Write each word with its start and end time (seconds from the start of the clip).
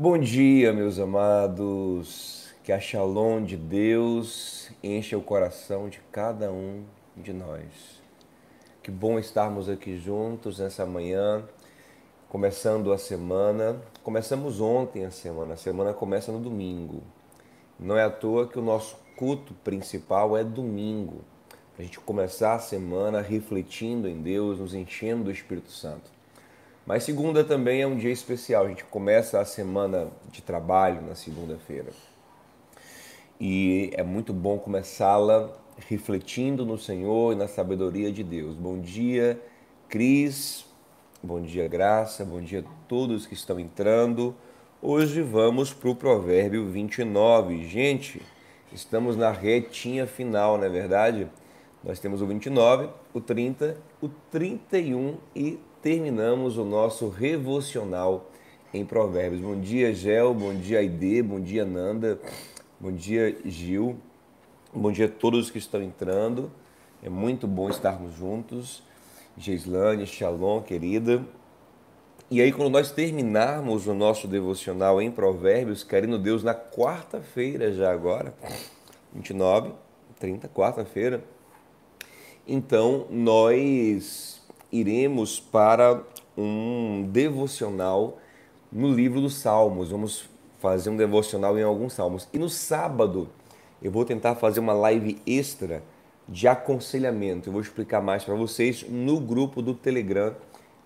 Bom 0.00 0.16
dia, 0.16 0.72
meus 0.72 1.00
amados. 1.00 2.54
Que 2.62 2.70
a 2.70 2.78
shalom 2.78 3.42
de 3.42 3.56
Deus 3.56 4.70
encha 4.80 5.18
o 5.18 5.20
coração 5.20 5.88
de 5.88 5.98
cada 6.12 6.52
um 6.52 6.84
de 7.16 7.32
nós. 7.32 8.00
Que 8.80 8.92
bom 8.92 9.18
estarmos 9.18 9.68
aqui 9.68 9.98
juntos 9.98 10.60
nessa 10.60 10.86
manhã, 10.86 11.42
começando 12.28 12.92
a 12.92 12.96
semana. 12.96 13.82
Começamos 14.04 14.60
ontem 14.60 15.04
a 15.04 15.10
semana, 15.10 15.54
a 15.54 15.56
semana 15.56 15.92
começa 15.92 16.30
no 16.30 16.38
domingo. 16.38 17.02
Não 17.76 17.96
é 17.96 18.04
à 18.04 18.10
toa 18.10 18.46
que 18.46 18.56
o 18.56 18.62
nosso 18.62 18.96
culto 19.16 19.52
principal 19.64 20.36
é 20.36 20.44
domingo, 20.44 21.24
para 21.74 21.82
a 21.82 21.84
gente 21.84 21.98
começar 21.98 22.54
a 22.54 22.60
semana 22.60 23.20
refletindo 23.20 24.08
em 24.08 24.22
Deus, 24.22 24.60
nos 24.60 24.74
enchendo 24.74 25.24
do 25.24 25.32
Espírito 25.32 25.72
Santo. 25.72 26.17
Mas 26.88 27.04
segunda 27.04 27.44
também 27.44 27.82
é 27.82 27.86
um 27.86 27.98
dia 27.98 28.10
especial. 28.10 28.64
A 28.64 28.68
gente 28.70 28.82
começa 28.84 29.38
a 29.38 29.44
semana 29.44 30.08
de 30.32 30.40
trabalho 30.40 31.02
na 31.02 31.14
segunda-feira. 31.14 31.90
E 33.38 33.90
é 33.92 34.02
muito 34.02 34.32
bom 34.32 34.58
começá-la 34.58 35.50
refletindo 35.86 36.64
no 36.64 36.78
Senhor 36.78 37.34
e 37.34 37.36
na 37.36 37.46
sabedoria 37.46 38.10
de 38.10 38.24
Deus. 38.24 38.54
Bom 38.54 38.78
dia, 38.78 39.38
Cris. 39.86 40.64
Bom 41.22 41.42
dia, 41.42 41.68
Graça. 41.68 42.24
Bom 42.24 42.40
dia 42.40 42.60
a 42.60 42.88
todos 42.88 43.26
que 43.26 43.34
estão 43.34 43.60
entrando. 43.60 44.34
Hoje 44.80 45.20
vamos 45.20 45.74
para 45.74 45.90
o 45.90 45.94
provérbio 45.94 46.70
29. 46.70 47.68
Gente, 47.68 48.22
estamos 48.72 49.14
na 49.14 49.30
retinha 49.30 50.06
final, 50.06 50.56
não 50.56 50.64
é 50.64 50.70
verdade? 50.70 51.28
Nós 51.84 52.00
temos 52.00 52.22
o 52.22 52.26
29, 52.26 52.88
o 53.12 53.20
30, 53.20 53.76
o 54.00 54.08
31 54.08 55.18
e 55.36 55.58
terminamos 55.88 56.58
o 56.58 56.66
nosso 56.66 57.08
revocional 57.08 58.30
em 58.74 58.84
Provérbios. 58.84 59.40
Bom 59.40 59.58
dia, 59.58 59.94
Gel, 59.94 60.34
bom 60.34 60.54
dia, 60.54 60.80
Aide, 60.80 61.22
bom 61.22 61.40
dia, 61.40 61.64
Nanda, 61.64 62.20
bom 62.78 62.92
dia, 62.92 63.34
Gil, 63.46 63.96
bom 64.70 64.92
dia 64.92 65.06
a 65.06 65.08
todos 65.08 65.50
que 65.50 65.56
estão 65.56 65.82
entrando. 65.82 66.50
É 67.02 67.08
muito 67.08 67.46
bom 67.46 67.70
estarmos 67.70 68.14
juntos. 68.14 68.82
Geislane, 69.38 70.06
Shalom, 70.06 70.60
querida. 70.60 71.24
E 72.30 72.42
aí, 72.42 72.52
quando 72.52 72.68
nós 72.68 72.90
terminarmos 72.90 73.86
o 73.86 73.94
nosso 73.94 74.28
devocional 74.28 75.00
em 75.00 75.10
Provérbios, 75.10 75.82
querendo 75.82 76.18
Deus, 76.18 76.44
na 76.44 76.54
quarta-feira 76.54 77.72
já 77.72 77.90
agora, 77.90 78.34
29, 79.14 79.72
30, 80.20 80.48
quarta-feira, 80.48 81.24
então 82.46 83.06
nós 83.08 84.37
iremos 84.70 85.40
para 85.40 86.02
um 86.36 87.08
devocional 87.10 88.18
no 88.70 88.92
livro 88.92 89.20
dos 89.20 89.34
Salmos. 89.34 89.90
Vamos 89.90 90.28
fazer 90.58 90.90
um 90.90 90.96
devocional 90.96 91.58
em 91.58 91.62
alguns 91.62 91.92
salmos. 91.92 92.28
E 92.32 92.38
no 92.38 92.48
sábado 92.48 93.28
eu 93.82 93.90
vou 93.90 94.04
tentar 94.04 94.34
fazer 94.34 94.60
uma 94.60 94.72
live 94.72 95.20
extra 95.26 95.82
de 96.28 96.46
aconselhamento. 96.46 97.48
Eu 97.48 97.52
vou 97.52 97.62
explicar 97.62 98.02
mais 98.02 98.24
para 98.24 98.34
vocês 98.34 98.84
no 98.88 99.20
grupo 99.20 99.62
do 99.62 99.72
Telegram. 99.72 100.34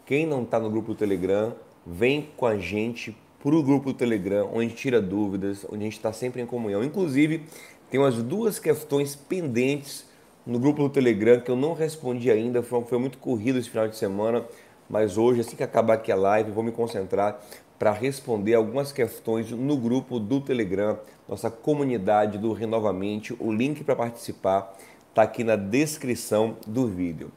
Quem 0.07 0.27
não 0.27 0.43
está 0.43 0.61
no 0.61 0.71
grupo 0.71 0.89
do 0.89 0.95
Telegram, 0.95 1.55
vem 1.87 2.29
com 2.37 2.47
a 2.47 2.59
gente 2.59 3.17
para 3.43 3.55
o 3.57 3.63
grupo 3.63 3.93
do 3.93 3.99
Telegram, 3.99 4.49
onde 4.53 4.73
tira 4.75 5.01
dúvidas, 5.01 5.67
onde 5.69 5.81
a 5.81 5.85
gente 5.85 5.97
está 5.97 6.13
sempre 6.13 6.41
em 6.41 6.47
comunhão. 6.47 6.85
Inclusive, 6.85 7.45
tem 7.91 7.99
umas 7.99 8.23
duas 8.23 8.59
questões 8.59 9.17
pendentes 9.17 10.07
no 10.47 10.59
grupo 10.59 10.83
do 10.83 10.89
Telegram 10.89 11.41
que 11.41 11.51
eu 11.51 11.57
não 11.57 11.73
respondi 11.73 12.31
ainda, 12.31 12.62
foi, 12.62 12.83
foi 12.85 12.98
muito 12.98 13.19
corrido 13.19 13.59
esse 13.59 13.71
final 13.71 13.89
de 13.89 13.97
semana, 13.97 14.45
mas 14.89 15.17
hoje, 15.17 15.41
assim 15.41 15.57
que 15.57 15.62
acabar 15.62 15.95
aqui 15.95 16.11
a 16.11 16.17
live, 16.17 16.51
vou 16.51 16.62
me 16.62 16.73
concentrar 16.73 17.41
para 17.79 17.91
responder 17.91 18.55
algumas 18.55 18.93
questões 18.93 19.51
no 19.51 19.77
grupo 19.77 20.20
do 20.20 20.41
Telegram, 20.41 20.98
nossa 21.29 21.51
comunidade 21.51 22.39
do 22.39 22.53
Renovamente. 22.53 23.35
O 23.41 23.53
link 23.53 23.83
para 23.83 23.97
participar 23.97 24.77
está 25.08 25.23
aqui 25.23 25.42
na 25.42 25.57
descrição 25.57 26.57
do 26.67 26.86
vídeo. 26.86 27.30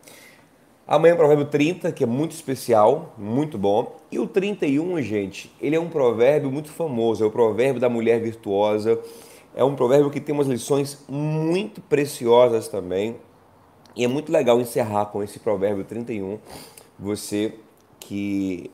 Amanhã 0.88 1.14
é 1.14 1.16
o 1.16 1.18
provérbio 1.18 1.46
30, 1.46 1.92
que 1.92 2.04
é 2.04 2.08
muito 2.08 2.34
especial, 2.34 3.16
muito 3.18 3.58
bom. 3.58 3.98
E 4.12 4.20
o 4.20 4.28
31, 4.28 5.02
gente, 5.02 5.52
ele 5.60 5.76
é 5.76 5.80
um 5.80 5.90
provérbio 5.90 6.52
muito 6.52 6.70
famoso, 6.70 7.24
é 7.24 7.28
o 7.28 7.32
provérbio 7.32 7.82
da 7.82 7.90
mulher 7.90 8.22
virtuosa. 8.22 9.02
É 9.56 9.64
um 9.64 9.74
provérbio 9.74 10.12
que 10.12 10.20
tem 10.20 10.36
umas 10.36 10.48
lições 10.48 11.02
muito 11.08 11.80
preciosas 11.80 12.68
também. 12.68 13.16
E 13.96 14.04
é 14.04 14.08
muito 14.08 14.30
legal 14.30 14.60
encerrar 14.60 15.06
com 15.06 15.24
esse 15.24 15.40
provérbio 15.40 15.86
31. 15.86 16.38
Você 17.00 17.54
que, 17.98 18.70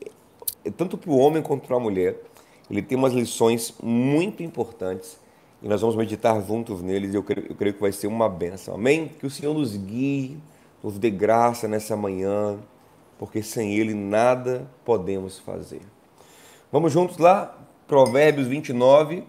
tanto 0.76 0.98
para 0.98 1.10
o 1.10 1.16
homem 1.16 1.40
quanto 1.40 1.68
para 1.68 1.76
a 1.76 1.80
mulher, 1.80 2.20
ele 2.68 2.82
tem 2.82 2.98
umas 2.98 3.12
lições 3.12 3.72
muito 3.80 4.42
importantes. 4.42 5.16
E 5.62 5.68
nós 5.68 5.80
vamos 5.80 5.94
meditar 5.94 6.42
juntos 6.42 6.82
neles 6.82 7.14
e 7.14 7.16
eu 7.16 7.22
creio, 7.22 7.46
eu 7.50 7.54
creio 7.54 7.74
que 7.74 7.80
vai 7.80 7.92
ser 7.92 8.08
uma 8.08 8.28
benção. 8.28 8.74
Amém? 8.74 9.06
Que 9.06 9.24
o 9.24 9.30
Senhor 9.30 9.54
nos 9.54 9.76
guie, 9.76 10.36
nos 10.82 10.98
dê 10.98 11.10
graça 11.10 11.68
nessa 11.68 11.96
manhã, 11.96 12.58
porque 13.20 13.40
sem 13.40 13.76
Ele 13.76 13.94
nada 13.94 14.68
podemos 14.84 15.38
fazer. 15.38 15.82
Vamos 16.72 16.92
juntos 16.92 17.18
lá? 17.18 17.56
Provérbios 17.86 18.48
29. 18.48 19.22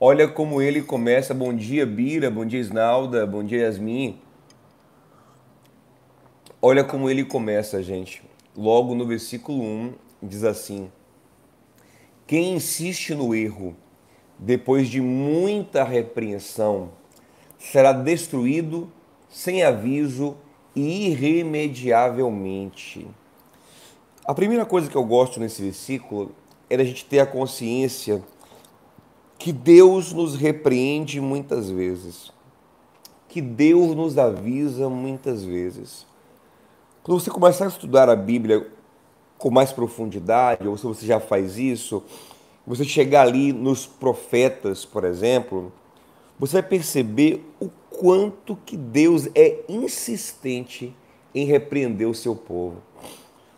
Olha 0.00 0.26
como 0.26 0.60
ele 0.60 0.82
começa. 0.82 1.32
Bom 1.32 1.54
dia, 1.54 1.86
Bira. 1.86 2.28
Bom 2.28 2.44
dia, 2.44 2.58
Isnalda. 2.58 3.24
Bom 3.24 3.44
dia, 3.44 3.60
Yasmin. 3.60 4.18
Olha 6.60 6.82
como 6.82 7.08
ele 7.08 7.24
começa, 7.24 7.80
gente. 7.80 8.20
Logo 8.56 8.96
no 8.96 9.06
versículo 9.06 9.62
1, 9.62 9.94
diz 10.20 10.42
assim: 10.42 10.90
Quem 12.26 12.54
insiste 12.54 13.14
no 13.14 13.32
erro, 13.36 13.76
depois 14.36 14.88
de 14.88 15.00
muita 15.00 15.84
repreensão, 15.84 16.90
será 17.56 17.92
destruído 17.92 18.90
sem 19.30 19.62
aviso 19.62 20.36
e 20.74 21.06
irremediavelmente. 21.06 23.06
A 24.24 24.34
primeira 24.34 24.66
coisa 24.66 24.90
que 24.90 24.96
eu 24.96 25.04
gosto 25.04 25.38
nesse 25.38 25.62
versículo 25.62 26.34
é 26.68 26.74
a 26.74 26.82
gente 26.82 27.04
ter 27.04 27.20
a 27.20 27.26
consciência 27.26 28.20
que 29.44 29.52
Deus 29.52 30.10
nos 30.10 30.36
repreende 30.36 31.20
muitas 31.20 31.68
vezes, 31.68 32.32
que 33.28 33.42
Deus 33.42 33.94
nos 33.94 34.16
avisa 34.16 34.88
muitas 34.88 35.44
vezes. 35.44 36.06
Quando 37.02 37.20
você 37.20 37.30
começar 37.30 37.66
a 37.66 37.68
estudar 37.68 38.08
a 38.08 38.16
Bíblia 38.16 38.66
com 39.36 39.50
mais 39.50 39.70
profundidade, 39.70 40.66
ou 40.66 40.78
se 40.78 40.86
você 40.86 41.04
já 41.04 41.20
faz 41.20 41.58
isso, 41.58 42.02
você 42.66 42.84
chegar 42.84 43.26
ali 43.26 43.52
nos 43.52 43.84
profetas, 43.84 44.86
por 44.86 45.04
exemplo, 45.04 45.70
você 46.38 46.62
vai 46.62 46.70
perceber 46.70 47.44
o 47.60 47.68
quanto 47.90 48.56
que 48.64 48.78
Deus 48.78 49.28
é 49.34 49.62
insistente 49.68 50.96
em 51.34 51.44
repreender 51.44 52.08
o 52.08 52.14
seu 52.14 52.34
povo 52.34 52.78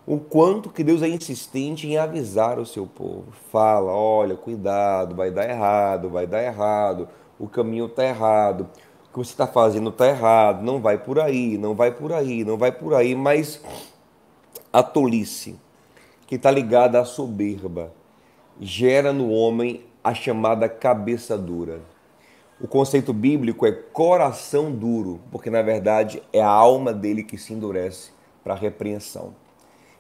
o 0.07 0.21
quanto 0.21 0.71
que 0.71 0.85
Deus 0.85 1.03
é 1.03 1.09
insistente 1.09 1.89
em 1.89 1.99
avisar 1.99 2.61
o 2.61 2.65
seu 2.65 2.87
povo. 2.87 3.33
Fala, 3.51 3.91
olha, 3.91 4.37
cuidado, 4.37 5.17
vai 5.17 5.33
dar 5.33 5.51
errado, 5.51 6.09
vai 6.09 6.27
dar 6.27 6.45
errado, 6.45 7.09
o 7.39 7.49
caminho 7.49 7.87
está 7.87 8.05
errado, 8.05 8.69
o 9.07 9.13
que 9.13 9.19
você 9.19 9.33
está 9.33 9.49
fazendo 9.49 9.91
está 9.91 10.07
errado, 10.07 10.63
não 10.63 10.81
vai 10.81 10.97
por 10.97 11.19
aí, 11.19 11.59
não 11.59 11.75
vai 11.75 11.91
por 11.91 12.13
aí, 12.13 12.45
não 12.45 12.57
vai 12.57 12.71
por 12.71 12.95
aí, 12.95 13.17
mas 13.17 13.61
a 14.73 14.83
tolice, 14.83 15.59
que 16.27 16.37
está 16.37 16.53
ligada 16.53 17.01
à 17.01 17.05
soberba, 17.05 17.93
gera 18.61 19.13
no 19.13 19.31
homem 19.31 19.85
a 20.05 20.15
chamada 20.15 20.69
cabeça 20.69 21.37
dura. 21.37 21.81
O 22.61 22.69
conceito 22.69 23.13
bíblico 23.13 23.67
é 23.67 23.73
coração 23.73 24.71
duro, 24.71 25.21
porque 25.33 25.51
na 25.51 25.63
verdade 25.63 26.23
é 26.33 26.41
a 26.41 26.49
alma 26.49 26.93
dele 26.93 27.25
que 27.25 27.37
se 27.37 27.53
endurece 27.53 28.13
para 28.43 28.55
a 28.55 28.57
repreensão. 28.57 29.35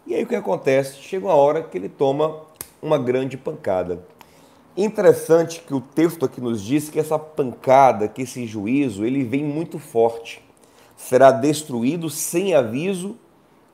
E 0.06 0.14
aí 0.14 0.22
o 0.22 0.26
que 0.26 0.36
acontece? 0.36 1.02
Chega 1.02 1.26
uma 1.26 1.34
hora 1.34 1.64
que 1.64 1.76
ele 1.76 1.88
toma 1.88 2.42
uma 2.80 2.96
grande 2.96 3.36
pancada. 3.36 4.04
Interessante 4.76 5.60
que 5.66 5.74
o 5.74 5.80
texto 5.80 6.24
aqui 6.24 6.40
nos 6.40 6.62
diz 6.62 6.88
que 6.88 7.00
essa 7.00 7.18
pancada, 7.18 8.06
que 8.06 8.22
esse 8.22 8.46
juízo, 8.46 9.04
ele 9.04 9.24
vem 9.24 9.42
muito 9.42 9.80
forte. 9.80 10.40
Será 10.96 11.32
destruído 11.32 12.08
sem 12.08 12.54
aviso 12.54 13.16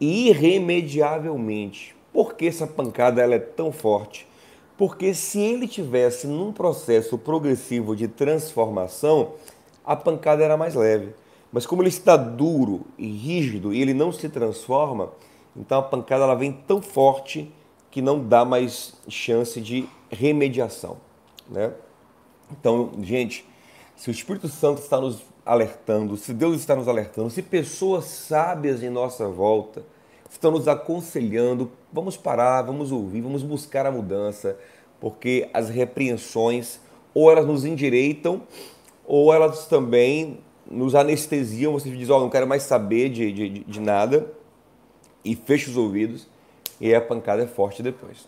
e 0.00 0.28
irremediavelmente. 0.28 1.94
Por 2.14 2.32
que 2.32 2.46
essa 2.46 2.66
pancada 2.66 3.20
ela 3.20 3.34
é 3.34 3.38
tão 3.38 3.70
forte? 3.70 4.26
Porque 4.78 5.12
se 5.12 5.38
ele 5.38 5.68
tivesse 5.68 6.26
num 6.26 6.50
processo 6.50 7.18
progressivo 7.18 7.94
de 7.94 8.08
transformação, 8.08 9.32
a 9.84 9.94
pancada 9.94 10.42
era 10.42 10.56
mais 10.56 10.74
leve. 10.74 11.14
Mas 11.52 11.66
como 11.66 11.82
ele 11.82 11.90
está 11.90 12.16
duro 12.16 12.86
e 12.96 13.06
rígido 13.06 13.74
e 13.74 13.82
ele 13.82 13.92
não 13.92 14.10
se 14.10 14.30
transforma, 14.30 15.10
então 15.56 15.78
a 15.78 15.82
pancada 15.82 16.24
ela 16.24 16.34
vem 16.34 16.52
tão 16.52 16.80
forte 16.80 17.52
que 17.90 18.00
não 18.00 18.26
dá 18.26 18.44
mais 18.44 18.94
chance 19.08 19.60
de 19.60 19.86
remediação, 20.10 20.96
né? 21.48 21.72
Então, 22.50 22.90
gente, 23.02 23.46
se 23.96 24.08
o 24.08 24.10
Espírito 24.10 24.48
Santo 24.48 24.80
está 24.82 25.00
nos 25.00 25.22
alertando, 25.44 26.16
se 26.16 26.32
Deus 26.32 26.56
está 26.56 26.74
nos 26.74 26.88
alertando, 26.88 27.30
se 27.30 27.42
pessoas 27.42 28.04
sábias 28.04 28.82
em 28.82 28.90
nossa 28.90 29.28
volta 29.28 29.84
estão 30.30 30.50
nos 30.50 30.66
aconselhando, 30.66 31.70
vamos 31.92 32.16
parar, 32.16 32.62
vamos 32.62 32.90
ouvir, 32.90 33.20
vamos 33.20 33.42
buscar 33.42 33.84
a 33.84 33.90
mudança, 33.90 34.56
porque 34.98 35.48
as 35.52 35.68
repreensões 35.68 36.80
ou 37.14 37.30
elas 37.30 37.46
nos 37.46 37.64
endireitam 37.64 38.42
ou 39.04 39.32
elas 39.34 39.66
também 39.66 40.38
nos 40.70 40.94
anestesiam. 40.94 41.72
Você 41.74 41.90
diz: 41.90 42.08
Ó, 42.08 42.16
oh, 42.16 42.20
não 42.20 42.30
quero 42.30 42.46
mais 42.46 42.62
saber 42.62 43.10
de, 43.10 43.32
de, 43.32 43.48
de 43.64 43.80
nada 43.80 44.32
e 45.24 45.34
fecha 45.34 45.70
os 45.70 45.76
ouvidos 45.76 46.26
e 46.80 46.94
a 46.94 47.00
pancada 47.00 47.42
é 47.42 47.46
forte 47.46 47.82
depois. 47.82 48.26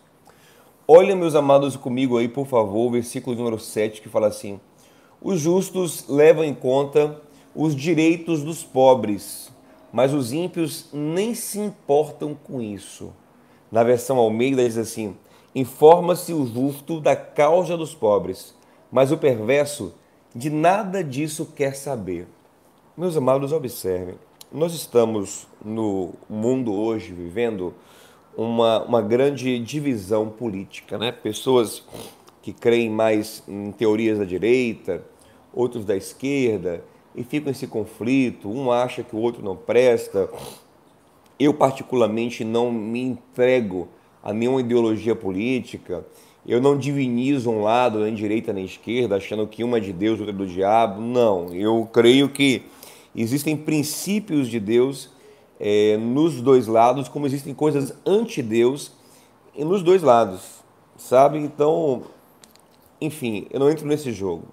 Olha, 0.87 1.15
meus 1.15 1.35
amados, 1.35 1.75
comigo 1.75 2.17
aí, 2.17 2.27
por 2.27 2.45
favor, 2.45 2.87
o 2.87 2.91
versículo 2.91 3.35
número 3.35 3.59
7 3.59 4.01
que 4.01 4.09
fala 4.09 4.27
assim: 4.27 4.59
Os 5.21 5.39
justos 5.39 6.07
levam 6.07 6.43
em 6.43 6.53
conta 6.53 7.19
os 7.55 7.75
direitos 7.75 8.43
dos 8.43 8.63
pobres, 8.63 9.51
mas 9.91 10.13
os 10.13 10.31
ímpios 10.31 10.87
nem 10.93 11.33
se 11.33 11.59
importam 11.59 12.35
com 12.35 12.61
isso. 12.61 13.11
Na 13.71 13.83
versão 13.83 14.17
Almeida 14.17 14.63
diz 14.63 14.77
assim: 14.77 15.15
Informa-se 15.55 16.33
o 16.33 16.45
justo 16.45 17.01
da 17.01 17.15
causa 17.15 17.75
dos 17.75 17.95
pobres, 17.95 18.53
mas 18.91 19.11
o 19.11 19.17
perverso 19.17 19.93
de 20.35 20.49
nada 20.49 21.03
disso 21.03 21.47
quer 21.55 21.75
saber. 21.75 22.27
Meus 22.95 23.17
amados, 23.17 23.51
observem, 23.51 24.15
nós 24.55 24.73
estamos 24.73 25.45
no 25.63 26.13
mundo 26.29 26.73
hoje 26.73 27.11
vivendo 27.11 27.73
uma, 28.37 28.81
uma 28.83 29.01
grande 29.01 29.59
divisão 29.59 30.29
política, 30.29 30.97
né? 30.97 31.11
Pessoas 31.11 31.83
que 32.41 32.53
creem 32.53 32.89
mais 32.89 33.43
em 33.49 33.73
teorias 33.73 34.17
da 34.17 34.23
direita, 34.23 35.03
outros 35.53 35.83
da 35.83 35.95
esquerda, 35.95 36.81
e 37.13 37.21
ficam 37.21 37.49
nesse 37.49 37.67
conflito, 37.67 38.49
um 38.49 38.71
acha 38.71 39.03
que 39.03 39.13
o 39.13 39.19
outro 39.19 39.43
não 39.43 39.57
presta. 39.57 40.29
Eu, 41.37 41.53
particularmente, 41.53 42.45
não 42.45 42.71
me 42.71 43.01
entrego 43.01 43.89
a 44.23 44.31
nenhuma 44.31 44.61
ideologia 44.61 45.15
política, 45.15 46.05
eu 46.47 46.61
não 46.61 46.77
divinizo 46.77 47.49
um 47.49 47.61
lado, 47.61 47.99
nem 47.99 48.13
direita 48.13 48.53
nem 48.53 48.63
esquerda, 48.63 49.17
achando 49.17 49.45
que 49.47 49.65
uma 49.65 49.77
é 49.77 49.81
de 49.81 49.91
Deus, 49.91 50.19
outra 50.19 50.33
é 50.33 50.37
do 50.37 50.47
diabo. 50.47 51.01
Não, 51.01 51.53
eu 51.53 51.89
creio 51.91 52.29
que 52.29 52.63
existem 53.21 53.55
princípios 53.55 54.47
de 54.47 54.59
Deus 54.59 55.09
é, 55.59 55.97
nos 55.97 56.41
dois 56.41 56.67
lados, 56.67 57.07
como 57.07 57.25
existem 57.25 57.53
coisas 57.53 57.93
anti-Deus 58.05 58.91
nos 59.57 59.81
dois 59.81 60.01
lados, 60.01 60.63
sabe? 60.97 61.37
Então, 61.37 62.03
enfim, 62.99 63.47
eu 63.49 63.59
não 63.59 63.69
entro 63.69 63.87
nesse 63.87 64.11
jogo. 64.11 64.47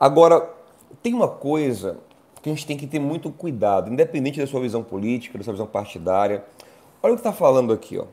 Agora, 0.00 0.52
tem 1.00 1.14
uma 1.14 1.28
coisa 1.28 1.98
que 2.42 2.50
a 2.50 2.52
gente 2.52 2.66
tem 2.66 2.76
que 2.76 2.88
ter 2.88 2.98
muito 2.98 3.30
cuidado, 3.30 3.88
independente 3.88 4.40
da 4.40 4.46
sua 4.46 4.60
visão 4.60 4.82
política, 4.82 5.38
da 5.38 5.44
sua 5.44 5.52
visão 5.52 5.66
partidária. 5.66 6.44
Olha 7.00 7.12
o 7.12 7.16
que 7.16 7.20
está 7.20 7.32
falando 7.32 7.72
aqui, 7.72 7.98
ó. 7.98 8.06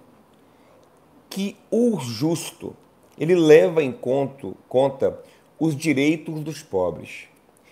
Que 1.27 1.57
o 1.71 2.00
justo, 2.00 2.75
ele 3.17 3.33
leva 3.33 3.81
em 3.81 3.91
conta, 3.91 4.53
conta 4.67 5.19
os 5.59 5.75
direitos 5.75 6.41
dos 6.41 6.62
pobres. 6.62 7.28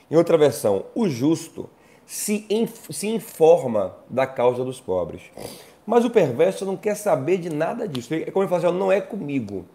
Em 0.09 0.15
outra 0.15 0.37
versão, 0.37 0.85
o 0.95 1.07
justo 1.09 1.69
se, 2.05 2.47
se 2.89 3.07
informa 3.07 3.97
da 4.09 4.25
causa 4.25 4.63
dos 4.63 4.79
pobres. 4.79 5.23
Mas 5.85 6.05
o 6.05 6.09
perverso 6.09 6.65
não 6.65 6.77
quer 6.77 6.95
saber 6.95 7.37
de 7.37 7.49
nada 7.49 7.87
disso. 7.87 8.13
É 8.13 8.31
como 8.31 8.43
ele 8.43 8.49
fala 8.49 8.67
assim, 8.67 8.77
não 8.77 8.91
é 8.91 9.01
comigo. 9.01 9.65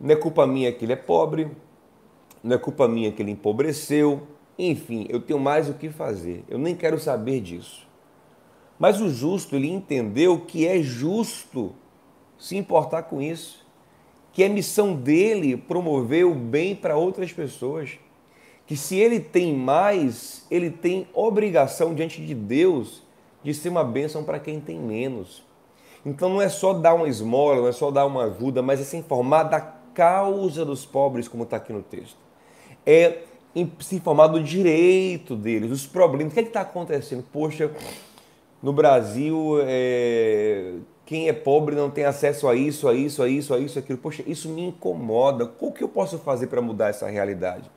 Não 0.00 0.10
é 0.10 0.16
culpa 0.16 0.46
minha 0.46 0.72
que 0.72 0.84
ele 0.84 0.94
é 0.94 0.96
pobre, 0.96 1.50
não 2.42 2.56
é 2.56 2.58
culpa 2.58 2.88
minha 2.88 3.12
que 3.12 3.22
ele 3.22 3.30
empobreceu. 3.30 4.26
Enfim, 4.58 5.06
eu 5.08 5.20
tenho 5.20 5.38
mais 5.38 5.68
o 5.68 5.74
que 5.74 5.90
fazer. 5.90 6.44
Eu 6.48 6.58
nem 6.58 6.74
quero 6.74 6.98
saber 6.98 7.40
disso. 7.40 7.86
Mas 8.78 9.00
o 9.00 9.08
justo, 9.10 9.54
ele 9.54 9.70
entendeu 9.70 10.40
que 10.40 10.66
é 10.66 10.82
justo 10.82 11.72
se 12.38 12.56
importar 12.56 13.04
com 13.04 13.22
isso. 13.22 13.64
Que 14.32 14.42
é 14.42 14.48
missão 14.48 14.94
dele 14.94 15.56
promover 15.56 16.26
o 16.26 16.34
bem 16.34 16.74
para 16.74 16.96
outras 16.96 17.32
pessoas 17.32 17.98
que 18.72 18.76
se 18.78 18.96
ele 18.96 19.20
tem 19.20 19.54
mais, 19.54 20.46
ele 20.50 20.70
tem 20.70 21.06
obrigação 21.12 21.94
diante 21.94 22.24
de 22.24 22.34
Deus 22.34 23.02
de 23.44 23.52
ser 23.52 23.68
uma 23.68 23.84
bênção 23.84 24.24
para 24.24 24.40
quem 24.40 24.58
tem 24.60 24.78
menos. 24.78 25.44
Então 26.06 26.30
não 26.30 26.40
é 26.40 26.48
só 26.48 26.72
dar 26.72 26.94
uma 26.94 27.06
esmola, 27.06 27.60
não 27.60 27.68
é 27.68 27.72
só 27.72 27.90
dar 27.90 28.06
uma 28.06 28.24
ajuda, 28.24 28.62
mas 28.62 28.80
é 28.80 28.84
se 28.84 28.96
informar 28.96 29.42
da 29.42 29.60
causa 29.60 30.64
dos 30.64 30.86
pobres, 30.86 31.28
como 31.28 31.42
está 31.42 31.58
aqui 31.58 31.70
no 31.70 31.82
texto. 31.82 32.16
É 32.86 33.18
se 33.78 33.96
informar 33.96 34.28
do 34.28 34.42
direito 34.42 35.36
deles, 35.36 35.68
dos 35.68 35.86
problemas. 35.86 36.32
O 36.32 36.34
que 36.34 36.40
é 36.40 36.42
está 36.42 36.62
acontecendo? 36.62 37.22
Poxa, 37.30 37.70
no 38.62 38.72
Brasil, 38.72 39.58
é... 39.66 40.76
quem 41.04 41.28
é 41.28 41.34
pobre 41.34 41.76
não 41.76 41.90
tem 41.90 42.06
acesso 42.06 42.48
a 42.48 42.54
isso, 42.54 42.88
a 42.88 42.94
isso, 42.94 43.22
a 43.22 43.28
isso, 43.28 43.52
a 43.52 43.58
isso, 43.58 43.78
aquilo. 43.78 43.98
Poxa, 43.98 44.24
isso 44.26 44.48
me 44.48 44.62
incomoda. 44.68 45.52
O 45.60 45.70
que 45.70 45.84
eu 45.84 45.88
posso 45.90 46.16
fazer 46.16 46.46
para 46.46 46.62
mudar 46.62 46.88
essa 46.88 47.06
realidade? 47.06 47.70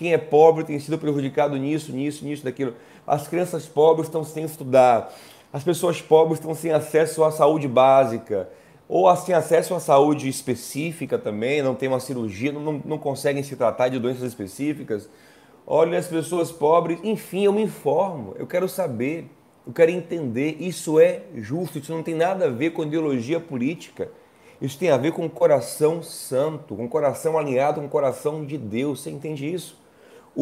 Quem 0.00 0.14
é 0.14 0.18
pobre 0.18 0.64
tem 0.64 0.80
sido 0.80 0.96
prejudicado 0.96 1.54
nisso, 1.58 1.92
nisso, 1.92 2.24
nisso, 2.24 2.42
daquilo. 2.42 2.74
As 3.06 3.28
crianças 3.28 3.66
pobres 3.66 4.08
estão 4.08 4.24
sem 4.24 4.44
estudar. 4.44 5.14
As 5.52 5.62
pessoas 5.62 6.00
pobres 6.00 6.38
estão 6.38 6.54
sem 6.54 6.72
acesso 6.72 7.22
à 7.22 7.30
saúde 7.30 7.68
básica. 7.68 8.48
Ou 8.88 9.14
sem 9.14 9.34
acesso 9.34 9.74
à 9.74 9.78
saúde 9.78 10.26
específica 10.26 11.18
também, 11.18 11.60
não 11.60 11.74
tem 11.74 11.86
uma 11.86 12.00
cirurgia, 12.00 12.50
não, 12.50 12.80
não 12.82 12.96
conseguem 12.96 13.42
se 13.42 13.54
tratar 13.56 13.90
de 13.90 13.98
doenças 13.98 14.22
específicas. 14.22 15.06
Olha, 15.66 15.98
as 15.98 16.06
pessoas 16.06 16.50
pobres, 16.50 16.98
enfim, 17.04 17.44
eu 17.44 17.52
me 17.52 17.62
informo, 17.64 18.34
eu 18.38 18.46
quero 18.46 18.70
saber, 18.70 19.30
eu 19.66 19.72
quero 19.74 19.90
entender. 19.90 20.56
Isso 20.60 20.98
é 20.98 21.24
justo, 21.34 21.76
isso 21.76 21.92
não 21.92 22.02
tem 22.02 22.14
nada 22.14 22.46
a 22.46 22.50
ver 22.50 22.70
com 22.70 22.84
ideologia 22.84 23.38
política. 23.38 24.10
Isso 24.62 24.78
tem 24.78 24.88
a 24.88 24.96
ver 24.96 25.12
com 25.12 25.28
coração 25.28 26.02
santo, 26.02 26.74
com 26.74 26.88
coração 26.88 27.36
alinhado 27.36 27.82
com 27.82 27.86
o 27.86 27.90
coração 27.90 28.46
de 28.46 28.56
Deus. 28.56 29.02
Você 29.02 29.10
entende 29.10 29.52
isso? 29.52 29.78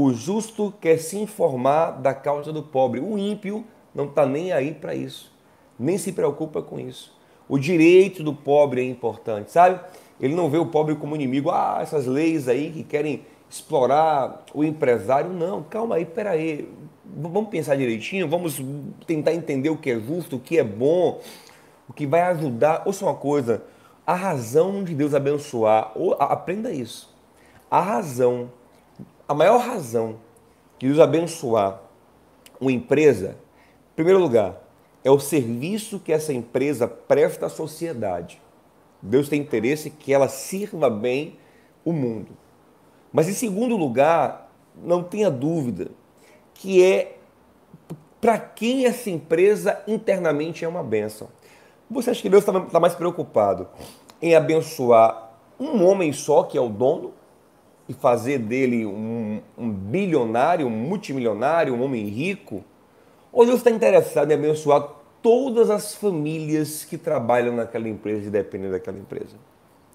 O 0.01 0.13
justo 0.13 0.73
quer 0.81 0.99
se 0.99 1.19
informar 1.19 1.91
da 1.91 2.15
causa 2.15 2.53
do 2.53 2.63
pobre. 2.63 3.01
O 3.01 3.19
ímpio 3.19 3.65
não 3.93 4.05
está 4.05 4.25
nem 4.25 4.53
aí 4.53 4.73
para 4.73 4.95
isso, 4.95 5.33
nem 5.77 5.99
se 5.99 6.13
preocupa 6.13 6.63
com 6.63 6.79
isso. 6.79 7.13
O 7.49 7.59
direito 7.59 8.23
do 8.23 8.33
pobre 8.33 8.81
é 8.81 8.85
importante, 8.85 9.51
sabe? 9.51 9.81
Ele 10.21 10.37
não 10.37 10.49
vê 10.49 10.57
o 10.57 10.67
pobre 10.67 10.95
como 10.95 11.17
inimigo. 11.17 11.51
Ah, 11.51 11.81
essas 11.83 12.07
leis 12.07 12.47
aí 12.47 12.71
que 12.71 12.85
querem 12.85 13.27
explorar 13.51 14.45
o 14.55 14.63
empresário. 14.63 15.33
Não, 15.33 15.65
calma 15.65 15.97
aí, 15.97 16.05
peraí. 16.05 16.73
Vamos 17.05 17.49
pensar 17.49 17.75
direitinho, 17.75 18.29
vamos 18.29 18.63
tentar 19.05 19.35
entender 19.35 19.71
o 19.71 19.77
que 19.77 19.91
é 19.91 19.99
justo, 19.99 20.37
o 20.37 20.39
que 20.39 20.61
é 20.61 20.65
bom, 20.65 21.21
o 21.89 21.93
que 21.93 22.07
vai 22.07 22.21
ajudar. 22.21 22.85
Ouça 22.87 23.05
uma 23.05 23.17
coisa, 23.17 23.65
a 24.07 24.15
razão 24.15 24.85
de 24.85 24.95
Deus 24.95 25.13
abençoar, 25.13 25.93
aprenda 26.21 26.71
isso. 26.71 27.13
A 27.69 27.81
razão 27.81 28.49
a 29.29 29.35
maior 29.35 29.59
razão 29.59 30.17
de 30.79 30.87
Deus 30.87 30.99
abençoar 30.99 31.83
uma 32.59 32.73
empresa, 32.73 33.37
em 33.93 33.95
primeiro 33.95 34.19
lugar, 34.19 34.57
é 35.05 35.11
o 35.11 35.21
serviço 35.21 36.01
que 36.01 36.13
essa 36.13 36.33
empresa 36.33 36.89
presta 36.89 37.47
à 37.47 37.49
sociedade. 37.49 38.41
Deus 39.03 39.29
tem 39.29 39.41
interesse 39.41 39.91
que 39.91 40.13
ela 40.13 40.29
sirva 40.29 40.89
bem 40.89 41.37
o 41.85 41.93
mundo. 41.93 42.31
Mas 43.13 43.29
em 43.29 43.35
segundo 43.35 43.77
lugar, 43.77 44.51
não 44.75 45.03
tenha 45.03 45.31
dúvida 45.31 45.91
que 46.55 46.83
é 46.83 47.17
para 48.21 48.39
quem 48.39 48.87
essa 48.87 49.11
empresa 49.11 49.81
internamente 49.87 50.65
é 50.65 50.69
uma 50.69 50.83
bênção. 50.83 51.29
Você 51.91 52.11
acha 52.11 52.23
que 52.23 52.29
Deus 52.29 52.45
está 52.45 52.61
tá 52.61 52.81
mais 52.81 52.95
preocupado 52.95 53.69
em 54.21 54.35
abençoar 54.35 55.31
um 55.59 55.85
homem 55.85 56.13
só, 56.13 56.43
que 56.43 56.59
é 56.59 56.61
o 56.61 56.69
dono, 56.69 57.13
e 57.89 57.95
fazer 57.95 58.39
dele 58.39 58.85
um, 58.85 59.41
um 59.57 59.71
bilionário, 59.71 60.67
um 60.67 60.71
multimilionário, 60.71 61.75
um 61.75 61.83
homem 61.83 62.07
rico? 62.07 62.63
Ou 63.33 63.47
Deus 63.47 63.59
está 63.59 63.71
interessado 63.71 64.31
em 64.31 64.35
abençoar 64.35 64.89
todas 65.23 65.71
as 65.71 65.95
famílias 65.95 66.85
que 66.85 66.99
trabalham 66.99 67.55
naquela 67.55 67.89
empresa 67.89 68.27
e 68.27 68.31
dependem 68.31 68.71
daquela 68.71 68.99
empresa? 68.99 69.37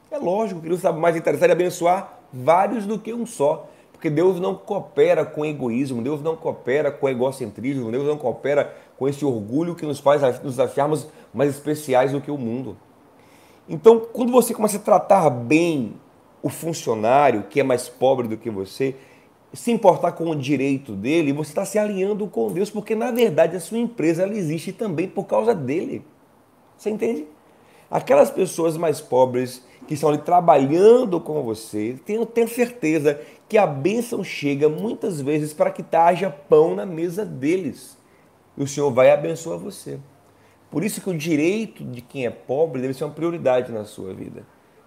É 0.09 0.17
lógico 0.17 0.62
que 0.62 0.67
Deus 0.67 0.79
está 0.79 0.91
mais 0.91 1.15
interessado 1.15 1.50
em 1.50 1.53
abençoar 1.53 2.19
vários 2.31 2.85
do 2.85 3.00
que 3.00 3.13
um 3.13 3.25
só. 3.25 3.67
Porque 3.91 4.09
Deus 4.09 4.38
não 4.38 4.53
coopera 4.53 5.23
com 5.23 5.45
egoísmo, 5.45 6.01
Deus 6.01 6.21
não 6.21 6.35
coopera 6.35 6.91
com 6.91 7.07
egocentrismo, 7.07 7.89
Deus 7.89 8.05
não 8.05 8.17
coopera 8.17 8.75
com 8.97 9.07
esse 9.07 9.23
orgulho 9.23 9.75
que 9.75 9.85
nos 9.85 10.00
faz 10.00 10.41
nos 10.43 10.59
acharmos 10.59 11.07
mais 11.33 11.50
especiais 11.50 12.12
do 12.12 12.19
que 12.19 12.29
o 12.29 12.38
mundo. 12.38 12.75
Então, 13.67 14.01
quando 14.01 14.29
você 14.29 14.53
começa 14.53 14.75
a 14.75 14.81
tratar 14.81 15.29
bem 15.29 15.93
o 16.43 16.50
funcionário 16.50 17.45
que 17.50 17.62
é 17.62 17.63
mais 17.63 17.88
pobre 17.88 18.27
do 18.27 18.38
que 18.38 18.50
você, 18.50 18.95
se 19.53 19.71
importar 19.71 20.12
com 20.12 20.29
o 20.29 20.35
direito 20.35 20.91
dele, 20.93 21.31
você 21.31 21.51
está 21.51 21.63
se 21.63 21.79
alinhando 21.79 22.27
com 22.27 22.51
Deus, 22.51 22.69
porque 22.69 22.93
na 22.93 23.12
verdade 23.12 23.55
a 23.55 23.59
sua 23.59 23.77
empresa 23.77 24.23
ela 24.23 24.35
existe 24.35 24.73
também 24.73 25.07
por 25.07 25.23
causa 25.25 25.55
dele. 25.55 26.03
Você 26.77 26.89
entende? 26.89 27.25
Aquelas 27.89 28.29
pessoas 28.29 28.75
mais 28.75 29.00
pobres 29.00 29.63
que 29.88 29.93
estão 29.93 30.09
ali 30.09 30.17
trabalhando 30.17 31.19
com 31.19 31.41
você, 31.43 31.97
tenho, 32.05 32.25
tenho 32.25 32.47
certeza 32.47 33.21
que 33.47 33.57
a 33.57 33.67
bênção 33.67 34.23
chega 34.23 34.67
muitas 34.67 35.21
vezes 35.21 35.53
para 35.53 35.71
que 35.71 35.83
haja 35.95 36.29
pão 36.29 36.75
na 36.75 36.85
mesa 36.85 37.23
deles. 37.23 37.97
E 38.57 38.63
o 38.63 38.67
Senhor 38.67 38.91
vai 38.91 39.12
abençoar 39.12 39.57
você. 39.57 40.00
Por 40.71 40.83
isso 40.83 41.00
que 41.00 41.09
o 41.09 41.17
direito 41.17 41.83
de 41.83 42.01
quem 42.01 42.25
é 42.25 42.31
pobre 42.31 42.81
deve 42.81 42.95
ser 42.95 43.03
uma 43.03 43.13
prioridade 43.13 43.71
na 43.71 43.85
sua 43.85 44.13
vida. 44.13 44.43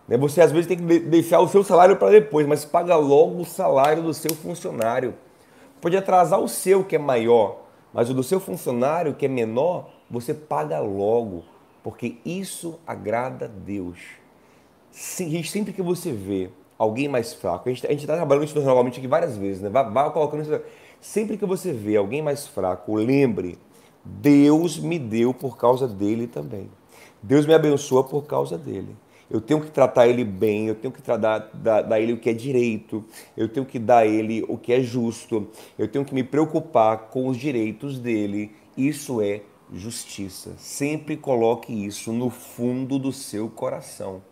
Né? 0.09 0.17
Você 0.17 0.41
às 0.41 0.53
vezes 0.53 0.67
tem 0.67 0.77
que 0.77 1.01
deixar 1.01 1.41
o 1.41 1.49
seu 1.49 1.65
salário 1.65 1.97
para 1.97 2.11
depois, 2.11 2.47
mas 2.47 2.65
paga 2.65 2.97
logo 2.97 3.41
o 3.41 3.45
salário 3.45 4.03
do 4.03 4.15
seu 4.15 4.35
funcionário. 4.35 5.15
Pode 5.81 5.97
atrasar 5.97 6.41
o 6.41 6.49
seu, 6.49 6.85
que 6.85 6.97
é 6.97 6.99
maior, 6.99 7.59
mas 7.93 8.11
o 8.11 8.15
do 8.15 8.23
seu 8.23 8.41
funcionário, 8.41 9.15
que 9.15 9.27
é 9.27 9.29
menor, 9.29 9.91
você 10.11 10.33
paga 10.33 10.81
logo, 10.81 11.45
porque 11.83 12.17
isso 12.25 12.79
agrada 12.87 13.47
a 13.47 13.49
Deus. 13.49 13.99
Sempre 14.91 15.73
que 15.73 15.83
você 15.83 16.13
vê 16.13 16.51
alguém 16.79 17.09
mais 17.09 17.35
fraco, 17.35 17.69
a 17.69 17.73
gente 17.73 17.87
está 17.87 18.17
trabalhando 18.17 18.45
isso 18.45 18.59
normalmente 18.61 18.99
aqui 18.99 19.09
várias 19.09 19.37
vezes, 19.37 19.63
né? 19.63 19.69
Vai, 19.69 19.91
vai 19.91 20.11
colocando 20.11 20.43
isso. 20.43 20.61
Sempre 21.01 21.37
que 21.37 21.45
você 21.45 21.73
vê 21.73 21.97
alguém 21.97 22.23
mais 22.23 22.47
fraco, 22.47 22.95
lembre, 22.95 23.59
Deus 24.05 24.79
me 24.79 24.99
deu 24.99 25.35
por 25.35 25.57
causa 25.57 25.87
dele 25.87 26.27
também. 26.27 26.71
Deus 27.23 27.47
me 27.47 27.55
abençoa 27.55 28.05
por 28.05 28.23
causa 28.25 28.57
dele. 28.57 28.97
Eu 29.31 29.41
tenho 29.41 29.61
que 29.61 29.71
tratar 29.71 30.07
ele 30.07 30.25
bem, 30.25 30.69
eu 30.69 30.75
tenho 30.75 30.93
que 30.93 31.03
dar, 31.03 31.17
dar, 31.53 31.83
dar 31.83 32.01
ele 32.01 32.13
o 32.13 32.19
que 32.19 32.31
é 32.31 32.33
direito, 32.33 33.05
eu 33.37 33.49
tenho 33.49 33.67
que 33.67 33.79
dar 33.79 34.07
ele 34.07 34.45
o 34.49 34.57
que 34.57 34.73
é 34.73 34.81
justo, 34.81 35.49
eu 35.79 35.89
tenho 35.89 36.05
que 36.05 36.15
me 36.15 36.23
preocupar 36.23 37.09
com 37.09 37.27
os 37.27 37.37
direitos 37.37 37.99
dele. 37.99 38.53
Isso 38.77 39.21
é 39.21 39.43
justiça. 39.73 40.53
Sempre 40.59 41.17
coloque 41.17 41.73
isso 41.73 42.13
no 42.13 42.31
fundo 42.31 42.99
do 42.99 43.13
seu 43.13 43.49
coração. 43.49 44.23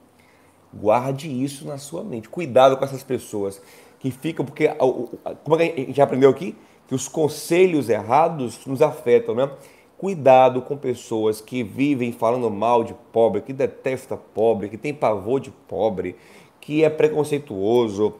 Guarde 0.72 1.28
isso 1.28 1.66
na 1.66 1.78
sua 1.78 2.04
mente. 2.04 2.28
Cuidado 2.28 2.76
com 2.76 2.84
essas 2.84 3.02
pessoas 3.02 3.60
que 3.98 4.10
ficam, 4.10 4.44
porque, 4.44 4.68
como 4.68 5.56
a 5.56 5.62
gente 5.62 5.94
já 5.94 6.04
aprendeu 6.04 6.30
aqui, 6.30 6.54
que 6.86 6.94
os 6.94 7.08
conselhos 7.08 7.88
errados 7.88 8.64
nos 8.66 8.82
afetam, 8.82 9.34
né? 9.34 9.50
Cuidado 9.96 10.60
com 10.60 10.76
pessoas 10.76 11.40
que 11.40 11.62
vivem 11.62 12.12
falando 12.12 12.50
mal 12.50 12.82
de 12.82 12.94
pobre, 13.12 13.40
que 13.40 13.52
detesta 13.52 14.16
pobre, 14.16 14.68
que 14.68 14.76
tem 14.76 14.92
pavor 14.92 15.40
de 15.40 15.50
pobre, 15.50 16.16
que 16.60 16.82
é 16.82 16.90
preconceituoso, 16.90 18.14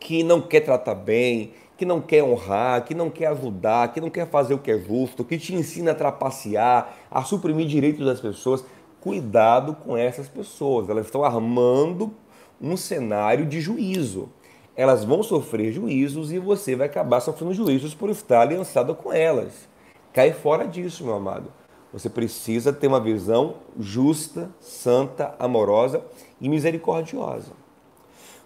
que 0.00 0.24
não 0.24 0.40
quer 0.40 0.60
tratar 0.60 0.96
bem, 0.96 1.52
que 1.76 1.84
não 1.84 2.00
quer 2.00 2.24
honrar, 2.24 2.84
que 2.84 2.94
não 2.94 3.08
quer 3.08 3.26
ajudar, 3.26 3.92
que 3.92 4.00
não 4.00 4.10
quer 4.10 4.28
fazer 4.28 4.54
o 4.54 4.58
que 4.58 4.72
é 4.72 4.78
justo, 4.78 5.24
que 5.24 5.38
te 5.38 5.54
ensina 5.54 5.92
a 5.92 5.94
trapacear, 5.94 6.94
a 7.10 7.22
suprimir 7.22 7.66
direitos 7.66 8.04
das 8.04 8.20
pessoas. 8.20 8.64
Cuidado 9.00 9.74
com 9.74 9.96
essas 9.96 10.28
pessoas, 10.28 10.88
elas 10.88 11.06
estão 11.06 11.24
armando 11.24 12.12
um 12.60 12.76
cenário 12.76 13.46
de 13.46 13.60
juízo. 13.60 14.28
Elas 14.76 15.04
vão 15.04 15.22
sofrer 15.22 15.72
juízos 15.72 16.32
e 16.32 16.38
você 16.38 16.74
vai 16.74 16.86
acabar 16.86 17.20
sofrendo 17.20 17.54
juízos 17.54 17.94
por 17.94 18.10
estar 18.10 18.42
aliançado 18.42 18.94
com 18.94 19.12
elas. 19.12 19.68
Cai 20.12 20.32
fora 20.32 20.66
disso, 20.66 21.04
meu 21.04 21.14
amado. 21.14 21.50
Você 21.90 22.10
precisa 22.10 22.72
ter 22.72 22.86
uma 22.86 23.00
visão 23.00 23.56
justa, 23.78 24.50
santa, 24.60 25.34
amorosa 25.38 26.04
e 26.38 26.48
misericordiosa. 26.48 27.52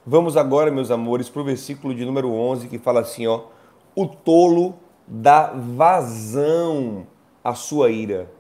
Vamos 0.07 0.37
agora, 0.37 0.71
meus 0.71 0.93
amores, 0.93 1.29
para 1.29 1.43
o 1.43 1.45
versículo 1.45 1.93
de 1.93 2.05
número 2.05 2.33
11 2.33 2.69
que 2.69 2.79
fala 2.79 3.01
assim: 3.01 3.27
ó, 3.27 3.43
o 3.97 4.07
tolo 4.07 4.75
dá 5.09 5.53
vazão 5.55 7.05
à 7.43 7.53
sua 7.55 7.91
ira, 7.91 8.31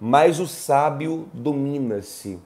mas 0.00 0.40
o 0.40 0.46
sábio 0.46 1.28
domina-se. 1.34 2.38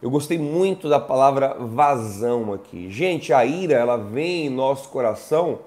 Eu 0.00 0.10
gostei 0.10 0.38
muito 0.38 0.88
da 0.88 0.98
palavra 0.98 1.54
vazão 1.60 2.52
aqui. 2.52 2.90
Gente, 2.90 3.32
a 3.32 3.44
ira, 3.44 3.74
ela 3.74 3.96
vem 3.96 4.46
em 4.46 4.50
nosso 4.50 4.88
coração 4.88 5.60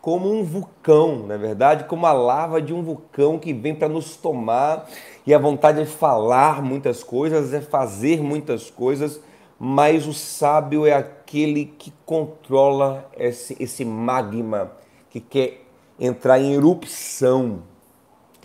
como 0.00 0.32
um 0.32 0.42
vulcão, 0.42 1.26
na 1.26 1.34
é 1.34 1.38
verdade, 1.38 1.84
como 1.84 2.06
a 2.06 2.12
lava 2.12 2.60
de 2.60 2.72
um 2.72 2.82
vulcão 2.82 3.38
que 3.38 3.52
vem 3.52 3.74
para 3.74 3.88
nos 3.88 4.16
tomar 4.16 4.88
e 5.26 5.34
a 5.34 5.38
vontade 5.38 5.80
é 5.80 5.84
falar 5.84 6.62
muitas 6.62 7.02
coisas, 7.02 7.52
é 7.52 7.60
fazer 7.60 8.22
muitas 8.22 8.70
coisas, 8.70 9.20
mas 9.58 10.06
o 10.06 10.14
sábio 10.14 10.86
é 10.86 10.94
aquele 10.94 11.66
que 11.66 11.92
controla 12.06 13.10
esse, 13.16 13.54
esse 13.60 13.84
magma 13.84 14.72
que 15.10 15.20
quer 15.20 15.66
entrar 15.98 16.40
em 16.40 16.54
erupção 16.54 17.62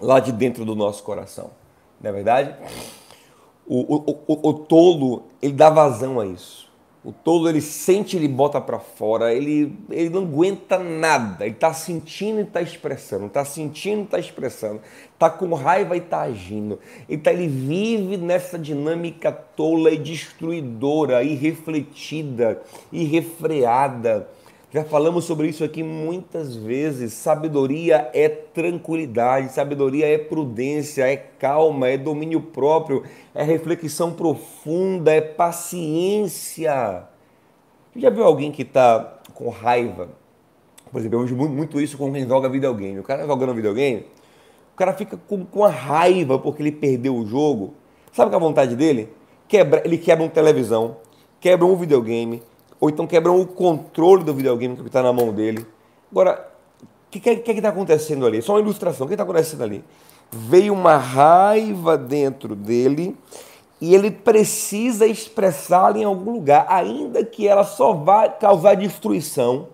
lá 0.02 0.20
de 0.20 0.34
dentro 0.34 0.66
do 0.66 0.76
nosso 0.76 1.04
coração, 1.04 1.52
não 2.02 2.10
é 2.10 2.14
verdade? 2.14 2.56
O, 3.66 3.96
o, 3.96 4.24
o, 4.28 4.50
o 4.50 4.54
tolo, 4.54 5.24
ele 5.42 5.54
dá 5.54 5.70
vazão 5.70 6.20
a 6.20 6.26
isso. 6.26 6.65
O 7.06 7.12
tolo 7.12 7.48
ele 7.48 7.62
sente, 7.62 8.18
ele 8.18 8.28
bota 8.28 8.60
para 8.60 8.80
fora, 8.80 9.32
ele, 9.32 9.78
ele 9.92 10.10
não 10.10 10.24
aguenta 10.24 10.80
nada, 10.80 11.46
ele 11.46 11.54
está 11.54 11.72
sentindo 11.72 12.40
e 12.40 12.44
está 12.44 12.64
expressando, 12.64 13.28
está 13.28 13.46
sentindo 13.46 14.02
e 14.02 14.04
está 14.06 14.18
expressando, 14.18 14.82
está 15.14 15.30
com 15.30 15.54
raiva 15.54 15.96
e 15.96 16.00
está 16.00 16.22
agindo. 16.22 16.80
Tá, 17.22 17.32
ele 17.32 17.48
vive 17.48 18.18
nessa 18.18 18.58
dinâmica 18.58 19.32
tola 19.32 19.92
e 19.92 20.00
destruidora, 20.00 21.24
irrefletida, 21.24 22.60
irrefreada. 22.92 24.28
Já 24.72 24.84
falamos 24.84 25.26
sobre 25.26 25.48
isso 25.48 25.64
aqui 25.64 25.84
muitas 25.84 26.56
vezes. 26.56 27.14
Sabedoria 27.14 28.10
é 28.14 28.28
tranquilidade, 28.28 29.54
sabedoria 29.54 30.08
é 30.08 30.18
prudência, 30.18 31.08
é 31.08 31.16
calma, 31.16 31.88
é 31.88 31.98
domínio 31.98 32.42
próprio, 32.42 33.04
é 33.34 33.44
reflexão 33.44 34.12
profunda, 34.12 35.12
é 35.12 35.22
paciência. 35.22 37.04
Já 37.96 38.10
viu 38.10 38.26
alguém 38.26 38.52
que 38.52 38.64
está 38.64 39.20
com 39.34 39.50
raiva? 39.50 40.10
Por 40.92 41.00
exemplo, 41.00 41.20
eu 41.20 41.24
vejo 41.24 41.36
muito 41.36 41.80
isso 41.80 41.98
com 41.98 42.12
quem 42.12 42.28
joga 42.28 42.50
videogame. 42.50 43.00
O 43.00 43.04
cara 43.04 43.26
jogando 43.26 43.54
videogame, 43.54 44.06
o 44.74 44.76
cara 44.76 44.94
fica 44.94 45.16
com, 45.16 45.46
com 45.46 45.64
a 45.64 45.70
raiva 45.70 46.38
porque 46.38 46.62
ele 46.62 46.72
perdeu 46.72 47.16
o 47.16 47.26
jogo. 47.26 47.74
Sabe 48.12 48.30
qual 48.30 48.42
é 48.42 48.44
a 48.44 48.48
vontade 48.48 48.76
dele? 48.76 49.10
Quebra, 49.48 49.82
ele 49.86 49.98
quebra 49.98 50.24
uma 50.24 50.30
televisão, 50.30 50.98
quebra 51.40 51.66
um 51.66 51.76
videogame, 51.76 52.42
ou 52.80 52.90
então 52.90 53.08
quebram 53.08 53.40
o 53.40 53.46
controle 53.46 54.24
do 54.24 54.34
videogame 54.34 54.76
que 54.76 54.88
está 54.88 55.02
na 55.02 55.14
mão 55.14 55.34
dele. 55.34 55.66
Agora, 56.12 56.48
o 56.82 56.88
que, 57.12 57.20
que, 57.20 57.36
que 57.38 57.52
está 57.52 57.70
acontecendo 57.70 58.26
ali? 58.26 58.42
Só 58.42 58.54
uma 58.54 58.60
ilustração. 58.60 59.06
O 59.06 59.08
que 59.08 59.14
está 59.14 59.24
acontecendo 59.24 59.64
ali? 59.64 59.84
Veio 60.32 60.74
uma 60.74 60.98
raiva 60.98 61.98
dentro 61.98 62.56
dele 62.56 63.16
e 63.80 63.94
ele 63.94 64.10
precisa 64.10 65.06
expressá-la 65.06 65.98
em 65.98 66.04
algum 66.04 66.32
lugar, 66.32 66.66
ainda 66.70 67.24
que 67.24 67.48
ela 67.48 67.64
só 67.64 67.94
vá 67.94 68.28
causar 68.30 68.76
destruição, 68.76 69.68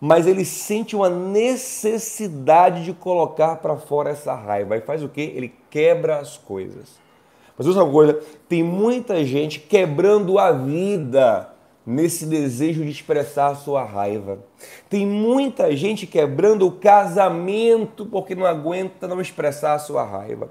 mas 0.00 0.26
ele 0.26 0.44
sente 0.44 0.94
uma 0.94 1.08
necessidade 1.08 2.84
de 2.84 2.92
colocar 2.92 3.56
para 3.56 3.76
fora 3.76 4.10
essa 4.10 4.34
raiva. 4.34 4.76
E 4.76 4.80
faz 4.80 5.02
o 5.02 5.08
quê? 5.08 5.32
Ele 5.34 5.54
quebra 5.70 6.18
as 6.18 6.36
coisas. 6.36 6.98
Mas 7.56 7.66
outra 7.66 7.86
coisa, 7.86 8.20
tem 8.48 8.62
muita 8.62 9.24
gente 9.24 9.60
quebrando 9.60 10.38
a 10.38 10.50
vida 10.50 11.53
nesse 11.86 12.26
desejo 12.26 12.82
de 12.84 12.90
expressar 12.90 13.54
sua 13.56 13.84
raiva. 13.84 14.38
Tem 14.88 15.06
muita 15.06 15.74
gente 15.76 16.06
quebrando 16.06 16.66
o 16.66 16.72
casamento 16.72 18.06
porque 18.06 18.34
não 18.34 18.46
aguenta 18.46 19.06
não 19.06 19.20
expressar 19.20 19.78
sua 19.78 20.04
raiva. 20.04 20.50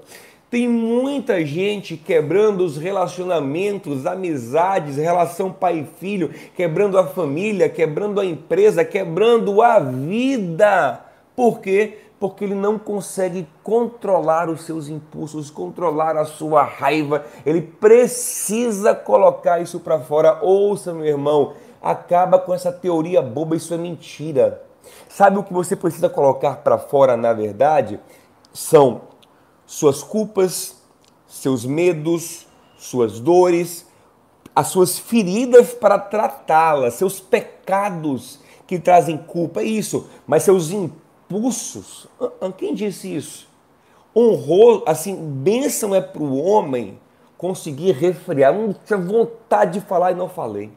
Tem 0.50 0.68
muita 0.68 1.44
gente 1.44 1.96
quebrando 1.96 2.64
os 2.64 2.76
relacionamentos, 2.76 4.06
amizades, 4.06 4.96
relação 4.96 5.50
pai 5.50 5.80
e 5.80 6.00
filho, 6.00 6.30
quebrando 6.54 6.96
a 6.96 7.06
família, 7.06 7.68
quebrando 7.68 8.20
a 8.20 8.24
empresa, 8.24 8.84
quebrando 8.84 9.60
a 9.60 9.80
vida. 9.80 11.00
Por 11.34 11.60
quê? 11.60 11.98
Porque 12.24 12.42
ele 12.42 12.54
não 12.54 12.78
consegue 12.78 13.46
controlar 13.62 14.48
os 14.48 14.62
seus 14.62 14.88
impulsos, 14.88 15.50
controlar 15.50 16.16
a 16.16 16.24
sua 16.24 16.64
raiva. 16.64 17.22
Ele 17.44 17.60
precisa 17.60 18.94
colocar 18.94 19.60
isso 19.60 19.78
para 19.78 20.00
fora. 20.00 20.38
Ouça, 20.42 20.94
meu 20.94 21.04
irmão, 21.04 21.52
acaba 21.82 22.38
com 22.38 22.54
essa 22.54 22.72
teoria 22.72 23.20
boba, 23.20 23.56
isso 23.56 23.74
é 23.74 23.76
mentira. 23.76 24.62
Sabe 25.06 25.36
o 25.36 25.42
que 25.42 25.52
você 25.52 25.76
precisa 25.76 26.08
colocar 26.08 26.56
para 26.62 26.78
fora, 26.78 27.14
na 27.14 27.34
verdade? 27.34 28.00
São 28.54 29.02
suas 29.66 30.02
culpas, 30.02 30.82
seus 31.26 31.66
medos, 31.66 32.46
suas 32.78 33.20
dores, 33.20 33.86
as 34.56 34.68
suas 34.68 34.98
feridas 34.98 35.74
para 35.74 35.98
tratá-las, 35.98 36.94
seus 36.94 37.20
pecados 37.20 38.40
que 38.66 38.78
trazem 38.78 39.18
culpa, 39.18 39.60
é 39.60 39.64
isso, 39.64 40.08
mas 40.26 40.42
seus 40.42 40.70
impulsos 40.70 41.03
impulsos. 41.24 42.06
Quem 42.56 42.74
disse 42.74 43.14
isso? 43.14 43.48
Honrou, 44.16 44.84
assim, 44.86 45.16
bênção 45.16 45.94
é 45.94 46.00
para 46.00 46.22
o 46.22 46.40
homem 46.40 47.00
conseguir 47.36 47.92
refrear. 47.92 48.54
Não 48.54 48.72
tinha 48.72 48.98
vontade 48.98 49.80
de 49.80 49.86
falar 49.86 50.12
e 50.12 50.14
não 50.14 50.28
falei. 50.28 50.70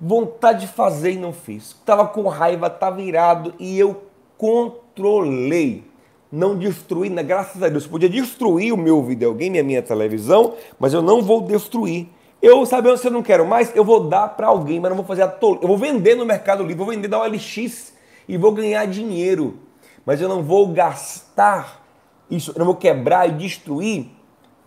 Vontade 0.00 0.62
de 0.62 0.66
fazer 0.66 1.12
e 1.12 1.16
não 1.16 1.32
fiz. 1.32 1.70
Estava 1.70 2.06
com 2.06 2.26
raiva, 2.26 2.66
estava 2.66 3.00
irado 3.00 3.54
e 3.58 3.78
eu 3.78 4.02
controlei. 4.36 5.84
Não 6.32 6.58
destruí, 6.58 7.08
né? 7.08 7.22
graças 7.22 7.62
a 7.62 7.68
Deus. 7.68 7.86
Podia 7.86 8.08
destruir 8.08 8.72
o 8.72 8.76
meu 8.76 9.02
videogame, 9.04 9.58
a 9.58 9.62
minha 9.62 9.82
televisão, 9.82 10.54
mas 10.80 10.92
eu 10.92 11.00
não 11.00 11.22
vou 11.22 11.42
destruir. 11.42 12.08
Eu, 12.42 12.66
sabendo 12.66 12.98
se 12.98 13.06
eu 13.06 13.12
não 13.12 13.22
quero 13.22 13.46
mais, 13.46 13.74
eu 13.74 13.84
vou 13.84 14.00
dar 14.08 14.28
para 14.28 14.48
alguém, 14.48 14.80
mas 14.80 14.90
não 14.90 14.96
vou 14.96 15.06
fazer 15.06 15.22
a 15.22 15.28
tol... 15.28 15.60
Eu 15.62 15.68
vou 15.68 15.78
vender 15.78 16.16
no 16.16 16.26
Mercado 16.26 16.62
Livre, 16.62 16.74
vou 16.74 16.88
vender 16.88 17.08
da 17.08 17.20
OLX 17.20 17.94
e 18.28 18.36
vou 18.36 18.52
ganhar 18.52 18.84
dinheiro 18.86 19.60
mas 20.04 20.20
eu 20.20 20.28
não 20.28 20.42
vou 20.42 20.68
gastar 20.68 21.82
isso, 22.30 22.52
eu 22.52 22.58
não 22.58 22.66
vou 22.66 22.76
quebrar 22.76 23.28
e 23.28 23.32
destruir 23.32 24.08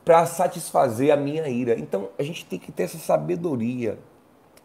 para 0.06 0.26
satisfazer 0.26 1.12
a 1.12 1.18
minha 1.18 1.48
ira. 1.48 1.78
Então 1.78 2.10
a 2.18 2.24
gente 2.24 2.46
tem 2.46 2.58
que 2.58 2.72
ter 2.72 2.84
essa 2.84 2.98
sabedoria. 2.98 4.00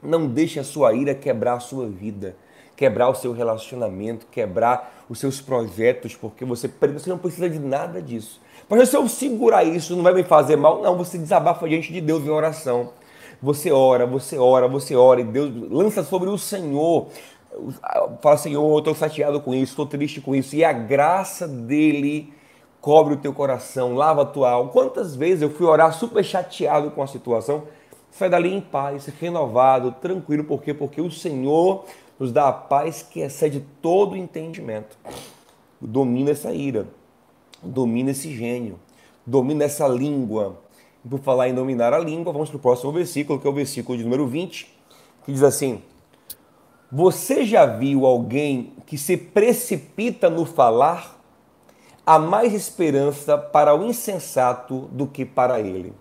Não 0.03 0.27
deixe 0.27 0.59
a 0.59 0.65
sua 0.65 0.95
ira 0.95 1.15
quebrar 1.15 1.55
a 1.55 1.61
sua 1.61 1.89
vida, 1.89 2.37
quebrar 2.77 3.09
o 3.09 3.15
seu 3.15 3.33
relacionamento, 3.33 4.27
quebrar 4.31 5.05
os 5.09 5.19
seus 5.19 5.41
projetos, 5.41 6.15
porque 6.17 6.45
você, 6.45 6.69
você 6.69 7.11
não 7.11 7.19
precisa 7.19 7.49
de 7.49 7.59
nada 7.59 8.01
disso. 8.01 8.41
Mas 8.69 8.89
se 8.89 8.97
eu 8.97 9.09
segurar 9.09 9.65
isso, 9.65 9.95
não 9.95 10.03
vai 10.03 10.15
me 10.15 10.25
fazer 10.25 10.57
mal? 10.57 10.81
Não, 10.81 10.97
você 10.97 11.19
desabafa 11.19 11.69
diante 11.69 11.93
de 11.93 12.01
Deus 12.01 12.25
em 12.25 12.31
oração. 12.31 12.91
Você 13.43 13.73
ora, 13.73 14.07
você 14.07 14.39
ora, 14.39 14.69
você 14.69 14.95
ora, 14.95 15.21
e 15.21 15.25
Deus 15.25 15.51
lança 15.71 16.05
sobre 16.05 16.31
o 16.31 16.39
Senhor. 16.39 17.09
Fala, 18.21 18.37
Senhor, 18.37 18.73
eu 18.73 18.79
estou 18.79 18.95
chateado 18.95 19.41
com 19.41 19.55
isso, 19.55 19.73
estou 19.73 19.87
triste 19.87 20.21
com 20.21 20.35
isso. 20.35 20.57
E 20.57 20.65
a 20.65 20.73
graça 20.73 21.47
dele 21.47 22.33
cobre 22.81 23.15
o 23.15 23.17
teu 23.17 23.33
coração, 23.33 23.95
lava 23.95 24.23
a 24.23 24.27
tua 24.27 24.51
alma. 24.51 24.71
Quantas 24.71 25.15
vezes 25.15 25.43
eu 25.43 25.51
fui 25.51 25.67
orar 25.67 25.93
super 25.93 26.25
chateado 26.25 26.91
com 26.91 27.03
a 27.03 27.07
situação? 27.07 27.65
sai 28.13 28.29
dali 28.29 28.53
em 28.55 28.61
paz, 28.61 29.07
renovado, 29.19 29.91
tranquilo, 29.93 30.45
por 30.45 30.63
quê? 30.63 30.73
Porque 30.73 31.01
o 31.01 31.11
Senhor 31.11 31.87
nos 32.19 32.31
dá 32.31 32.49
a 32.49 32.53
paz 32.53 33.03
que 33.03 33.21
excede 33.21 33.65
todo 33.81 34.17
entendimento. 34.17 34.97
Domina 35.81 36.31
essa 36.31 36.53
ira, 36.53 36.87
domina 37.63 38.11
esse 38.11 38.33
gênio, 38.37 38.79
domina 39.27 39.65
essa 39.65 39.89
língua. 39.89 40.61
E 41.05 41.09
por 41.09 41.19
falar 41.21 41.49
em 41.49 41.55
dominar 41.55 41.93
a 41.95 41.99
língua, 41.99 42.33
vamos 42.33 42.51
para 42.51 42.59
o 42.59 42.61
próximo 42.61 42.93
versículo, 42.93 43.41
que 43.41 43.47
é 43.47 43.51
o 43.51 43.55
versículo 43.55 43.97
de 43.97 44.05
número 44.05 44.27
20, 44.27 44.73
que 45.25 45.33
diz 45.33 45.43
assim: 45.43 45.83
Você 46.95 47.47
já 47.47 47.65
viu 47.65 48.05
alguém 48.05 48.75
que 48.85 48.99
se 48.99 49.17
precipita 49.17 50.29
no 50.29 50.45
falar? 50.45 51.19
Há 52.05 52.19
mais 52.19 52.53
esperança 52.53 53.39
para 53.39 53.75
o 53.75 53.83
insensato 53.83 54.91
do 54.93 55.07
que 55.07 55.25
para 55.25 55.59
ele. 55.59 55.95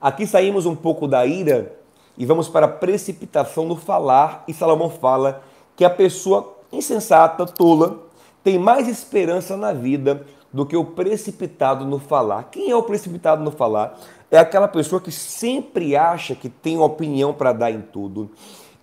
Aqui 0.00 0.26
saímos 0.26 0.66
um 0.66 0.74
pouco 0.74 1.06
da 1.06 1.24
ira 1.24 1.78
e 2.18 2.26
vamos 2.26 2.48
para 2.48 2.66
a 2.66 2.68
precipitação 2.68 3.66
no 3.66 3.76
falar, 3.76 4.42
e 4.48 4.52
Salomão 4.52 4.90
fala 4.90 5.44
que 5.76 5.84
a 5.84 5.90
pessoa 5.90 6.56
insensata, 6.72 7.46
tola, 7.46 8.02
tem 8.42 8.58
mais 8.58 8.88
esperança 8.88 9.56
na 9.56 9.72
vida 9.72 10.26
do 10.52 10.66
que 10.66 10.76
o 10.76 10.84
precipitado 10.84 11.84
no 11.84 12.00
falar. 12.00 12.48
Quem 12.50 12.68
é 12.68 12.74
o 12.74 12.82
precipitado 12.82 13.44
no 13.44 13.52
falar? 13.52 13.96
É 14.28 14.38
aquela 14.38 14.66
pessoa 14.66 15.00
que 15.00 15.12
sempre 15.12 15.94
acha 15.94 16.34
que 16.34 16.48
tem 16.48 16.80
opinião 16.80 17.32
para 17.32 17.52
dar 17.52 17.70
em 17.70 17.80
tudo. 17.80 18.28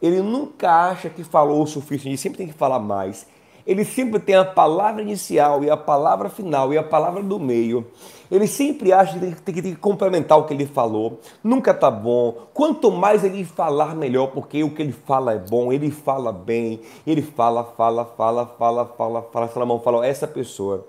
Ele 0.04 0.22
nunca 0.22 0.90
acha 0.90 1.10
que 1.10 1.24
falou 1.24 1.64
o 1.64 1.68
suficiente, 1.68 2.18
sempre 2.18 2.38
tem 2.38 2.48
que 2.48 2.54
falar 2.54 2.80
mais 2.80 3.26
ele 3.66 3.86
sempre 3.86 4.20
tem 4.20 4.36
a 4.36 4.44
palavra 4.44 5.02
inicial 5.02 5.64
e 5.64 5.70
a 5.70 5.78
palavra 5.78 6.30
final 6.30 6.74
e 6.74 6.78
a 6.78 6.84
palavra 6.84 7.24
do 7.24 7.40
meio. 7.40 7.88
Ele 8.30 8.46
sempre 8.46 8.92
acha 8.92 9.14
que 9.14 9.20
tem, 9.20 9.34
que, 9.34 9.62
tem 9.62 9.74
que 9.74 9.80
complementar 9.80 10.38
o 10.38 10.44
que 10.44 10.54
ele 10.54 10.66
falou. 10.66 11.20
Nunca 11.44 11.74
tá 11.74 11.90
bom. 11.90 12.36
Quanto 12.54 12.92
mais 12.92 13.24
ele 13.24 13.46
falar, 13.46 13.96
melhor, 13.96 14.28
porque 14.28 14.64
o 14.64 14.72
que 14.72 14.82
ele 14.82 14.92
fala 14.92 15.34
é 15.34 15.38
bom, 15.38 15.72
ele 15.72 15.92
fala 15.92 16.32
bem, 16.32 16.82
ele 17.08 17.22
fala, 17.22 17.64
fala, 17.64 18.06
fala, 18.06 18.46
fala, 18.46 18.86
fala, 18.86 19.22
fala. 19.32 19.48
Salomão 19.48 19.80
fala, 19.80 20.06
essa 20.06 20.28
pessoa 20.28 20.86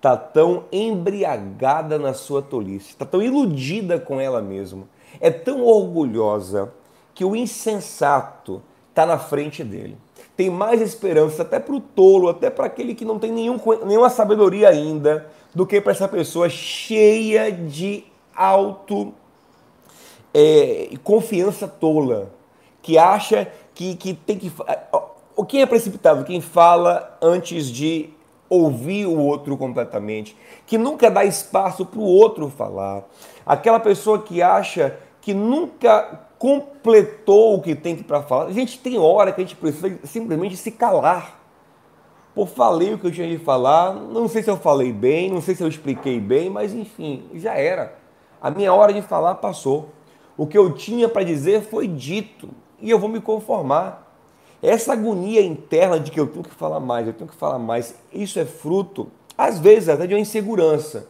tá 0.00 0.16
tão 0.16 0.64
embriagada 0.72 1.98
na 1.98 2.14
sua 2.14 2.40
tolice, 2.40 2.96
tá 2.96 3.04
tão 3.04 3.20
iludida 3.20 3.98
com 3.98 4.20
ela 4.20 4.40
mesma, 4.40 4.84
é 5.20 5.28
tão 5.28 5.64
orgulhosa 5.64 6.72
que 7.18 7.24
o 7.24 7.34
insensato 7.34 8.62
está 8.90 9.04
na 9.04 9.18
frente 9.18 9.64
dele 9.64 9.98
tem 10.36 10.48
mais 10.48 10.80
esperança 10.80 11.42
até 11.42 11.58
para 11.58 11.74
o 11.74 11.80
tolo, 11.80 12.28
até 12.28 12.48
para 12.48 12.66
aquele 12.66 12.94
que 12.94 13.04
não 13.04 13.18
tem 13.18 13.32
nenhum, 13.32 13.58
nenhuma 13.84 14.08
sabedoria 14.08 14.68
ainda, 14.68 15.26
do 15.52 15.66
que 15.66 15.80
para 15.80 15.90
essa 15.90 16.06
pessoa 16.06 16.48
cheia 16.48 17.50
de 17.50 18.04
auto 18.32 19.12
é, 20.32 20.90
confiança 21.02 21.66
tola, 21.66 22.30
que 22.80 22.96
acha 22.96 23.50
que, 23.74 23.96
que 23.96 24.14
tem 24.14 24.38
que. 24.38 24.52
O 25.34 25.44
que 25.44 25.58
é 25.58 25.66
precipitado? 25.66 26.22
Quem 26.22 26.40
fala 26.40 27.18
antes 27.20 27.66
de 27.66 28.10
ouvir 28.48 29.06
o 29.06 29.18
outro 29.18 29.56
completamente, 29.56 30.36
que 30.68 30.78
nunca 30.78 31.10
dá 31.10 31.24
espaço 31.24 31.84
para 31.84 31.98
o 31.98 32.04
outro 32.04 32.48
falar, 32.48 33.02
aquela 33.44 33.80
pessoa 33.80 34.22
que 34.22 34.40
acha 34.40 34.96
que 35.20 35.34
nunca 35.34 36.27
completou 36.38 37.56
o 37.56 37.60
que 37.60 37.74
tem 37.74 37.96
que 37.96 38.04
para 38.04 38.22
falar. 38.22 38.46
A 38.46 38.52
gente 38.52 38.78
tem 38.78 38.98
hora 38.98 39.32
que 39.32 39.40
a 39.40 39.44
gente 39.44 39.56
precisa 39.56 39.98
simplesmente 40.04 40.56
se 40.56 40.70
calar. 40.70 41.38
Pô, 42.34 42.46
falei 42.46 42.94
o 42.94 42.98
que 42.98 43.06
eu 43.06 43.10
tinha 43.10 43.28
de 43.28 43.38
falar, 43.38 43.94
não 43.94 44.28
sei 44.28 44.42
se 44.42 44.50
eu 44.50 44.56
falei 44.56 44.92
bem, 44.92 45.30
não 45.30 45.40
sei 45.40 45.56
se 45.56 45.62
eu 45.62 45.68
expliquei 45.68 46.20
bem, 46.20 46.48
mas 46.48 46.72
enfim, 46.72 47.28
já 47.34 47.54
era. 47.54 47.98
A 48.40 48.50
minha 48.50 48.72
hora 48.72 48.92
de 48.92 49.02
falar 49.02 49.34
passou. 49.36 49.88
O 50.36 50.46
que 50.46 50.56
eu 50.56 50.72
tinha 50.72 51.08
para 51.08 51.24
dizer 51.24 51.62
foi 51.62 51.88
dito 51.88 52.48
e 52.80 52.88
eu 52.88 52.98
vou 52.98 53.08
me 53.08 53.20
conformar. 53.20 54.06
Essa 54.62 54.92
agonia 54.92 55.42
interna 55.42 55.98
de 55.98 56.12
que 56.12 56.18
eu 56.18 56.28
tenho 56.28 56.44
que 56.44 56.54
falar 56.54 56.78
mais, 56.78 57.06
eu 57.06 57.12
tenho 57.12 57.28
que 57.28 57.36
falar 57.36 57.58
mais, 57.58 57.94
isso 58.12 58.38
é 58.38 58.44
fruto, 58.44 59.08
às 59.36 59.58
vezes, 59.58 59.88
até 59.88 60.06
de 60.06 60.14
uma 60.14 60.20
insegurança. 60.20 61.08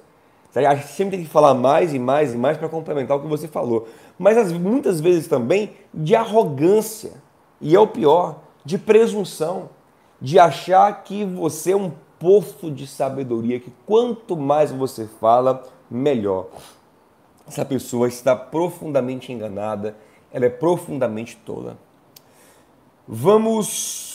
A 0.55 0.75
gente 0.75 0.89
sempre 0.89 1.17
tem 1.17 1.25
que 1.25 1.31
falar 1.31 1.55
mais 1.55 1.95
e 1.95 1.99
mais 1.99 2.35
e 2.35 2.37
mais 2.37 2.57
para 2.57 2.69
complementar 2.69 3.17
o 3.17 3.21
que 3.21 3.29
você 3.29 3.47
falou 3.47 3.87
mas 4.19 4.53
muitas 4.53 5.01
vezes 5.01 5.29
também 5.29 5.73
de 5.95 6.17
arrogância. 6.17 7.13
E 7.61 7.75
é 7.75 7.81
o 7.81 7.87
pior, 7.87 8.41
de 8.65 8.77
presunção, 8.77 9.71
de 10.21 10.39
achar 10.39 11.05
que 11.05 11.25
você 11.25 11.73
é 11.73 11.77
um 11.77 11.93
poço 12.19 12.71
de 12.71 12.87
sabedoria, 12.87 13.61
que 13.61 13.73
quanto 13.87 14.37
mais 14.37 14.73
você 14.73 15.07
fala, 15.07 15.63
melhor. 15.89 16.47
Essa 17.47 17.65
pessoa 17.65 18.09
está 18.09 18.35
profundamente 18.35 19.33
enganada, 19.33 19.97
ela 20.33 20.47
é 20.47 20.51
profundamente 20.51 21.37
tola. 21.37 21.79
Vamos 23.07 24.08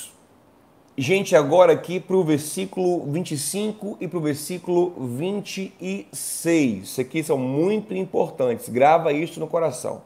Gente, 0.96 1.36
agora 1.36 1.74
aqui 1.74 2.00
para 2.00 2.16
o 2.16 2.24
versículo 2.24 3.12
25 3.12 3.98
e 4.00 4.08
para 4.08 4.20
o 4.20 4.22
versículo 4.22 4.94
26. 5.18 6.84
Isso 6.84 7.02
aqui 7.02 7.24
são 7.24 7.36
muito 7.36 7.96
importantes. 7.96 8.70
Grava 8.70 9.12
isso 9.12 9.40
no 9.40 9.48
coração. 9.48 10.04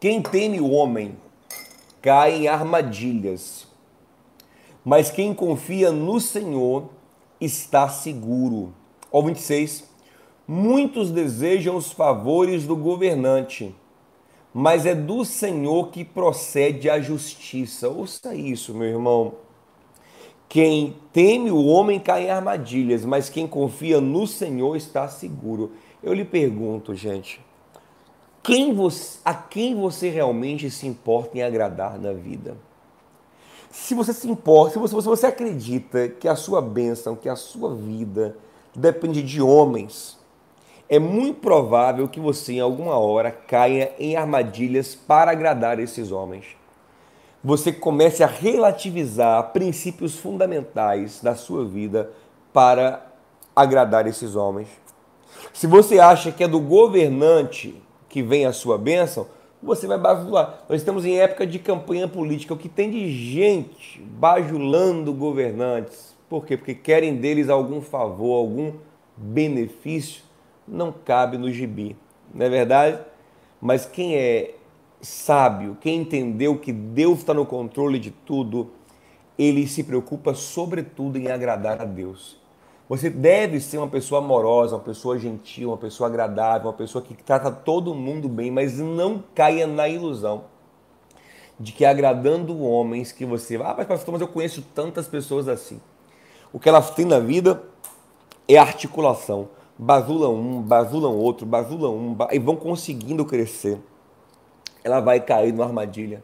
Quem 0.00 0.20
teme 0.20 0.60
o 0.60 0.68
homem 0.68 1.16
cai 2.02 2.38
em 2.38 2.48
armadilhas, 2.48 3.68
mas 4.84 5.12
quem 5.12 5.32
confia 5.32 5.92
no 5.92 6.18
Senhor 6.18 6.90
está 7.40 7.88
seguro. 7.88 8.74
Ó 9.12 9.22
26. 9.22 9.88
Muitos 10.48 11.12
desejam 11.12 11.76
os 11.76 11.92
favores 11.92 12.66
do 12.66 12.74
governante 12.74 13.72
mas 14.52 14.84
é 14.84 14.94
do 14.94 15.24
Senhor 15.24 15.88
que 15.90 16.04
procede 16.04 16.90
a 16.90 17.00
justiça. 17.00 17.88
Ouça 17.88 18.34
isso, 18.34 18.74
meu 18.74 18.88
irmão. 18.88 19.34
Quem 20.48 20.96
teme 21.12 21.50
o 21.50 21.64
homem 21.64 22.00
cai 22.00 22.26
em 22.26 22.30
armadilhas, 22.30 23.04
mas 23.04 23.28
quem 23.28 23.46
confia 23.46 24.00
no 24.00 24.26
Senhor 24.26 24.76
está 24.76 25.06
seguro. 25.06 25.72
Eu 26.02 26.12
lhe 26.12 26.24
pergunto, 26.24 26.94
gente, 26.94 27.40
quem 28.42 28.74
você, 28.74 29.18
a 29.24 29.32
quem 29.32 29.76
você 29.76 30.08
realmente 30.08 30.68
se 30.70 30.86
importa 30.86 31.38
em 31.38 31.42
agradar 31.42 31.98
na 32.00 32.12
vida? 32.12 32.56
Se 33.70 33.94
você 33.94 34.12
se 34.12 34.28
importa, 34.28 34.72
se 34.72 34.78
você, 34.80 34.94
se 34.96 35.06
você 35.06 35.26
acredita 35.26 36.08
que 36.08 36.26
a 36.26 36.34
sua 36.34 36.60
bênção, 36.60 37.14
que 37.14 37.28
a 37.28 37.36
sua 37.36 37.72
vida 37.72 38.36
depende 38.74 39.22
de 39.22 39.40
homens, 39.40 40.18
é 40.90 40.98
muito 40.98 41.38
provável 41.38 42.08
que 42.08 42.18
você 42.18 42.54
em 42.54 42.60
alguma 42.60 42.98
hora 42.98 43.30
caia 43.30 43.94
em 43.96 44.16
armadilhas 44.16 44.96
para 44.96 45.30
agradar 45.30 45.78
esses 45.78 46.10
homens. 46.10 46.44
Você 47.44 47.72
comece 47.72 48.24
a 48.24 48.26
relativizar 48.26 49.52
princípios 49.52 50.18
fundamentais 50.18 51.20
da 51.22 51.36
sua 51.36 51.64
vida 51.64 52.10
para 52.52 53.06
agradar 53.54 54.08
esses 54.08 54.34
homens. 54.34 54.66
Se 55.52 55.68
você 55.68 56.00
acha 56.00 56.32
que 56.32 56.42
é 56.42 56.48
do 56.48 56.58
governante 56.58 57.80
que 58.08 58.20
vem 58.20 58.44
a 58.44 58.52
sua 58.52 58.76
bênção, 58.76 59.28
você 59.62 59.86
vai 59.86 59.96
bajular. 59.96 60.64
Nós 60.68 60.80
estamos 60.80 61.04
em 61.04 61.20
época 61.20 61.46
de 61.46 61.60
campanha 61.60 62.08
política, 62.08 62.52
o 62.52 62.58
que 62.58 62.68
tem 62.68 62.90
de 62.90 63.08
gente 63.12 64.00
bajulando 64.00 65.14
governantes. 65.14 66.16
Por 66.28 66.44
quê? 66.44 66.56
Porque 66.56 66.74
querem 66.74 67.14
deles 67.14 67.48
algum 67.48 67.80
favor, 67.80 68.36
algum 68.36 68.72
benefício 69.16 70.29
não 70.70 70.92
cabe 70.92 71.36
no 71.36 71.50
gibi, 71.50 71.96
não 72.32 72.46
é 72.46 72.48
verdade? 72.48 72.98
Mas 73.60 73.84
quem 73.84 74.14
é 74.16 74.54
sábio, 75.02 75.76
quem 75.80 76.00
entendeu 76.00 76.58
que 76.58 76.72
Deus 76.72 77.18
está 77.18 77.34
no 77.34 77.44
controle 77.44 77.98
de 77.98 78.10
tudo, 78.10 78.70
ele 79.38 79.66
se 79.66 79.82
preocupa 79.82 80.34
sobretudo 80.34 81.18
em 81.18 81.28
agradar 81.28 81.80
a 81.80 81.84
Deus. 81.84 82.38
Você 82.88 83.08
deve 83.08 83.60
ser 83.60 83.78
uma 83.78 83.88
pessoa 83.88 84.20
amorosa, 84.20 84.76
uma 84.76 84.82
pessoa 84.82 85.18
gentil, 85.18 85.68
uma 85.68 85.76
pessoa 85.76 86.08
agradável, 86.08 86.68
uma 86.68 86.76
pessoa 86.76 87.02
que 87.02 87.14
trata 87.14 87.50
todo 87.50 87.94
mundo 87.94 88.28
bem, 88.28 88.50
mas 88.50 88.78
não 88.78 89.22
caia 89.34 89.66
na 89.66 89.88
ilusão 89.88 90.44
de 91.58 91.72
que 91.72 91.84
agradando 91.84 92.62
homens 92.62 93.12
que 93.12 93.24
você 93.24 93.56
ah, 93.56 93.74
mas 93.76 93.86
pastor, 93.86 94.12
mas 94.12 94.20
eu 94.20 94.28
conheço 94.28 94.62
tantas 94.74 95.06
pessoas 95.06 95.46
assim. 95.46 95.80
O 96.52 96.58
que 96.58 96.68
elas 96.68 96.90
têm 96.90 97.04
na 97.04 97.20
vida 97.20 97.62
é 98.48 98.56
articulação 98.56 99.48
basulam 99.80 100.34
um, 100.34 100.60
basulam 100.60 101.16
outro, 101.16 101.46
basulam 101.46 101.96
um, 101.96 102.16
e 102.30 102.38
vão 102.38 102.54
conseguindo 102.54 103.24
crescer. 103.24 103.78
ela 104.84 105.00
vai 105.00 105.20
cair 105.20 105.52
numa 105.52 105.64
armadilha. 105.64 106.22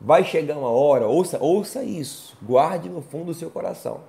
Vai 0.00 0.24
chegar 0.24 0.56
uma 0.56 0.70
hora, 0.70 1.06
ouça, 1.06 1.38
ouça 1.42 1.82
isso, 1.84 2.36
guarde 2.42 2.88
no 2.88 3.02
fundo 3.02 3.26
do 3.26 3.34
seu 3.34 3.50
coração. 3.50 4.00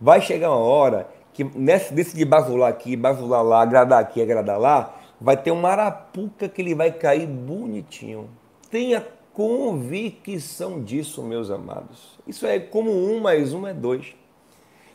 Vai 0.00 0.20
chegar 0.20 0.50
uma 0.50 0.60
hora 0.60 1.08
que 1.32 1.42
nesse, 1.42 1.92
desse 1.92 2.16
de 2.16 2.24
basular 2.24 2.70
aqui, 2.70 2.96
basular 2.96 3.42
lá, 3.42 3.62
agradar 3.62 4.00
aqui, 4.00 4.22
agradar 4.22 4.58
lá, 4.58 4.94
vai 5.20 5.36
ter 5.36 5.50
uma 5.50 5.70
arapuca 5.70 6.48
que 6.48 6.62
ele 6.62 6.76
vai 6.76 6.92
cair 6.92 7.26
bonitinho. 7.26 8.28
Tenha 8.70 9.04
convicção 9.32 10.80
disso, 10.80 11.24
meus 11.24 11.50
amados. 11.50 12.20
Isso 12.24 12.46
é 12.46 12.60
como 12.60 12.92
um 12.92 13.20
mais 13.20 13.52
um 13.52 13.66
é 13.66 13.74
dois. 13.74 14.14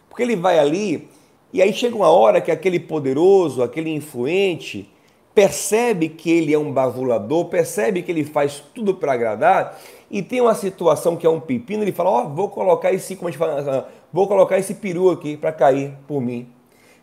Porque 0.07 0.23
ele 0.23 0.37
vai 0.37 0.59
ali, 0.59 1.09
e 1.53 1.61
aí 1.61 1.71
chega 1.73 1.95
uma 1.95 2.09
hora 2.09 2.41
que 2.41 2.51
aquele 2.51 2.79
poderoso, 2.79 3.63
aquele 3.63 3.89
influente, 3.89 4.89
percebe 5.33 6.09
que 6.09 6.31
ele 6.31 6.53
é 6.53 6.57
um 6.57 6.71
bavulador, 6.71 7.45
percebe 7.45 8.01
que 8.01 8.11
ele 8.11 8.23
faz 8.23 8.63
tudo 8.73 8.95
para 8.95 9.13
agradar, 9.13 9.79
e 10.09 10.21
tem 10.21 10.41
uma 10.41 10.55
situação 10.55 11.15
que 11.15 11.27
é 11.27 11.29
um 11.29 11.39
pepino, 11.39 11.83
ele 11.83 11.91
fala: 11.91 12.09
Ó, 12.09 12.23
oh, 12.23 12.29
vou 12.29 12.49
colocar 12.49 12.91
esse, 12.91 13.15
como 13.15 13.27
a 13.27 13.31
gente 13.31 13.39
fala, 13.39 13.89
vou 14.11 14.27
colocar 14.27 14.57
esse 14.57 14.73
peru 14.73 15.09
aqui 15.09 15.37
para 15.37 15.51
cair 15.51 15.93
por 16.07 16.21
mim. 16.21 16.47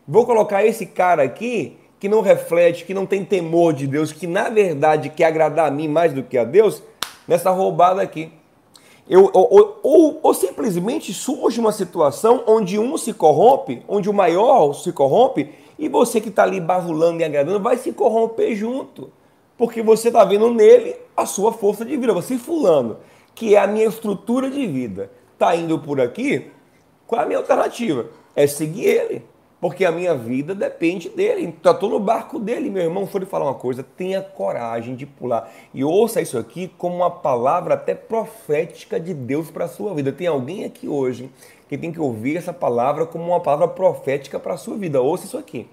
Vou 0.07 0.25
colocar 0.25 0.65
esse 0.65 0.85
cara 0.85 1.23
aqui 1.23 1.77
que 1.99 2.09
não 2.09 2.21
reflete, 2.21 2.85
que 2.85 2.93
não 2.93 3.05
tem 3.05 3.23
temor 3.23 3.73
de 3.73 3.87
Deus, 3.87 4.11
que 4.11 4.27
na 4.27 4.49
verdade 4.49 5.09
quer 5.09 5.25
agradar 5.25 5.67
a 5.67 5.71
mim 5.71 5.87
mais 5.87 6.13
do 6.13 6.21
que 6.21 6.37
a 6.37 6.43
Deus, 6.43 6.83
nessa 7.27 7.49
roubada 7.51 8.01
aqui. 8.01 8.31
Eu, 9.07 9.29
ou, 9.33 9.79
ou, 9.83 10.19
ou, 10.23 10.33
simplesmente 10.33 11.13
surge 11.13 11.59
uma 11.59 11.71
situação 11.71 12.43
onde 12.47 12.79
um 12.79 12.97
se 12.97 13.13
corrompe, 13.13 13.83
onde 13.87 14.09
o 14.09 14.13
maior 14.13 14.73
se 14.73 14.91
corrompe, 14.91 15.53
e 15.77 15.87
você 15.87 16.19
que 16.19 16.29
está 16.29 16.43
ali 16.43 16.59
bavulando 16.59 17.21
e 17.21 17.23
agradando 17.23 17.59
vai 17.59 17.77
se 17.77 17.91
corromper 17.91 18.55
junto. 18.55 19.11
Porque 19.57 19.83
você 19.83 20.07
está 20.07 20.25
vendo 20.25 20.51
nele 20.51 20.95
a 21.15 21.25
sua 21.25 21.53
força 21.53 21.85
de 21.85 21.95
vida. 21.95 22.13
Você, 22.13 22.37
fulano, 22.37 22.97
que 23.35 23.53
é 23.53 23.59
a 23.59 23.67
minha 23.67 23.85
estrutura 23.85 24.49
de 24.49 24.65
vida, 24.65 25.11
está 25.33 25.55
indo 25.55 25.77
por 25.77 26.01
aqui, 26.01 26.49
qual 27.05 27.21
é 27.21 27.23
a 27.23 27.27
minha 27.27 27.39
alternativa? 27.39 28.07
É 28.35 28.47
seguir 28.47 28.85
ele 28.85 29.34
porque 29.59 29.85
a 29.85 29.91
minha 29.91 30.13
vida 30.13 30.53
depende 30.53 31.09
dele. 31.09 31.43
Então, 31.45 31.73
estou 31.73 31.89
no 31.89 31.99
barco 31.99 32.37
dele, 32.37 32.69
meu 32.69 32.83
irmão. 32.83 33.07
For 33.07 33.19
lhe 33.19 33.25
falar 33.25 33.45
uma 33.45 33.55
coisa, 33.55 33.83
tenha 33.83 34.21
coragem 34.21 34.95
de 34.95 35.05
pular. 35.05 35.49
E 35.73 35.83
ouça 35.83 36.21
isso 36.21 36.37
aqui 36.37 36.67
como 36.77 36.97
uma 36.97 37.09
palavra 37.09 37.75
até 37.75 37.95
profética 37.95 38.99
de 38.99 39.13
Deus 39.13 39.49
para 39.49 39.65
a 39.65 39.69
sua 39.69 39.93
vida. 39.93 40.11
Tem 40.11 40.27
alguém 40.27 40.65
aqui 40.65 40.87
hoje 40.87 41.31
que 41.69 41.77
tem 41.77 41.91
que 41.91 41.99
ouvir 41.99 42.37
essa 42.37 42.53
palavra 42.53 43.05
como 43.05 43.25
uma 43.25 43.39
palavra 43.39 43.67
profética 43.67 44.39
para 44.39 44.53
a 44.53 44.57
sua 44.57 44.77
vida. 44.77 45.01
Ouça 45.01 45.25
isso 45.25 45.37
aqui. 45.37 45.67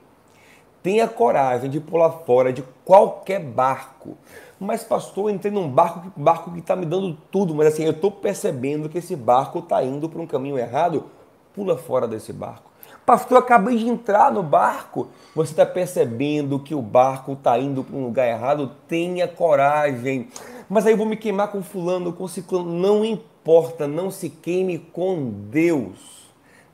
Tenha 0.82 1.06
coragem 1.06 1.70
de 1.70 1.80
pular 1.80 2.10
fora 2.24 2.52
de 2.52 2.64
qualquer 2.84 3.40
barco. 3.40 4.16
Mas, 4.58 4.82
pastor, 4.82 5.28
eu 5.28 5.34
entrei 5.34 5.52
num 5.52 5.68
barco, 5.68 6.10
barco 6.16 6.52
que 6.52 6.60
está 6.60 6.74
me 6.74 6.86
dando 6.86 7.16
tudo, 7.30 7.54
mas 7.54 7.68
assim, 7.68 7.84
eu 7.84 7.90
estou 7.90 8.10
percebendo 8.10 8.88
que 8.88 8.98
esse 8.98 9.14
barco 9.14 9.58
está 9.58 9.82
indo 9.82 10.08
para 10.08 10.22
um 10.22 10.26
caminho 10.26 10.56
errado. 10.58 11.04
Pula 11.52 11.76
fora 11.76 12.08
desse 12.08 12.32
barco 12.32 12.71
Pastor, 13.04 13.38
acabei 13.38 13.76
de 13.76 13.88
entrar 13.88 14.30
no 14.30 14.42
barco. 14.44 15.08
Você 15.34 15.52
está 15.52 15.66
percebendo 15.66 16.60
que 16.60 16.74
o 16.74 16.80
barco 16.80 17.32
está 17.32 17.58
indo 17.58 17.82
para 17.82 17.96
um 17.96 18.04
lugar 18.04 18.28
errado? 18.28 18.70
Tenha 18.86 19.26
coragem. 19.26 20.28
Mas 20.68 20.86
aí 20.86 20.92
eu 20.92 20.96
vou 20.96 21.06
me 21.06 21.16
queimar 21.16 21.48
com 21.48 21.62
fulano, 21.62 22.12
com 22.12 22.28
ciclano. 22.28 22.72
Não 22.72 23.04
importa, 23.04 23.88
não 23.88 24.10
se 24.10 24.30
queime 24.30 24.78
com 24.78 25.32
Deus. 25.50 26.22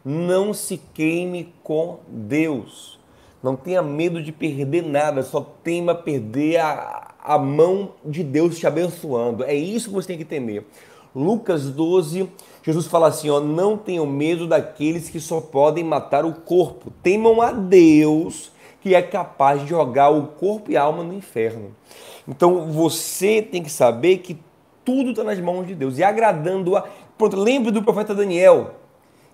Não 0.04 0.52
se 0.52 0.76
queime 0.92 1.54
com 1.62 2.00
Deus. 2.06 2.98
Não 3.42 3.56
tenha 3.56 3.82
medo 3.82 4.22
de 4.22 4.30
perder 4.30 4.82
nada, 4.82 5.22
só 5.22 5.40
tema 5.62 5.94
perder 5.94 6.58
a, 6.58 7.14
a 7.22 7.38
mão 7.38 7.92
de 8.04 8.22
Deus 8.22 8.58
te 8.58 8.66
abençoando. 8.66 9.44
É 9.44 9.54
isso 9.54 9.88
que 9.88 9.94
você 9.94 10.08
tem 10.08 10.18
que 10.18 10.24
temer. 10.24 10.64
Lucas 11.14 11.70
12, 11.70 12.28
Jesus 12.68 12.86
fala 12.86 13.08
assim: 13.08 13.30
ó, 13.30 13.40
não 13.40 13.78
tenham 13.78 14.04
medo 14.04 14.46
daqueles 14.46 15.08
que 15.08 15.18
só 15.18 15.40
podem 15.40 15.82
matar 15.82 16.26
o 16.26 16.34
corpo. 16.34 16.92
Temam 17.02 17.40
a 17.40 17.50
Deus 17.50 18.52
que 18.82 18.94
é 18.94 19.00
capaz 19.00 19.62
de 19.62 19.68
jogar 19.68 20.10
o 20.10 20.26
corpo 20.26 20.70
e 20.70 20.76
a 20.76 20.82
alma 20.82 21.02
no 21.02 21.14
inferno. 21.14 21.74
Então 22.28 22.70
você 22.70 23.40
tem 23.40 23.62
que 23.62 23.70
saber 23.70 24.18
que 24.18 24.36
tudo 24.84 25.10
está 25.10 25.24
nas 25.24 25.40
mãos 25.40 25.66
de 25.66 25.74
Deus 25.74 25.96
e 25.96 26.04
agradando 26.04 26.76
a. 26.76 26.86
Pronto, 27.16 27.38
lembre 27.38 27.70
do 27.70 27.82
profeta 27.82 28.14
Daniel, 28.14 28.74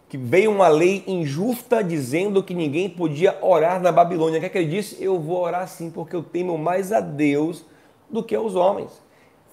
que 0.09 0.17
veio 0.17 0.53
uma 0.53 0.69
lei 0.69 1.03
injusta 1.05 1.83
dizendo 1.83 2.41
que 2.41 2.55
ninguém 2.55 2.89
podia 2.89 3.37
orar 3.43 3.83
na 3.83 3.91
Babilônia. 3.91 4.39
O 4.39 4.41
que, 4.41 4.47
é 4.47 4.49
que 4.49 4.59
ele 4.59 4.71
disse? 4.71 5.03
Eu 5.03 5.19
vou 5.19 5.43
orar 5.43 5.67
sim, 5.67 5.91
porque 5.91 6.15
eu 6.15 6.23
temo 6.23 6.57
mais 6.57 6.93
a 6.93 7.01
Deus 7.01 7.65
do 8.09 8.23
que 8.23 8.37
aos 8.37 8.55
homens 8.55 9.04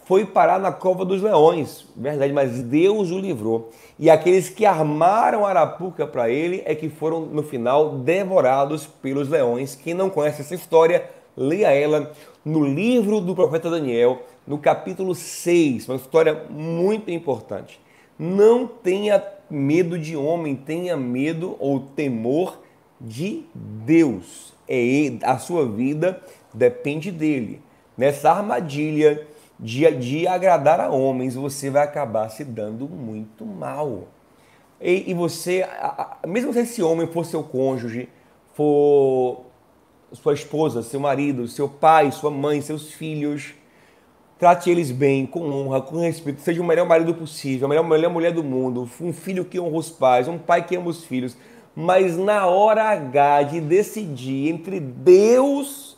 foi 0.05 0.25
parar 0.25 0.59
na 0.59 0.71
cova 0.71 1.05
dos 1.05 1.21
leões, 1.21 1.85
verdade, 1.95 2.33
mas 2.33 2.61
Deus 2.63 3.11
o 3.11 3.19
livrou. 3.19 3.69
E 3.97 4.09
aqueles 4.09 4.49
que 4.49 4.65
armaram 4.65 5.45
arapuca 5.45 6.05
para 6.07 6.29
ele 6.29 6.61
é 6.65 6.73
que 6.73 6.89
foram 6.89 7.21
no 7.21 7.43
final 7.43 7.97
devorados 7.97 8.85
pelos 8.85 9.29
leões. 9.29 9.75
Quem 9.75 9.93
não 9.93 10.09
conhece 10.09 10.41
essa 10.41 10.55
história, 10.55 11.09
leia 11.35 11.71
ela 11.71 12.11
no 12.43 12.63
livro 12.63 13.21
do 13.21 13.35
profeta 13.35 13.69
Daniel, 13.69 14.23
no 14.45 14.57
capítulo 14.57 15.13
6, 15.13 15.87
uma 15.87 15.97
história 15.97 16.45
muito 16.49 17.11
importante. 17.11 17.79
Não 18.17 18.67
tenha 18.67 19.23
medo 19.49 19.97
de 19.97 20.15
homem, 20.15 20.55
tenha 20.55 20.97
medo 20.97 21.55
ou 21.59 21.79
temor 21.79 22.59
de 22.99 23.43
Deus. 23.53 24.53
É 24.67 25.11
a 25.23 25.37
sua 25.37 25.65
vida 25.65 26.21
depende 26.53 27.11
dele. 27.11 27.61
Nessa 27.97 28.31
armadilha 28.31 29.27
de, 29.61 29.89
de 29.91 30.27
agradar 30.27 30.79
a 30.79 30.89
homens, 30.89 31.35
você 31.35 31.69
vai 31.69 31.83
acabar 31.83 32.27
se 32.29 32.43
dando 32.43 32.89
muito 32.89 33.45
mal. 33.45 34.07
E, 34.81 35.11
e 35.11 35.13
você, 35.13 35.63
mesmo 36.27 36.51
se 36.51 36.59
esse 36.59 36.81
homem 36.81 37.05
for 37.05 37.23
seu 37.23 37.43
cônjuge, 37.43 38.09
for 38.55 39.45
sua 40.11 40.33
esposa, 40.33 40.81
seu 40.81 40.99
marido, 40.99 41.47
seu 41.47 41.69
pai, 41.69 42.11
sua 42.11 42.31
mãe, 42.31 42.59
seus 42.59 42.91
filhos, 42.91 43.53
trate 44.39 44.71
eles 44.71 44.89
bem, 44.89 45.27
com 45.27 45.47
honra, 45.51 45.79
com 45.79 45.99
respeito, 45.99 46.41
seja 46.41 46.59
o 46.59 46.65
melhor 46.65 46.87
marido 46.87 47.13
possível, 47.13 47.67
a 47.67 47.69
melhor, 47.69 47.87
melhor 47.87 48.11
mulher 48.11 48.33
do 48.33 48.43
mundo, 48.43 48.89
um 48.99 49.13
filho 49.13 49.45
que 49.45 49.59
honra 49.59 49.77
os 49.77 49.89
pais, 49.91 50.27
um 50.27 50.39
pai 50.39 50.65
que 50.65 50.75
ama 50.75 50.89
os 50.89 51.05
filhos. 51.05 51.37
Mas 51.75 52.17
na 52.17 52.47
hora 52.47 52.89
H 52.89 53.43
de 53.43 53.61
decidir 53.61 54.49
entre 54.49 54.79
Deus 54.79 55.90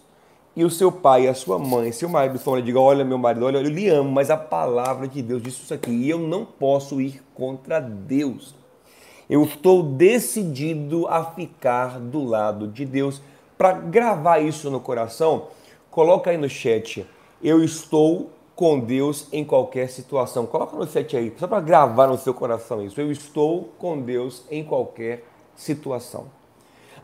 e 0.56 0.64
o 0.64 0.70
seu 0.70 0.92
pai, 0.92 1.28
a 1.28 1.34
sua 1.34 1.58
mãe, 1.58 1.92
seu 1.92 2.08
marido 2.08 2.38
falam, 2.38 2.62
diga, 2.62 2.80
olha 2.80 3.04
meu 3.04 3.18
marido, 3.18 3.46
olha, 3.46 3.58
eu 3.58 3.64
lhe 3.64 3.90
amo, 3.90 4.12
mas 4.12 4.30
a 4.30 4.38
palavra 4.38 5.08
de 5.08 5.22
Deus 5.22 5.42
disse 5.42 5.64
isso 5.64 5.74
aqui 5.74 5.92
e 5.92 6.10
eu 6.10 6.20
não 6.20 6.46
posso 6.46 7.02
ir 7.02 7.24
contra 7.34 7.80
Deus. 7.80 8.54
Eu 9.28 9.44
estou 9.44 9.82
decidido 9.82 11.08
a 11.08 11.24
ficar 11.24 12.00
do 12.00 12.24
lado 12.24 12.68
de 12.68 12.86
Deus. 12.86 13.22
Para 13.58 13.72
gravar 13.74 14.40
isso 14.40 14.70
no 14.70 14.80
coração, 14.80 15.48
coloca 15.90 16.30
aí 16.30 16.38
no 16.38 16.50
chat. 16.50 17.06
Eu 17.42 17.64
estou 17.64 18.30
com 18.56 18.80
Deus 18.80 19.28
em 19.32 19.44
qualquer 19.44 19.90
situação. 19.90 20.46
Coloca 20.46 20.76
no 20.76 20.88
chat 20.88 21.18
aí, 21.18 21.34
só 21.38 21.48
para 21.48 21.62
gravar 21.62 22.08
no 22.08 22.18
seu 22.18 22.34
coração 22.34 22.84
isso. 22.84 23.02
Eu 23.02 23.12
estou 23.12 23.70
com 23.80 24.00
Deus 24.00 24.44
em 24.52 24.64
qualquer 24.64 25.26
situação. 25.56 26.43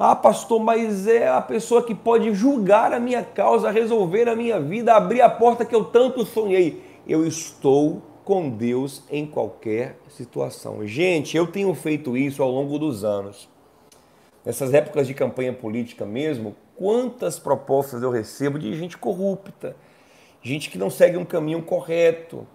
Ah, 0.01 0.15
pastor, 0.15 0.61
mas 0.61 1.07
é 1.07 1.27
a 1.27 1.41
pessoa 1.41 1.83
que 1.83 1.93
pode 1.93 2.33
julgar 2.33 2.93
a 2.93 3.01
minha 3.01 3.21
causa, 3.21 3.69
resolver 3.69 4.29
a 4.29 4.35
minha 4.35 4.57
vida, 4.57 4.95
abrir 4.95 5.19
a 5.19 5.29
porta 5.29 5.65
que 5.65 5.75
eu 5.75 5.83
tanto 5.83 6.25
sonhei. 6.25 6.81
Eu 7.05 7.27
estou 7.27 8.01
com 8.23 8.49
Deus 8.49 9.03
em 9.11 9.27
qualquer 9.27 9.97
situação. 10.07 10.87
Gente, 10.87 11.35
eu 11.35 11.45
tenho 11.45 11.75
feito 11.75 12.15
isso 12.15 12.41
ao 12.41 12.49
longo 12.49 12.79
dos 12.79 13.03
anos. 13.03 13.49
Nessas 14.45 14.73
épocas 14.73 15.05
de 15.05 15.13
campanha 15.13 15.51
política 15.51 16.05
mesmo, 16.05 16.55
quantas 16.77 17.37
propostas 17.37 18.01
eu 18.01 18.09
recebo 18.09 18.57
de 18.57 18.73
gente 18.77 18.97
corrupta, 18.97 19.75
gente 20.41 20.69
que 20.69 20.77
não 20.77 20.89
segue 20.89 21.17
um 21.17 21.25
caminho 21.25 21.61
correto, 21.61 22.47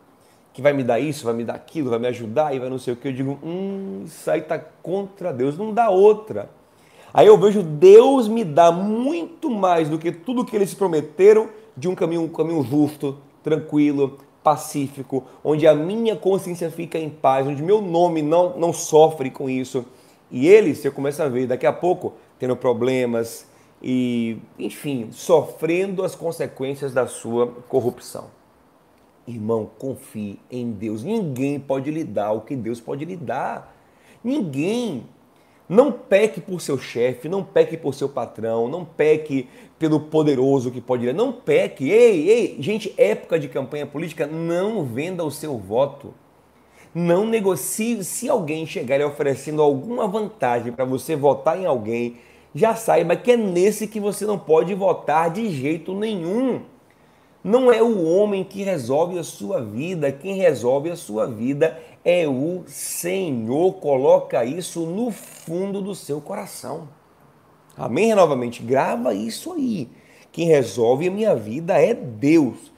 que 0.55 0.63
vai 0.63 0.73
me 0.73 0.83
dar 0.83 0.99
isso, 0.99 1.27
vai 1.27 1.35
me 1.35 1.45
dar 1.45 1.57
aquilo, 1.57 1.91
vai 1.91 1.99
me 1.99 2.07
ajudar 2.07 2.55
e 2.55 2.59
vai 2.59 2.71
não 2.71 2.79
sei 2.79 2.95
o 2.95 2.97
que. 2.97 3.09
Eu 3.09 3.13
digo, 3.13 3.39
hum, 3.45 4.05
isso 4.07 4.31
aí 4.31 4.41
está 4.41 4.59
contra 4.59 5.31
Deus, 5.31 5.59
não 5.59 5.75
dá 5.75 5.91
outra. 5.91 6.49
Aí 7.15 7.29
eu 7.29 7.39
vejo 7.39 7.63
Deus 7.63 8.27
me 8.27 8.45
dá 8.45 8.73
muito 8.73 9.49
mais 9.49 9.89
do 9.89 9.99
que 9.99 10.11
tudo 10.11 10.45
que 10.45 10.57
eles 10.57 10.75
prometeram 10.75 11.49
de 11.77 11.89
um 11.89 11.95
caminho, 11.95 12.23
um 12.23 12.29
caminho 12.29 12.63
justo, 12.65 13.17
tranquilo, 13.41 14.19
pacífico, 14.43 15.25
onde 15.43 15.65
a 15.67 15.75
minha 15.75 16.17
consciência 16.17 16.71
fica 16.71 16.99
em 16.99 17.09
paz, 17.09 17.47
onde 17.47 17.63
meu 17.63 17.81
nome 17.81 18.21
não, 18.21 18.59
não 18.59 18.73
sofre 18.73 19.31
com 19.31 19.49
isso. 19.49 19.87
E 20.31 20.49
eles, 20.49 20.79
você 20.79 20.91
começa 20.91 21.25
a 21.25 21.29
ver, 21.29 21.47
daqui 21.47 21.67
a 21.67 21.73
pouco, 21.73 22.15
tendo 22.39 22.57
problemas 22.57 23.47
e, 23.81 24.39
enfim, 24.59 25.09
sofrendo 25.13 26.03
as 26.03 26.17
consequências 26.17 26.93
da 26.93 27.07
sua 27.07 27.47
corrupção. 27.69 28.27
Irmão, 29.27 29.71
confie 29.79 30.39
em 30.51 30.73
Deus. 30.73 31.03
Ninguém 31.03 31.61
pode 31.61 31.91
lhe 31.91 32.03
dar 32.03 32.33
o 32.33 32.41
que 32.41 32.57
Deus 32.57 32.81
pode 32.81 33.05
lhe 33.05 33.17
dar. 33.17 33.75
Ninguém. 34.23 35.05
Não 35.69 35.91
peque 35.91 36.41
por 36.41 36.61
seu 36.61 36.79
chefe, 36.79 37.29
não 37.29 37.43
peque 37.43 37.77
por 37.77 37.95
seu 37.95 38.09
patrão, 38.09 38.69
não 38.69 38.85
peque 38.85 39.49
pelo 39.79 39.99
poderoso 39.99 40.71
que 40.71 40.81
pode 40.81 41.07
ir. 41.07 41.15
Não 41.15 41.33
peque. 41.33 41.91
Ei, 41.91 42.29
ei, 42.29 42.57
gente, 42.61 42.95
época 42.99 43.39
de 43.39 43.49
campanha 43.49 43.87
política, 43.87 44.27
não 44.27 44.85
venda 44.85 45.25
o 45.25 45.31
seu 45.31 45.57
voto. 45.57 46.13
Não 46.95 47.27
negocie. 47.27 48.05
Se 48.05 48.29
alguém 48.29 48.67
chegar 48.67 49.01
e 49.01 49.05
oferecendo 49.05 49.63
alguma 49.63 50.07
vantagem 50.07 50.73
para 50.73 50.85
você 50.85 51.17
votar 51.17 51.59
em 51.59 51.65
alguém, 51.65 52.19
já 52.55 52.75
saiba 52.75 53.17
que 53.17 53.33
é 53.33 53.37
nesse 53.37 53.89
que 53.89 53.99
você 53.99 54.27
não 54.27 54.39
pode 54.39 54.75
votar 54.75 55.31
de 55.31 55.51
jeito 55.51 55.95
nenhum. 55.95 56.61
Não 57.45 57.71
é 57.71 57.83
o 57.83 58.03
homem 58.03 58.43
que 58.43 58.63
resolve 58.63 59.19
a 59.19 59.23
sua 59.23 59.61
vida, 59.61 60.11
quem 60.11 60.37
resolve 60.37 60.91
a 60.91 60.97
sua 60.97 61.27
vida 61.27 61.79
é 62.03 62.27
o 62.27 62.63
Senhor. 62.67 63.75
Coloca 63.75 64.47
isso 64.47 64.87
no 64.87 65.11
fundo 65.11 65.83
do 65.83 65.95
seu 65.95 66.23
coração. 66.23 66.89
Amém? 67.77 68.15
Novamente, 68.15 68.63
grava 68.63 69.13
isso 69.13 69.53
aí. 69.53 69.91
Quem 70.33 70.47
resolve 70.47 71.09
a 71.09 71.11
minha 71.11 71.37
vida 71.37 71.75
é 71.75 71.93
Deus. 71.93 72.73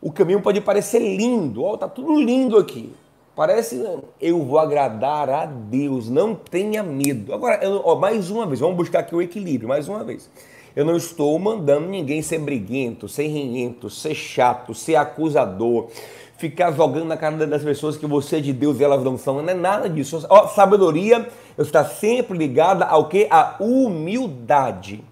O 0.00 0.10
caminho 0.10 0.40
pode 0.40 0.62
parecer 0.62 1.00
lindo, 1.00 1.62
ó, 1.62 1.76
tá 1.76 1.86
tudo 1.86 2.18
lindo 2.18 2.56
aqui. 2.56 2.90
Parece 3.36 3.84
eu 4.20 4.42
vou 4.42 4.58
agradar 4.58 5.28
a 5.28 5.44
Deus, 5.44 6.08
não 6.08 6.34
tenha 6.34 6.82
medo. 6.82 7.34
Agora, 7.34 7.62
eu, 7.62 7.82
ó, 7.84 7.94
mais 7.94 8.30
uma 8.30 8.46
vez, 8.46 8.58
vamos 8.58 8.76
buscar 8.76 9.00
aqui 9.00 9.14
o 9.14 9.20
equilíbrio, 9.20 9.68
mais 9.68 9.86
uma 9.86 10.02
vez. 10.02 10.30
Eu 10.78 10.84
não 10.84 10.96
estou 10.96 11.36
mandando 11.40 11.88
ninguém 11.88 12.22
ser 12.22 12.38
briguento, 12.38 13.08
ser 13.08 13.26
rinhento, 13.26 13.90
ser 13.90 14.14
chato, 14.14 14.72
ser 14.72 14.94
acusador, 14.94 15.88
ficar 16.36 16.70
jogando 16.70 17.06
na 17.06 17.16
cara 17.16 17.48
das 17.48 17.64
pessoas 17.64 17.96
que 17.96 18.06
você 18.06 18.36
é 18.36 18.40
de 18.40 18.52
Deus 18.52 18.78
e 18.78 18.84
elas 18.84 19.02
não 19.02 19.18
são. 19.18 19.42
Não 19.42 19.50
é 19.50 19.54
nada 19.54 19.88
disso. 19.90 20.24
Ó, 20.30 20.46
sabedoria 20.46 21.26
está 21.58 21.84
sempre 21.84 22.38
ligada 22.38 22.84
ao 22.84 23.08
que? 23.08 23.26
A 23.28 23.56
humildade. 23.58 25.02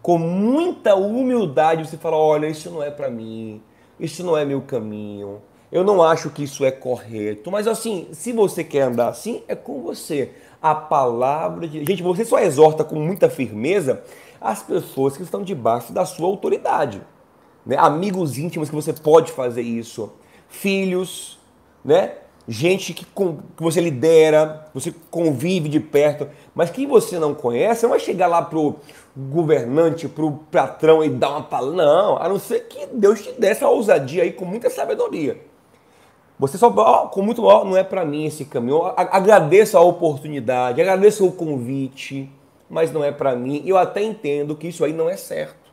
Com 0.00 0.16
muita 0.16 0.94
humildade 0.94 1.86
você 1.86 1.98
fala: 1.98 2.16
olha, 2.16 2.46
isso 2.46 2.70
não 2.70 2.82
é 2.82 2.90
para 2.90 3.10
mim, 3.10 3.60
isso 4.00 4.24
não 4.24 4.34
é 4.34 4.46
meu 4.46 4.62
caminho. 4.62 5.42
Eu 5.70 5.84
não 5.84 6.02
acho 6.02 6.30
que 6.30 6.44
isso 6.44 6.64
é 6.64 6.70
correto, 6.70 7.50
mas 7.50 7.66
assim, 7.68 8.08
se 8.12 8.32
você 8.32 8.64
quer 8.64 8.84
andar 8.84 9.08
assim, 9.08 9.42
é 9.46 9.54
com 9.54 9.82
você. 9.82 10.30
A 10.62 10.74
palavra 10.74 11.68
de. 11.68 11.84
Gente, 11.84 12.02
você 12.02 12.24
só 12.24 12.38
exorta 12.38 12.82
com 12.82 12.96
muita 12.96 13.28
firmeza 13.28 14.02
as 14.42 14.62
pessoas 14.62 15.16
que 15.16 15.22
estão 15.22 15.42
debaixo 15.42 15.92
da 15.92 16.04
sua 16.04 16.26
autoridade. 16.26 17.00
Né? 17.64 17.76
Amigos 17.78 18.38
íntimos 18.38 18.68
que 18.68 18.74
você 18.74 18.92
pode 18.92 19.32
fazer 19.32 19.62
isso, 19.62 20.12
filhos, 20.48 21.38
né? 21.84 22.16
gente 22.46 22.92
que, 22.92 23.04
com, 23.04 23.36
que 23.56 23.62
você 23.62 23.80
lidera, 23.80 24.66
você 24.74 24.92
convive 25.10 25.68
de 25.68 25.78
perto, 25.78 26.28
mas 26.54 26.70
quem 26.70 26.86
você 26.86 27.18
não 27.18 27.34
conhece, 27.34 27.84
não 27.84 27.90
vai 27.90 28.00
chegar 28.00 28.26
lá 28.26 28.42
pro 28.42 28.76
governante, 29.16 30.08
pro 30.08 30.32
patrão 30.50 31.04
e 31.04 31.08
dar 31.08 31.30
uma 31.30 31.42
palavra. 31.42 31.76
Não, 31.76 32.16
a 32.18 32.28
não 32.28 32.38
ser 32.38 32.66
que 32.66 32.86
Deus 32.86 33.22
te 33.22 33.32
dê 33.38 33.48
essa 33.48 33.68
ousadia 33.68 34.24
aí 34.24 34.32
com 34.32 34.44
muita 34.44 34.68
sabedoria. 34.70 35.40
Você 36.38 36.58
só, 36.58 36.72
ó, 36.74 37.06
com 37.06 37.22
muito, 37.22 37.44
ó, 37.44 37.64
não 37.64 37.76
é 37.76 37.84
para 37.84 38.04
mim 38.04 38.26
esse 38.26 38.44
caminho. 38.44 38.82
Agradeço 38.96 39.78
a 39.78 39.80
oportunidade, 39.80 40.80
agradeço 40.80 41.26
o 41.26 41.30
convite 41.30 42.28
mas 42.72 42.90
não 42.90 43.04
é 43.04 43.12
para 43.12 43.36
mim. 43.36 43.62
Eu 43.66 43.76
até 43.76 44.02
entendo 44.02 44.56
que 44.56 44.66
isso 44.66 44.82
aí 44.82 44.94
não 44.94 45.10
é 45.10 45.16
certo. 45.16 45.70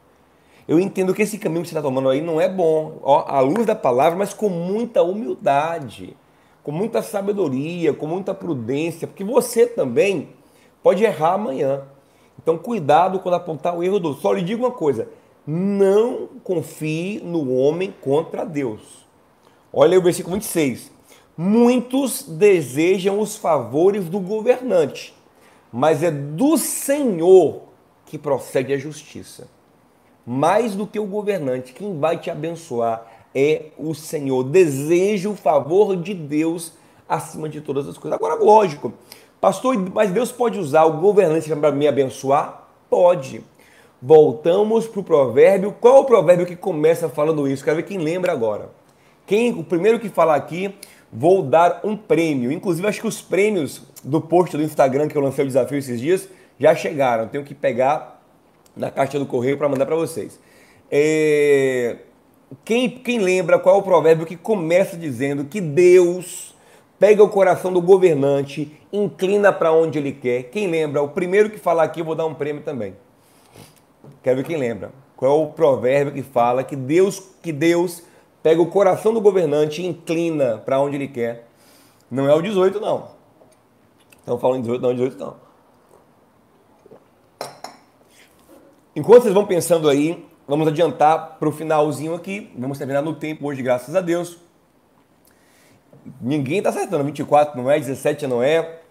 Eu 0.68 0.78
entendo 0.82 1.14
que 1.14 1.22
esse 1.22 1.40
caminho 1.40 1.62
que 1.62 1.70
você 1.70 1.74
está 1.74 1.82
tomando 1.82 2.10
aí 2.10 2.20
não 2.20 2.42
é 2.42 2.50
bom, 2.50 3.00
ó, 3.02 3.24
à 3.26 3.40
luz 3.40 3.66
da 3.66 3.74
palavra, 3.74 4.20
mas 4.20 4.34
com 4.34 4.50
muita 4.50 5.02
humildade, 5.02 6.16
com 6.62 6.74
muita 6.74 7.02
sabedoria, 7.02 7.94
com 7.94 8.06
muita 8.06 8.34
prudência, 8.34 9.08
porque 9.08 9.24
você 9.24 9.66
também 9.66 10.28
pode 10.84 11.02
errar 11.02 11.36
amanhã. 11.36 11.84
Então, 12.38 12.58
cuidado 12.58 13.20
quando 13.20 13.36
apontar 13.36 13.78
o 13.78 13.82
erro 13.82 14.00
do. 14.00 14.14
Só 14.16 14.34
lhe 14.34 14.44
digo 14.44 14.66
uma 14.66 14.72
coisa: 14.72 15.08
não 15.48 16.28
confie 16.44 17.22
no 17.24 17.56
homem 17.56 17.94
contra 18.02 18.46
Deus. 18.46 19.08
Olha 19.72 19.98
o 19.98 20.02
versículo 20.02 20.36
26. 20.36 20.92
Muitos 21.38 22.24
desejam 22.24 23.20
os 23.22 23.38
favores 23.38 24.10
do 24.10 24.20
governante, 24.20 25.14
mas 25.72 26.04
é 26.04 26.12
do 26.12 26.58
Senhor 26.58 27.64
que 28.06 28.18
procede 28.18 28.74
a 28.74 28.78
justiça. 28.78 29.48
Mais 30.26 30.76
do 30.76 30.86
que 30.86 31.00
o 31.00 31.06
governante, 31.06 31.74
quem 31.74 32.00
vai 32.00 32.18
te 32.18 32.30
abençoar 32.30 33.06
é 33.34 33.68
o 33.78 33.94
Senhor. 33.94 34.44
Deseja 34.44 35.30
o 35.30 35.36
favor 35.36 35.96
de 35.96 36.14
Deus 36.14 36.74
acima 37.08 37.48
de 37.48 37.62
todas 37.62 37.88
as 37.88 37.98
coisas. 37.98 38.18
Agora, 38.18 38.36
lógico, 38.36 38.94
pastor, 39.40 39.78
mas 39.94 40.12
Deus 40.12 40.32
pode 40.32 40.60
usar 40.60 40.86
o 40.86 41.00
governante 41.00 41.50
para 41.56 41.72
me 41.72 41.88
abençoar? 41.88 42.68
Pode. 42.90 43.44
Voltamos 44.02 44.88
para 44.88 45.00
o 45.00 45.04
provérbio. 45.04 45.76
Qual 45.80 45.98
é 45.98 46.00
o 46.00 46.06
provérbio 46.06 46.46
que 46.46 46.56
começa 46.56 47.10
falando 47.10 47.48
isso? 47.48 47.64
Quero 47.64 47.78
ver 47.78 47.84
quem 47.84 47.98
lembra 47.98 48.32
agora. 48.32 48.70
Quem, 49.26 49.52
o 49.52 49.64
primeiro 49.64 50.00
que 50.00 50.10
fala 50.10 50.36
aqui 50.36 50.74
vou 51.12 51.42
dar 51.42 51.82
um 51.84 51.98
prêmio. 51.98 52.52
Inclusive, 52.52 52.88
acho 52.88 53.02
que 53.02 53.08
os 53.08 53.22
prêmios 53.22 53.82
do 54.04 54.22
post 54.22 54.56
do 54.56 54.64
Instagram 54.64 55.08
que 55.08 55.16
eu 55.16 55.22
lancei 55.22 55.44
o 55.44 55.48
desafio 55.48 55.78
esses 55.78 56.00
dias 56.00 56.30
já 56.60 56.76
chegaram. 56.76 57.28
Tenho 57.28 57.44
que 57.44 57.54
pegar 57.54 58.22
na 58.76 58.90
caixa 58.92 59.20
do 59.20 59.26
correio 59.26 59.58
para 59.58 59.68
mandar 59.70 59.86
para 59.86 59.96
vocês. 59.96 60.40
É... 60.92 61.98
Quem, 62.66 62.90
quem 62.90 63.20
lembra 63.20 63.60
qual 63.60 63.76
é 63.76 63.80
o 63.80 63.84
provérbio 63.84 64.26
que 64.26 64.36
começa 64.36 64.98
dizendo 64.98 65.46
que 65.46 65.62
Deus 65.62 66.56
pega 66.98 67.24
o 67.24 67.30
coração 67.30 67.72
do 67.72 67.82
governante, 67.82 68.72
inclina 68.92 69.54
para 69.54 69.72
onde 69.72 70.00
ele 70.00 70.12
quer? 70.12 70.44
Quem 70.44 70.68
lembra? 70.68 71.02
O 71.02 71.10
primeiro 71.10 71.50
que 71.50 71.60
falar 71.60 71.84
aqui 71.84 72.02
eu 72.02 72.06
vou 72.06 72.16
dar 72.16 72.26
um 72.26 72.34
prêmio 72.34 72.64
também. 72.64 72.96
Quero 74.24 74.38
ver 74.38 74.46
quem 74.46 74.58
lembra. 74.58 74.92
Qual 75.16 75.32
é 75.32 75.44
o 75.44 75.48
provérbio 75.48 76.14
que 76.14 76.24
fala 76.24 76.64
que 76.64 76.76
Deus, 76.76 77.22
que 77.42 77.52
Deus 77.52 78.04
pega 78.42 78.62
o 78.62 78.68
coração 78.68 79.14
do 79.14 79.22
governante 79.22 79.82
e 79.82 79.86
inclina 79.86 80.58
para 80.58 80.80
onde 80.80 80.96
ele 80.96 81.08
quer. 81.08 81.48
Não 82.10 82.28
é 82.28 82.34
o 82.34 82.42
18, 82.42 82.80
não. 82.80 83.19
Estão 84.30 84.38
falando 84.38 84.62
18, 84.62 84.80
não, 84.80 84.94
18 84.94 85.18
não. 85.18 85.36
Enquanto 88.96 89.24
vocês 89.24 89.34
vão 89.34 89.48
pensando 89.48 89.89
aí, 89.89 90.24
vamos 90.48 90.68
adiantar 90.68 91.39
para 91.39 91.50
o 91.50 91.52
finalzinho 91.52 92.13
aqui. 92.13 92.52
Vamos 92.56 92.78
terminar 92.78 93.02
no 93.02 93.15
tempo 93.15 93.48
hoje, 93.48 93.63
graças 93.63 93.96
a 93.96 94.02
Deus. 94.02 94.38
Ninguém 96.22 96.60
está 96.60 96.70
acertando. 96.70 97.04
24 97.06 97.60
não 97.60 97.72
é, 97.72 97.80
17 97.80 98.28
não 98.28 98.44
é. 98.44 98.82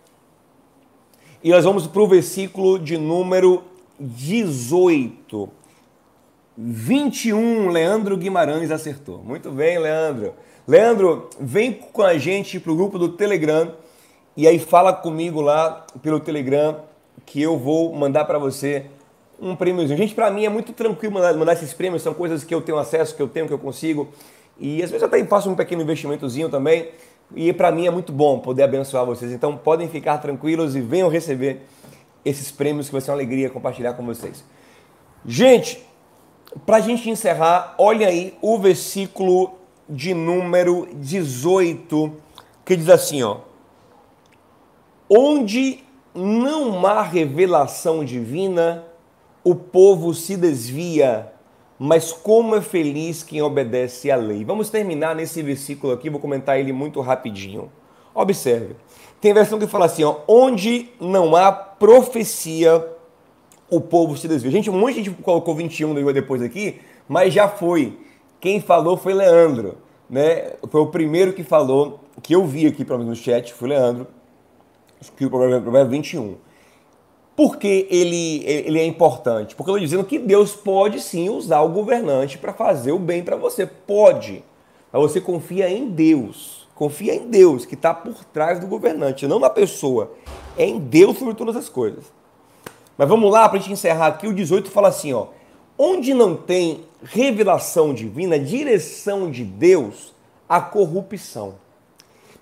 E 1.41 1.51
nós 1.51 1.65
vamos 1.65 1.87
para 1.87 2.03
o 2.03 2.09
versículo 2.09 2.77
de 2.77 2.99
número 2.99 3.63
18. 4.01 5.49
21, 6.57 7.69
Leandro 7.69 8.17
Guimarães 8.17 8.73
acertou. 8.73 9.19
Muito 9.19 9.53
bem, 9.53 9.79
Leandro. 9.79 10.35
Leandro, 10.67 11.31
vem 11.39 11.75
com 11.75 12.03
a 12.03 12.19
gente 12.19 12.59
para 12.59 12.73
o 12.73 12.77
grupo 12.77 12.99
do 12.99 13.11
Telegram 13.11 13.73
e 14.39 14.47
aí 14.47 14.61
fala 14.61 14.93
comigo 14.93 15.41
lá 15.41 15.85
pelo 16.01 16.21
Telegram 16.21 16.77
que 17.27 17.43
eu 17.43 17.59
vou 17.59 17.93
mandar 17.93 18.25
para 18.25 18.39
você 18.39 18.87
um 19.41 19.57
prêmiozinho. 19.57 19.99
Gente, 19.99 20.15
para 20.15 20.31
mim 20.31 20.45
é 20.45 20.49
muito 20.49 20.73
tranquilo 20.73 21.13
mandar, 21.13 21.35
mandar, 21.35 21.55
esses 21.55 21.75
prêmios, 21.75 22.03
são 22.03 22.15
coisas 22.15 22.45
que 22.45 22.55
eu 22.55 22.61
tenho 22.61 22.79
acesso, 22.79 23.17
que 23.17 23.21
eu 23.21 23.27
tenho, 23.27 23.49
que 23.49 23.53
eu 23.53 23.59
consigo. 23.59 24.07
E 24.57 24.81
às 24.81 24.93
vezes 24.93 25.03
até 25.03 25.25
faço 25.25 25.51
um 25.51 25.57
pequeno 25.57 25.83
investimentozinho 25.83 26.49
também. 26.49 26.89
E 27.35 27.53
para 27.53 27.73
mim 27.73 27.89
é 27.89 27.91
muito 27.91 28.13
bom 28.13 28.39
poder 28.39 28.63
abençoar 28.63 29.05
vocês. 29.05 29.33
Então 29.33 29.57
podem 29.57 29.89
ficar 29.89 30.19
tranquilos 30.19 30.77
e 30.77 30.81
venham 30.81 31.09
receber 31.09 31.63
esses 32.25 32.53
prêmios 32.53 32.87
que 32.87 32.93
vai 32.93 33.01
ser 33.01 33.11
uma 33.11 33.17
alegria 33.17 33.51
compartilhar 33.51 33.95
com 33.95 34.07
vocês. 34.07 34.45
Gente, 35.27 35.85
para 36.65 36.77
a 36.77 36.81
gente 36.81 37.11
encerrar, 37.11 37.75
olha 37.77 38.07
aí 38.07 38.39
o 38.41 38.57
versículo 38.57 39.59
de 39.89 40.15
número 40.15 40.87
18, 40.95 42.13
que 42.65 42.77
diz 42.77 42.89
assim, 42.89 43.25
ó. 43.25 43.48
Onde 45.09 45.85
não 46.15 46.87
há 46.87 47.03
revelação 47.03 48.05
divina, 48.05 48.85
o 49.43 49.55
povo 49.55 50.13
se 50.13 50.37
desvia, 50.37 51.33
mas 51.79 52.13
como 52.13 52.57
é 52.57 52.61
feliz 52.61 53.23
quem 53.23 53.41
obedece 53.41 54.11
à 54.11 54.17
lei. 54.17 54.45
Vamos 54.45 54.69
terminar 54.69 55.15
nesse 55.15 55.43
versículo 55.43 55.93
aqui, 55.93 56.11
vou 56.11 56.21
comentar 56.21 56.59
ele 56.59 56.73
muito 56.73 57.01
rapidinho. 57.01 57.71
Observe. 58.15 58.75
Tem 59.21 59.33
versão 59.33 59.59
que 59.59 59.67
fala 59.67 59.87
assim, 59.87 60.05
ó, 60.05 60.17
onde 60.27 60.91
não 61.01 61.35
há 61.35 61.53
profecia, 61.53 62.87
o 63.71 63.81
povo 63.81 64.17
se 64.17 64.29
desvia. 64.29 64.51
Gente, 64.51 64.71
um 64.71 64.79
monte 64.79 64.95
de 64.95 65.05
gente 65.05 65.23
colocou 65.23 65.55
21 65.55 66.13
depois 66.13 66.43
aqui, 66.43 66.81
mas 67.09 67.33
já 67.33 67.49
foi. 67.49 67.99
Quem 68.41 68.61
falou 68.61 68.97
foi 68.97 69.15
Leandro, 69.15 69.79
né? 70.09 70.53
Foi 70.71 70.81
o 70.81 70.87
primeiro 70.87 71.33
que 71.33 71.43
falou, 71.43 72.01
que 72.23 72.35
eu 72.35 72.45
vi 72.45 72.67
aqui 72.67 72.85
pelo 72.85 72.99
menos 72.99 73.19
no 73.19 73.25
chat, 73.25 73.53
foi 73.53 73.69
Leandro, 73.69 74.07
que 75.17 75.25
o 75.25 75.31
provérbio 75.31 75.77
é 75.77 75.85
21. 75.85 76.37
Por 77.37 77.57
que 77.57 77.87
ele, 77.89 78.43
ele 78.45 78.81
é 78.81 78.85
importante? 78.85 79.55
Porque 79.55 79.71
eu 79.71 79.77
estou 79.77 79.87
dizendo 79.87 80.05
que 80.05 80.19
Deus 80.19 80.57
pode 80.57 81.01
sim 81.01 81.29
usar 81.29 81.61
o 81.61 81.69
governante 81.69 82.37
para 82.37 82.53
fazer 82.53 82.91
o 82.91 82.99
bem 82.99 83.23
para 83.23 83.37
você. 83.37 83.65
Pode. 83.65 84.45
Mas 84.93 85.03
você 85.03 85.21
confia 85.21 85.71
em 85.71 85.89
Deus. 85.89 86.67
Confia 86.75 87.15
em 87.15 87.29
Deus, 87.29 87.65
que 87.65 87.75
está 87.75 87.93
por 87.95 88.25
trás 88.27 88.59
do 88.59 88.67
governante, 88.67 89.27
não 89.27 89.39
na 89.39 89.51
pessoa. 89.51 90.13
É 90.57 90.65
em 90.65 90.79
Deus 90.79 91.19
sobre 91.19 91.35
todas 91.35 91.57
as 91.57 91.69
coisas. 91.69 92.05
Mas 92.97 93.09
vamos 93.09 93.31
lá, 93.31 93.49
para 93.49 93.59
a 93.59 93.61
gente 93.61 93.73
encerrar 93.73 94.09
aqui, 94.09 94.27
o 94.27 94.35
18 94.35 94.71
fala 94.71 94.89
assim, 94.89 95.13
ó. 95.13 95.29
Onde 95.77 96.13
não 96.13 96.35
tem 96.35 96.85
revelação 97.05 97.95
divina, 97.95 98.37
direção 98.37 99.31
de 99.31 99.45
Deus, 99.45 100.13
a 100.49 100.61
corrupção. 100.61 101.55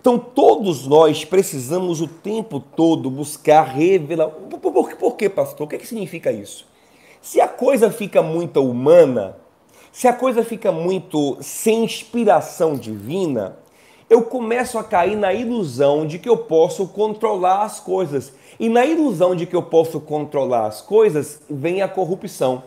Então 0.07 0.21
todos 0.21 0.87
nós 0.87 1.25
precisamos 1.25 2.01
o 2.01 2.07
tempo 2.07 2.61
todo 2.61 3.11
buscar 3.11 3.65
revelar. 3.65 4.29
Por, 4.29 4.61
por, 4.61 4.95
por 4.95 5.31
pastor? 5.31 5.67
O 5.67 5.69
que, 5.69 5.75
é 5.75 5.79
que 5.81 5.87
significa 5.89 6.31
isso? 6.31 6.65
Se 7.21 7.41
a 7.41 7.49
coisa 7.49 7.91
fica 7.91 8.23
muito 8.23 8.63
humana, 8.63 9.37
se 9.91 10.07
a 10.07 10.13
coisa 10.13 10.45
fica 10.45 10.71
muito 10.71 11.39
sem 11.41 11.83
inspiração 11.83 12.77
divina, 12.77 13.59
eu 14.09 14.23
começo 14.23 14.79
a 14.79 14.85
cair 14.85 15.17
na 15.17 15.35
ilusão 15.35 16.07
de 16.07 16.21
que 16.21 16.29
eu 16.29 16.37
posso 16.37 16.87
controlar 16.87 17.65
as 17.65 17.81
coisas. 17.81 18.33
E 18.61 18.69
na 18.69 18.87
ilusão 18.87 19.35
de 19.35 19.45
que 19.45 19.57
eu 19.57 19.63
posso 19.65 19.99
controlar 19.99 20.67
as 20.67 20.81
coisas, 20.81 21.41
vem 21.51 21.83
a 21.83 21.89
corrupção. 21.89 22.63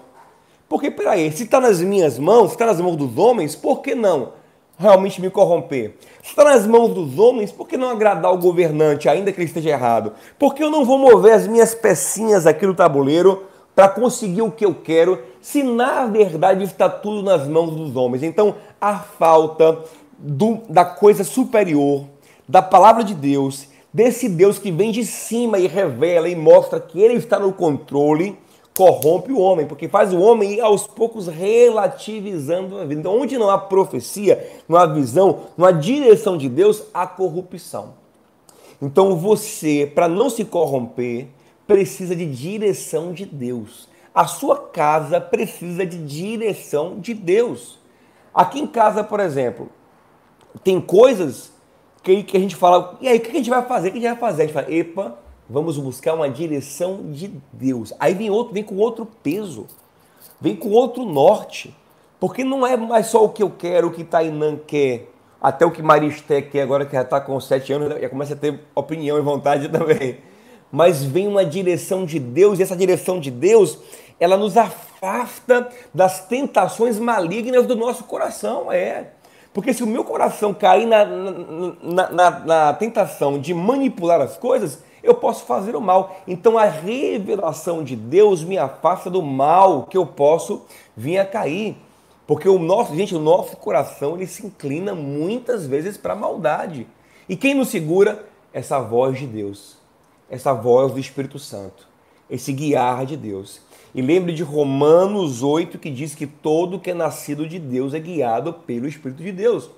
Porque, 0.68 0.92
peraí, 0.92 1.32
se 1.32 1.44
está 1.44 1.62
nas 1.62 1.80
minhas 1.80 2.20
mãos, 2.20 2.50
se 2.50 2.56
está 2.56 2.66
nas 2.66 2.82
mãos 2.82 2.98
dos 2.98 3.18
homens, 3.18 3.56
por 3.56 3.80
que 3.80 3.96
não 3.96 4.39
realmente 4.80 5.22
me 5.22 5.30
corromper? 5.30 5.96
Se 6.24 6.30
está 6.30 6.46
nas 6.46 6.66
mãos 6.66 6.94
dos 6.94 7.20
homens, 7.20 7.52
por 7.52 7.68
que 7.68 7.76
não 7.76 7.90
agradar 7.90 8.34
o 8.34 8.38
governante, 8.38 9.10
ainda 9.10 9.32
que 9.32 9.38
ele 9.38 9.46
esteja 9.46 9.72
errado? 9.72 10.14
Por 10.40 10.56
que 10.56 10.64
eu 10.64 10.72
não 10.72 10.86
vou 10.86 10.98
mover 10.98 11.34
as 11.34 11.46
minhas 11.46 11.76
pecinhas 11.76 12.48
aqui 12.48 12.66
no 12.66 12.74
tabuleiro 12.74 13.44
para 13.76 13.90
conseguir 13.90 14.42
o 14.42 14.52
que 14.52 14.66
eu 14.66 14.74
quero, 14.74 15.22
se 15.42 15.62
na 15.62 16.06
verdade 16.06 16.64
está 16.64 16.90
tudo 16.90 17.22
nas 17.22 17.46
mãos 17.46 17.76
dos 17.76 17.96
homens? 17.98 18.24
Então, 18.24 18.56
a 18.80 18.96
falta 18.96 19.80
do, 20.18 20.60
da 20.70 20.86
coisa 20.86 21.26
superior, 21.26 22.06
da 22.48 22.62
palavra 22.62 23.04
de 23.04 23.14
Deus, 23.14 23.68
desse 23.94 24.30
Deus 24.30 24.58
que 24.58 24.72
vem 24.72 24.92
de 24.92 25.06
cima 25.06 25.60
e 25.60 25.68
revela 25.68 26.30
e 26.30 26.36
mostra 26.36 26.80
que 26.80 27.02
ele 27.02 27.16
está 27.16 27.38
no 27.38 27.52
controle, 27.52 28.38
corrompe 28.76 29.32
o 29.32 29.40
homem, 29.40 29.66
porque 29.66 29.88
faz 29.88 30.14
o 30.14 30.20
homem 30.20 30.54
ir 30.54 30.62
aos 30.62 30.88
poucos 30.88 31.28
relativizando 31.28 32.78
a 32.78 32.86
vida. 32.86 33.02
Então, 33.02 33.20
onde 33.20 33.38
não 33.38 33.50
há 33.50 33.58
profecia, 33.58 34.62
não 34.68 34.78
há 34.78 34.86
visão, 34.86 35.42
não 35.58 35.66
há 35.66 35.72
direção 35.72 36.38
de 36.38 36.48
Deus, 36.48 36.84
há 36.94 37.06
corrupção. 37.06 37.94
Então, 38.82 39.18
você, 39.18 39.92
para 39.94 40.08
não 40.08 40.30
se 40.30 40.46
corromper, 40.46 41.28
precisa 41.68 42.16
de 42.16 42.26
direção 42.26 43.12
de 43.12 43.26
Deus. 43.26 43.90
A 44.16 44.26
sua 44.26 44.58
casa 44.58 45.20
precisa 45.20 45.86
de 45.86 45.98
direção 45.98 47.00
de 47.00 47.14
Deus. 47.14 47.78
Aqui 48.34 48.60
em 48.60 48.68
casa, 48.68 49.04
por 49.04 49.20
exemplo, 49.20 49.70
tem 50.64 50.80
coisas 50.80 51.52
que, 52.02 52.24
que 52.24 52.38
a 52.38 52.40
gente 52.40 52.56
fala, 52.56 52.98
e 53.02 53.08
aí, 53.08 53.18
o 53.18 53.22
que 53.22 53.30
a 53.30 53.34
gente 53.34 53.50
vai 53.50 53.66
fazer? 53.66 53.90
O 53.90 53.92
que 53.92 53.98
a 53.98 54.02
gente 54.02 54.12
vai 54.12 54.20
fazer? 54.20 54.44
A 54.44 54.46
gente 54.46 54.54
fala, 54.54 54.74
epa, 54.74 55.18
vamos 55.50 55.78
buscar 55.78 56.14
uma 56.14 56.30
direção 56.30 57.12
de 57.12 57.32
Deus. 57.52 57.92
Aí 58.00 58.14
vem 58.14 58.30
outro, 58.30 58.54
vem 58.54 58.64
com 58.64 58.78
outro 58.78 59.08
peso, 59.24 59.66
vem 60.40 60.56
com 60.56 60.70
outro 60.70 61.04
norte. 61.04 61.76
Porque 62.20 62.44
não 62.44 62.68
é 62.68 62.76
mais 62.76 63.08
só 63.08 63.24
o 63.24 63.30
que 63.30 63.42
eu 63.42 63.50
quero, 63.50 63.88
o 63.88 63.92
que 63.92 64.04
Tainã 64.04 64.58
quer, 64.58 65.10
até 65.42 65.66
o 65.66 65.72
que 65.72 65.82
Maristé 65.82 66.42
quer, 66.42 66.64
agora 66.64 66.86
que 66.86 66.92
já 66.92 67.02
está 67.02 67.20
com 67.22 67.40
sete 67.40 67.72
anos, 67.72 68.00
já 68.00 68.10
começa 68.10 68.34
a 68.34 68.38
ter 68.38 68.60
opinião 68.76 69.18
e 69.18 69.22
vontade 69.22 69.68
também. 69.70 70.18
Mas 70.72 71.04
vem 71.04 71.28
uma 71.28 71.46
direção 71.46 72.06
de 72.06 72.20
Deus, 72.20 72.60
e 72.60 72.64
essa 72.64 72.76
direção 72.76 73.20
de 73.20 73.32
Deus, 73.32 73.80
ela 74.20 74.38
nos 74.38 74.58
afasta 74.58 75.70
das 75.94 76.26
tentações 76.28 77.00
malignas 77.00 77.66
do 77.66 77.76
nosso 77.76 78.04
coração. 78.04 78.72
É. 78.72 79.12
Porque 79.54 79.74
se 79.74 79.84
o 79.84 79.88
meu 79.88 80.04
coração 80.04 80.54
cair 80.54 80.86
na, 80.86 81.06
na, 81.06 82.10
na, 82.12 82.40
na, 82.40 82.74
tentação 82.74 83.40
de 83.40 83.54
manipular 83.54 84.22
as 84.22 84.38
coisas, 84.38 84.84
eu 85.04 85.14
posso 85.14 85.46
fazer 85.46 85.76
o 85.76 85.82
mal. 85.82 86.18
Então 86.28 86.58
a 86.58 86.66
revelação 86.66 87.84
de 87.84 87.96
Deus 87.96 88.44
me 88.44 88.58
afasta 88.58 89.10
do 89.10 89.22
mal 89.22 89.84
que 89.84 89.98
eu 89.98 90.06
posso 90.06 90.64
vir 90.96 91.18
a 91.20 91.26
cair. 91.26 91.78
Porque 92.28 92.48
o 92.48 92.60
nosso, 92.60 92.96
gente, 92.96 93.16
o 93.16 93.20
nosso 93.20 93.58
coração 93.58 94.16
ele 94.16 94.28
se 94.28 94.46
inclina 94.46 94.94
muitas 94.94 95.66
vezes 95.66 95.98
para 95.98 96.14
a 96.14 96.16
maldade. 96.16 96.86
E 97.28 97.36
quem 97.36 97.56
nos 97.56 97.70
segura? 97.70 98.26
Essa 98.54 98.80
voz 98.80 99.18
de 99.18 99.28
Deus, 99.28 99.78
essa 100.30 100.54
voz 100.54 100.92
do 100.92 101.00
Espírito 101.00 101.38
Santo, 101.38 101.88
esse 102.30 102.52
guiar 102.52 103.06
de 103.06 103.16
Deus. 103.16 103.62
E 103.94 104.02
lembre 104.02 104.34
de 104.34 104.44
Romanos 104.44 105.42
8, 105.42 105.80
que 105.80 105.90
diz 105.90 106.14
que 106.14 106.28
todo 106.28 106.80
que 106.80 106.92
é 106.92 106.94
nascido 106.94 107.48
de 107.48 107.58
Deus 107.58 107.94
é 107.94 108.00
guiado 108.00 108.54
pelo 108.54 108.88
Espírito 108.88 109.24
de 109.24 109.32
Deus. 109.32 109.70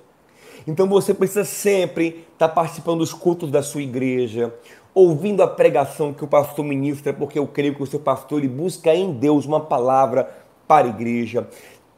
Então 0.67 0.87
você 0.87 1.13
precisa 1.13 1.43
sempre 1.43 2.25
estar 2.33 2.49
participando 2.49 2.99
dos 2.99 3.13
cultos 3.13 3.49
da 3.49 3.63
sua 3.63 3.81
igreja, 3.81 4.53
ouvindo 4.93 5.41
a 5.41 5.47
pregação 5.47 6.13
que 6.13 6.23
o 6.23 6.27
pastor 6.27 6.65
ministra, 6.65 7.13
porque 7.13 7.39
eu 7.39 7.47
creio 7.47 7.75
que 7.75 7.83
o 7.83 7.87
seu 7.87 7.99
pastor 7.99 8.39
ele 8.39 8.47
busca 8.47 8.93
em 8.93 9.11
Deus 9.11 9.45
uma 9.45 9.59
palavra 9.59 10.29
para 10.67 10.87
a 10.87 10.89
igreja. 10.89 11.47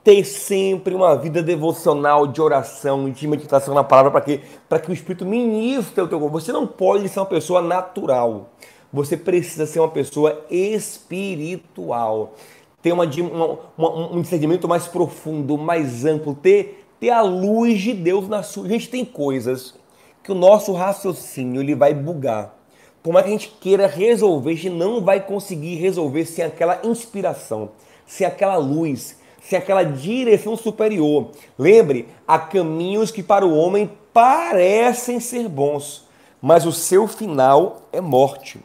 Ter 0.03 0.23
sempre 0.25 0.93
uma 0.93 1.15
vida 1.15 1.41
devocional 1.41 2.27
de 2.27 2.41
oração, 2.41 3.09
de 3.09 3.27
meditação 3.27 3.73
na 3.73 3.83
palavra, 3.83 4.11
para 4.11 4.21
que, 4.21 4.41
para 4.67 4.79
que 4.79 4.91
o 4.91 4.93
Espírito 4.93 5.25
ministre 5.25 6.01
o 6.01 6.07
teu 6.07 6.19
corpo. 6.19 6.39
Você 6.39 6.51
não 6.51 6.67
pode 6.67 7.07
ser 7.07 7.19
uma 7.19 7.25
pessoa 7.25 7.61
natural 7.61 8.49
você 8.93 9.17
precisa 9.17 9.65
ser 9.65 9.79
uma 9.79 9.89
pessoa 9.89 10.45
espiritual, 10.51 12.35
ter 12.79 12.91
uma, 12.91 13.05
uma, 13.75 14.13
um 14.13 14.21
discernimento 14.21 14.67
mais 14.67 14.87
profundo, 14.87 15.57
mais 15.57 16.05
amplo, 16.05 16.35
ter, 16.35 16.85
ter 16.99 17.09
a 17.09 17.23
luz 17.23 17.81
de 17.81 17.91
Deus 17.91 18.29
na 18.29 18.43
sua. 18.43 18.69
Gente 18.69 18.87
tem 18.89 19.03
coisas 19.03 19.73
que 20.21 20.31
o 20.31 20.35
nosso 20.35 20.73
raciocínio 20.73 21.59
ele 21.59 21.73
vai 21.73 21.91
bugar. 21.91 22.55
Por 23.03 23.11
mais 23.11 23.25
que 23.25 23.29
a 23.29 23.37
gente 23.37 23.55
queira 23.59 23.85
resolver, 23.85 24.51
a 24.51 24.55
gente 24.55 24.69
não 24.69 25.01
vai 25.01 25.19
conseguir 25.19 25.75
resolver 25.75 26.25
sem 26.25 26.45
aquela 26.45 26.79
inspiração, 26.85 27.71
sem 28.07 28.25
aquela 28.25 28.55
luz, 28.55 29.17
sem 29.41 29.59
aquela 29.59 29.83
direção 29.83 30.55
superior. 30.55 31.31
Lembre, 31.59 32.07
há 32.25 32.39
caminhos 32.39 33.11
que 33.11 33.21
para 33.21 33.45
o 33.45 33.53
homem 33.53 33.91
parecem 34.13 35.19
ser 35.19 35.49
bons, 35.49 36.07
mas 36.41 36.65
o 36.65 36.71
seu 36.71 37.05
final 37.05 37.81
é 37.91 37.99
morte. 37.99 38.59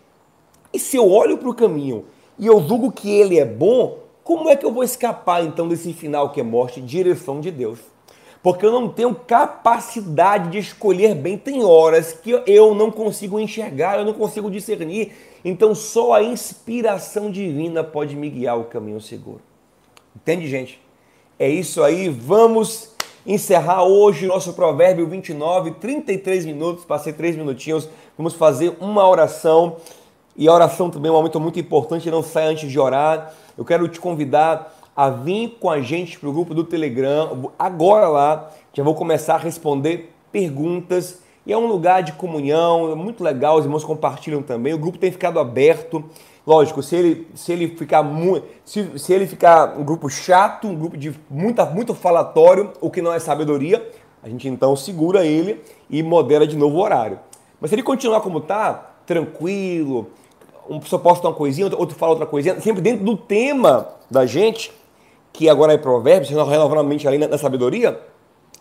E 0.73 0.79
se 0.79 0.97
eu 0.97 1.11
olho 1.11 1.37
para 1.37 1.49
o 1.49 1.55
caminho 1.55 2.05
e 2.39 2.47
eu 2.47 2.61
julgo 2.61 2.93
que 2.93 3.11
ele 3.11 3.41
é 3.41 3.45
bom, 3.45 3.99
como 4.23 4.49
é 4.49 4.55
que 4.55 4.65
eu 4.65 4.73
vou 4.73 4.85
escapar 4.85 5.43
então 5.43 5.67
desse 5.67 5.93
final 5.93 6.31
que 6.31 6.39
é 6.39 6.45
morte, 6.45 6.81
direção 6.81 7.41
de 7.41 7.51
Deus? 7.51 7.81
Porque 8.43 8.65
eu 8.65 8.73
não 8.73 8.89
tenho 8.89 9.15
capacidade 9.15 10.51
de 10.51 10.59
escolher 10.59 11.15
bem. 11.15 11.37
Tem 11.37 11.65
horas 11.65 12.13
que 12.13 12.31
eu 12.47 12.75
não 12.75 12.91
consigo 12.91 13.39
enxergar, 13.39 13.99
eu 13.99 14.05
não 14.05 14.15
consigo 14.15 14.51
discernir. 14.51 15.13
Então 15.45 15.75
só 15.75 16.15
a 16.15 16.23
inspiração 16.23 17.31
divina 17.31 17.83
pode 17.83 18.15
me 18.17 18.31
guiar 18.31 18.59
o 18.59 18.65
caminho 18.65 19.01
seguro. 19.01 19.41
Entende, 20.15 20.49
gente? 20.49 20.81
É 21.39 21.49
isso 21.49 21.83
aí. 21.83 22.09
Vamos 22.09 22.95
encerrar 23.27 23.85
hoje 23.85 24.27
nosso 24.27 24.53
provérbio 24.53 25.07
29, 25.07 25.73
33 25.73 26.47
minutos. 26.47 26.85
Passei 26.85 27.13
3 27.13 27.37
minutinhos. 27.37 27.89
Vamos 28.17 28.35
fazer 28.35 28.77
uma 28.81 29.07
oração 29.09 29.77
e 30.39 30.47
a 30.47 30.55
oração 30.55 30.89
também 30.89 31.09
é 31.09 31.13
um 31.13 31.17
momento 31.17 31.41
muito 31.41 31.59
importante, 31.59 32.09
não 32.13 32.23
sai 32.23 32.47
antes 32.47 32.71
de 32.71 32.79
orar. 32.79 33.35
Eu 33.57 33.65
quero 33.65 33.89
te 33.89 33.99
convidar 33.99 34.78
a 34.99 35.11
vir 35.11 35.59
com 35.61 35.71
a 35.71 35.81
gente 35.81 36.19
para 36.19 36.29
o 36.29 36.33
grupo 36.33 36.53
do 36.53 36.65
Telegram. 36.65 37.53
Agora 37.57 38.09
lá, 38.09 38.51
já 38.73 38.83
vou 38.83 38.97
começar 38.97 39.37
a 39.37 39.39
responder 39.39 40.13
perguntas. 40.33 41.21
E 41.47 41.53
é 41.53 41.57
um 41.57 41.69
lugar 41.69 42.03
de 42.03 42.11
comunhão, 42.15 42.91
é 42.91 42.97
muito 42.97 43.23
legal, 43.23 43.59
os 43.59 43.65
irmãos 43.65 43.85
compartilham 43.85 44.43
também. 44.43 44.75
O 44.75 44.79
grupo 44.79 44.99
tem 44.99 45.13
ficado 45.13 45.39
aberto. 45.39 46.05
Lógico, 46.45 46.83
se 46.83 46.97
ele, 46.97 47.29
se 47.37 47.53
ele 47.53 47.69
ficar 47.69 48.03
muito. 48.03 48.45
Se, 48.65 48.99
se 48.99 49.13
ele 49.13 49.29
ficar 49.29 49.79
um 49.79 49.85
grupo 49.85 50.11
chato, 50.11 50.67
um 50.67 50.75
grupo 50.75 50.97
de 50.97 51.15
muita, 51.31 51.65
muito 51.65 51.95
falatório, 51.95 52.73
o 52.81 52.91
que 52.91 53.01
não 53.01 53.13
é 53.13 53.21
sabedoria, 53.21 53.89
a 54.21 54.29
gente 54.29 54.49
então 54.49 54.75
segura 54.75 55.25
ele 55.25 55.63
e 55.89 56.03
modera 56.03 56.45
de 56.45 56.57
novo 56.57 56.77
o 56.77 56.81
horário. 56.81 57.21
Mas 57.61 57.71
se 57.71 57.77
ele 57.77 57.85
continuar 57.85 58.21
como 58.21 58.39
está, 58.39 58.95
tranquilo, 59.07 60.11
um 60.69 60.81
pessoa 60.81 61.01
posta 61.01 61.29
uma 61.29 61.35
coisinha, 61.35 61.71
outro 61.77 61.97
fala 61.97 62.11
outra 62.11 62.27
coisinha, 62.27 62.61
sempre 62.61 62.83
dentro 62.83 63.05
do 63.05 63.17
tema 63.17 63.91
da 64.11 64.27
gente, 64.27 64.73
que 65.33 65.49
agora 65.49 65.73
é 65.73 65.79
provérbios, 65.79 66.31
renovando 66.31 66.79
a 66.79 66.83
mente 66.83 67.07
ali 67.07 67.19
na, 67.19 67.29
na 67.29 67.39
sabedoria, 67.39 68.01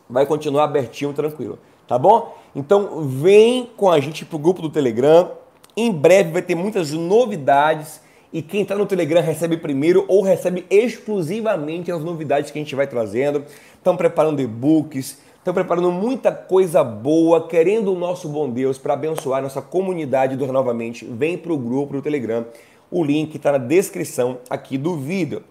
vai 0.09 0.25
continuar 0.25 0.65
abertinho, 0.65 1.13
tranquilo, 1.13 1.59
tá 1.87 1.97
bom? 1.97 2.35
Então 2.55 3.01
vem 3.01 3.69
com 3.77 3.89
a 3.89 3.99
gente 3.99 4.25
pro 4.25 4.37
grupo 4.37 4.61
do 4.61 4.69
Telegram, 4.69 5.31
em 5.75 5.91
breve 5.91 6.31
vai 6.31 6.41
ter 6.41 6.55
muitas 6.55 6.91
novidades 6.91 8.01
e 8.31 8.41
quem 8.41 8.61
está 8.61 8.75
no 8.75 8.85
Telegram 8.85 9.21
recebe 9.21 9.57
primeiro 9.57 10.05
ou 10.07 10.21
recebe 10.21 10.65
exclusivamente 10.69 11.91
as 11.91 12.03
novidades 12.03 12.51
que 12.51 12.59
a 12.59 12.61
gente 12.61 12.75
vai 12.75 12.85
trazendo. 12.85 13.43
Estão 13.79 13.95
preparando 13.95 14.41
e-books, 14.41 15.17
Estão 15.47 15.53
preparando 15.53 15.93
muita 15.93 16.29
coisa 16.29 16.83
boa, 16.83 17.47
querendo 17.47 17.93
o 17.93 17.97
nosso 17.97 18.27
bom 18.27 18.49
Deus 18.49 18.77
para 18.77 18.95
abençoar 18.95 19.41
nossa 19.41 19.61
comunidade 19.61 20.35
do 20.35 20.45
Renovamente. 20.45 21.05
Vem 21.05 21.37
para 21.37 21.53
o 21.53 21.57
grupo 21.57 21.93
do 21.93 22.01
Telegram. 22.01 22.45
O 22.91 23.01
link 23.01 23.33
está 23.33 23.53
na 23.53 23.57
descrição 23.57 24.39
aqui 24.49 24.77
do 24.77 24.97
vídeo. 24.97 25.41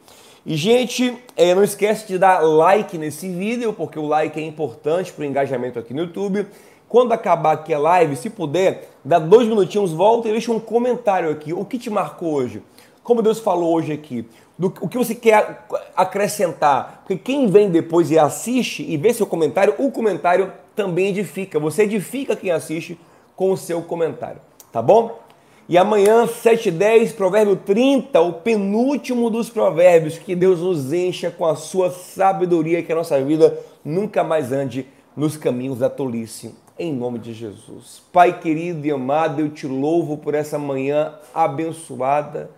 E, 0.46 0.56
gente, 0.56 1.12
é, 1.36 1.52
não 1.56 1.64
esquece 1.64 2.06
de 2.06 2.16
dar 2.16 2.38
like 2.38 2.96
nesse 2.96 3.28
vídeo, 3.28 3.72
porque 3.72 3.98
o 3.98 4.06
like 4.06 4.38
é 4.38 4.46
importante 4.46 5.12
para 5.12 5.22
o 5.22 5.24
engajamento 5.24 5.76
aqui 5.76 5.92
no 5.92 6.02
YouTube. 6.02 6.46
quando 6.88 7.10
acabar 7.10 7.54
aqui 7.54 7.74
a 7.74 7.78
live, 7.80 8.14
se 8.14 8.30
puder, 8.30 8.90
dá 9.04 9.18
dois 9.18 9.48
minutinhos, 9.48 9.92
volta 9.92 10.28
e 10.28 10.30
deixa 10.30 10.52
um 10.52 10.60
comentário 10.60 11.30
aqui. 11.30 11.52
O 11.52 11.64
que 11.64 11.76
te 11.76 11.90
marcou 11.90 12.32
hoje? 12.34 12.62
Como 13.02 13.22
Deus 13.22 13.40
falou 13.40 13.74
hoje 13.74 13.92
aqui? 13.92 14.24
Do, 14.56 14.72
o 14.80 14.88
que 14.88 14.96
você 14.96 15.16
quer 15.16 15.66
acrescentar? 15.96 17.00
Porque 17.00 17.16
quem 17.16 17.48
vem 17.48 17.68
depois 17.68 18.12
e 18.12 18.18
assiste 18.18 18.88
e 18.88 18.96
vê 18.96 19.12
seu 19.12 19.26
comentário, 19.26 19.74
o 19.78 19.90
comentário 19.90 20.52
também 20.76 21.08
edifica. 21.08 21.58
Você 21.58 21.82
edifica 21.82 22.36
quem 22.36 22.52
assiste 22.52 22.96
com 23.34 23.50
o 23.50 23.56
seu 23.56 23.82
comentário, 23.82 24.40
tá 24.70 24.80
bom? 24.80 25.25
E 25.68 25.76
amanhã, 25.76 26.26
7h10, 26.26 27.16
provérbio 27.16 27.56
30, 27.56 28.20
o 28.20 28.34
penúltimo 28.34 29.28
dos 29.28 29.50
provérbios, 29.50 30.16
que 30.16 30.36
Deus 30.36 30.60
nos 30.60 30.92
encha 30.92 31.28
com 31.28 31.44
a 31.44 31.56
sua 31.56 31.90
sabedoria, 31.90 32.84
que 32.84 32.92
a 32.92 32.94
nossa 32.94 33.20
vida 33.20 33.58
nunca 33.84 34.22
mais 34.22 34.52
ande 34.52 34.86
nos 35.16 35.36
caminhos 35.36 35.78
da 35.78 35.90
tolice. 35.90 36.54
Em 36.78 36.92
nome 36.92 37.18
de 37.18 37.34
Jesus. 37.34 38.00
Pai 38.12 38.38
querido 38.38 38.86
e 38.86 38.92
amado, 38.92 39.40
eu 39.40 39.48
te 39.48 39.66
louvo 39.66 40.16
por 40.16 40.34
essa 40.34 40.56
manhã 40.56 41.14
abençoada 41.34 42.48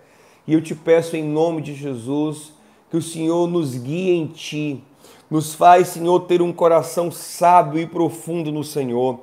e 0.46 0.52
eu 0.52 0.60
te 0.60 0.74
peço 0.74 1.16
em 1.16 1.22
nome 1.22 1.62
de 1.62 1.74
Jesus 1.74 2.52
que 2.90 2.96
o 2.98 3.02
Senhor 3.02 3.48
nos 3.48 3.74
guie 3.74 4.10
em 4.10 4.26
ti, 4.26 4.84
nos 5.30 5.54
faz, 5.54 5.88
Senhor, 5.88 6.20
ter 6.20 6.42
um 6.42 6.52
coração 6.52 7.10
sábio 7.10 7.80
e 7.80 7.86
profundo 7.86 8.52
no 8.52 8.64
Senhor. 8.64 9.20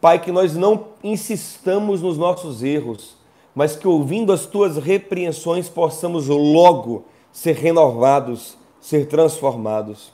Pai, 0.00 0.20
que 0.20 0.30
nós 0.30 0.54
não 0.54 0.88
insistamos 1.02 2.00
nos 2.00 2.16
nossos 2.16 2.62
erros, 2.62 3.23
mas 3.54 3.76
que 3.76 3.86
ouvindo 3.86 4.32
as 4.32 4.46
tuas 4.46 4.76
repreensões 4.76 5.68
possamos 5.68 6.26
logo 6.28 7.04
ser 7.32 7.54
renovados, 7.54 8.56
ser 8.80 9.06
transformados. 9.06 10.12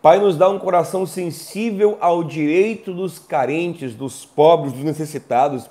Pai, 0.00 0.18
nos 0.18 0.36
dá 0.36 0.48
um 0.48 0.58
coração 0.58 1.04
sensível 1.04 1.98
ao 2.00 2.22
direito 2.22 2.94
dos 2.94 3.18
carentes, 3.18 3.94
dos 3.94 4.24
pobres, 4.24 4.72
dos 4.72 4.84
necessitados, 4.84 5.68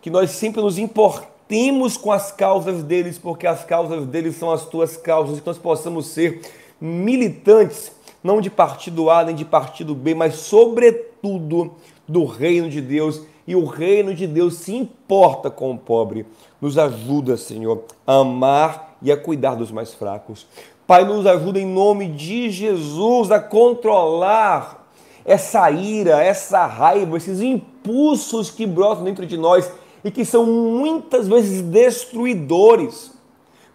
que 0.00 0.08
nós 0.08 0.30
sempre 0.30 0.62
nos 0.62 0.78
importemos 0.78 1.96
com 1.96 2.12
as 2.12 2.30
causas 2.30 2.82
deles, 2.82 3.18
porque 3.18 3.46
as 3.46 3.64
causas 3.64 4.06
deles 4.06 4.36
são 4.36 4.52
as 4.52 4.64
tuas 4.64 4.96
causas, 4.96 5.40
que 5.40 5.46
nós 5.46 5.58
possamos 5.58 6.06
ser 6.06 6.42
militantes, 6.80 7.90
não 8.22 8.40
de 8.40 8.50
partido 8.50 9.10
A 9.10 9.24
nem 9.24 9.34
de 9.34 9.44
partido 9.44 9.94
B, 9.94 10.14
mas 10.14 10.36
sobretudo 10.36 11.74
do 12.06 12.24
reino 12.24 12.70
de 12.70 12.80
Deus 12.80 13.22
e 13.46 13.54
o 13.54 13.64
reino 13.64 14.14
de 14.14 14.26
Deus 14.26 14.54
se 14.54 14.74
importa 14.74 15.50
com 15.50 15.70
o 15.70 15.78
pobre. 15.78 16.26
Nos 16.60 16.76
ajuda, 16.76 17.36
Senhor, 17.36 17.84
a 18.06 18.16
amar 18.16 18.96
e 19.00 19.12
a 19.12 19.16
cuidar 19.16 19.54
dos 19.54 19.70
mais 19.70 19.94
fracos. 19.94 20.46
Pai, 20.86 21.04
nos 21.04 21.26
ajuda 21.26 21.58
em 21.58 21.66
nome 21.66 22.08
de 22.08 22.50
Jesus 22.50 23.30
a 23.30 23.40
controlar 23.40 24.86
essa 25.24 25.68
ira, 25.70 26.22
essa 26.22 26.66
raiva, 26.66 27.16
esses 27.16 27.40
impulsos 27.40 28.50
que 28.50 28.64
brotam 28.64 29.04
dentro 29.04 29.26
de 29.26 29.36
nós 29.36 29.70
e 30.04 30.10
que 30.10 30.24
são 30.24 30.46
muitas 30.46 31.26
vezes 31.26 31.62
destruidores. 31.62 33.12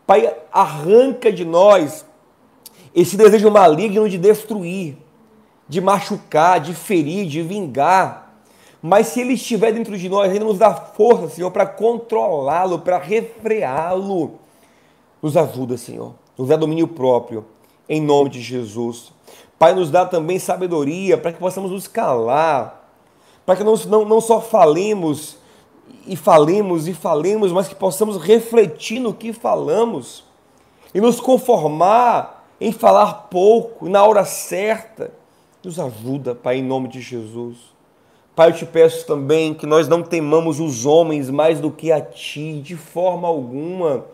Pai, 0.07 0.34
arranca 0.51 1.32
de 1.32 1.43
nós 1.43 2.05
esse 2.95 3.17
desejo 3.17 3.51
maligno 3.51 4.07
de 4.07 4.17
destruir, 4.17 4.97
de 5.67 5.82
machucar, 5.82 6.59
de 6.59 6.74
ferir, 6.74 7.28
de 7.28 7.41
vingar. 7.41 8.30
Mas 8.82 9.07
se 9.07 9.21
ele 9.21 9.34
estiver 9.34 9.71
dentro 9.71 9.95
de 9.97 10.09
nós, 10.09 10.34
ele 10.34 10.43
nos 10.43 10.57
dá 10.57 10.73
força, 10.73 11.29
Senhor, 11.29 11.51
para 11.51 11.67
controlá-lo, 11.67 12.79
para 12.79 12.97
refreá-lo. 12.97 14.39
Nos 15.21 15.38
ajuda, 15.38 15.77
Senhor. 15.77 16.15
Nos 16.38 16.47
dá 16.47 16.55
domínio 16.55 16.88
próprio, 16.88 17.45
em 17.88 18.01
nome 18.01 18.32
de 18.32 18.41
Jesus. 18.41 19.13
Pai, 19.59 19.75
nos 19.75 19.91
dá 19.91 20.05
também 20.05 20.39
sabedoria 20.39 21.17
para 21.17 21.32
que 21.32 21.38
possamos 21.38 21.69
nos 21.69 21.88
calar, 21.88 22.89
para 23.45 23.55
que 23.55 23.63
não, 23.63 23.75
não, 23.75 24.05
não 24.05 24.19
só 24.19 24.41
falemos 24.41 25.38
e 26.07 26.15
falemos 26.15 26.88
e 26.88 26.93
falemos, 26.93 27.51
mas 27.51 27.67
que 27.67 27.75
possamos 27.75 28.17
refletir 28.17 28.99
no 28.99 29.13
que 29.13 29.32
falamos 29.32 30.23
e 30.93 30.99
nos 30.99 31.19
conformar 31.19 32.43
em 32.59 32.71
falar 32.71 33.27
pouco, 33.29 33.88
na 33.88 34.03
hora 34.03 34.25
certa. 34.25 35.11
Nos 35.63 35.79
ajuda, 35.79 36.34
Pai, 36.34 36.57
em 36.57 36.63
nome 36.63 36.88
de 36.88 36.99
Jesus. 36.99 37.70
Pai, 38.34 38.49
eu 38.49 38.53
te 38.53 38.65
peço 38.65 39.05
também 39.05 39.53
que 39.53 39.65
nós 39.65 39.89
não 39.89 40.01
temamos 40.01 40.61
os 40.61 40.86
homens 40.86 41.29
mais 41.29 41.59
do 41.59 41.69
que 41.69 41.91
a 41.91 41.99
Ti, 41.99 42.61
de 42.61 42.77
forma 42.77 43.27
alguma. 43.27 44.05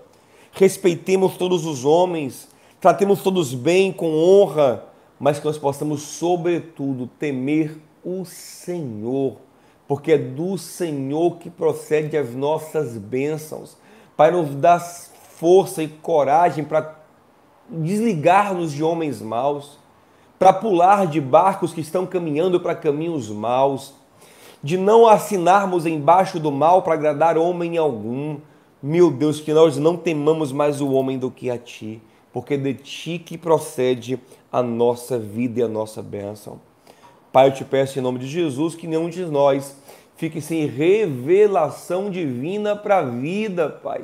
Respeitemos 0.54 1.38
todos 1.38 1.68
os 1.68 1.86
homens, 1.86 2.48
tratemos 2.82 3.22
todos 3.22 3.54
bem, 3.54 3.92
com 3.92 4.12
honra, 4.18 4.86
mas 5.20 5.38
que 5.38 5.46
nós 5.46 5.60
possamos, 5.60 6.02
sobretudo, 6.02 7.06
temer 7.20 7.78
o 8.04 8.26
Senhor, 8.26 9.38
porque 9.88 10.14
é 10.14 10.18
do 10.18 10.58
Senhor 10.58 11.38
que 11.38 11.52
procede 11.52 12.18
as 12.18 12.34
nossas 12.34 12.98
bênçãos. 12.98 13.78
Pai, 14.16 14.32
nos 14.32 14.56
dá 14.56 14.80
força 14.80 15.84
e 15.84 15.88
coragem 15.88 16.64
para 16.64 16.96
desligar-nos 17.70 18.72
de 18.72 18.84
homens 18.84 19.22
maus, 19.22 19.78
para 20.40 20.52
pular 20.52 21.06
de 21.06 21.22
barcos 21.22 21.72
que 21.72 21.82
estão 21.82 22.08
caminhando 22.08 22.60
para 22.60 22.74
caminhos 22.74 23.30
maus 23.30 23.94
de 24.64 24.78
não 24.78 25.08
assinarmos 25.08 25.86
embaixo 25.86 26.40
do 26.40 26.52
mal 26.52 26.82
para 26.82 26.94
agradar 26.94 27.38
homem 27.38 27.78
algum. 27.78 28.38
Meu 28.82 29.12
Deus, 29.12 29.40
que 29.40 29.54
nós 29.54 29.78
não 29.78 29.98
temamos 29.98 30.52
mais 30.52 30.82
o 30.82 30.92
homem 30.92 31.18
do 31.18 31.32
que 31.32 31.50
a 31.50 31.58
ti, 31.58 32.02
porque 32.32 32.58
de 32.58 32.74
ti 32.74 33.20
que 33.20 33.38
procede 33.38 34.20
a 34.52 34.62
nossa 34.62 35.18
vida 35.18 35.60
e 35.60 35.64
a 35.64 35.68
nossa 35.68 36.02
bênção. 36.02 36.60
Pai, 37.32 37.48
eu 37.48 37.54
te 37.54 37.64
peço 37.64 38.00
em 38.00 38.02
nome 38.02 38.20
de 38.20 38.28
Jesus 38.28 38.76
que 38.76 38.88
nenhum 38.88 39.10
de 39.10 39.26
nós 39.26 39.76
fique 40.16 40.42
sem 40.42 40.66
revelação 40.66 42.10
divina 42.10 42.76
para 42.76 42.98
a 42.98 43.04
vida, 43.04 43.70
Pai. 43.70 44.02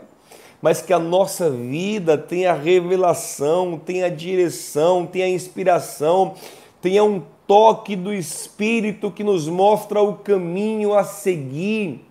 Mas 0.62 0.82
que 0.82 0.93
a 0.93 0.99
nossa 0.99 1.49
vida 1.49 2.18
tenha 2.18 2.54
revelação, 2.54 3.82
tenha 3.84 4.10
direção, 4.10 5.06
tenha 5.06 5.28
inspiração, 5.28 6.36
tenha 6.84 7.02
um 7.02 7.22
toque 7.48 7.96
do 7.96 8.14
Espírito 8.14 9.10
que 9.10 9.24
nos 9.24 9.48
mostra 9.48 10.02
o 10.02 10.16
caminho 10.16 10.94
a 10.94 11.06
seguir. 11.06 12.06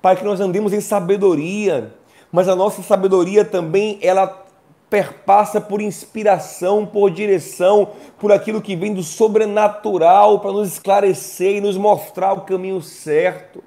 Pai, 0.00 0.14
que 0.14 0.24
nós 0.24 0.38
andemos 0.38 0.72
em 0.72 0.80
sabedoria, 0.80 1.92
mas 2.30 2.48
a 2.48 2.54
nossa 2.54 2.84
sabedoria 2.84 3.44
também 3.44 3.98
ela 4.00 4.46
perpassa 4.88 5.60
por 5.60 5.80
inspiração, 5.80 6.86
por 6.86 7.10
direção, 7.10 7.88
por 8.16 8.30
aquilo 8.30 8.62
que 8.62 8.76
vem 8.76 8.94
do 8.94 9.02
sobrenatural 9.02 10.38
para 10.38 10.52
nos 10.52 10.74
esclarecer 10.74 11.56
e 11.56 11.60
nos 11.60 11.76
mostrar 11.76 12.32
o 12.32 12.42
caminho 12.42 12.80
certo. 12.80 13.60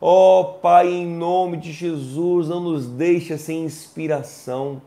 Ó 0.00 0.40
oh, 0.40 0.44
Pai, 0.54 0.88
em 0.88 1.06
nome 1.06 1.56
de 1.58 1.70
Jesus, 1.70 2.48
não 2.48 2.58
nos 2.58 2.88
deixa 2.88 3.38
sem 3.38 3.62
inspiração 3.62 4.82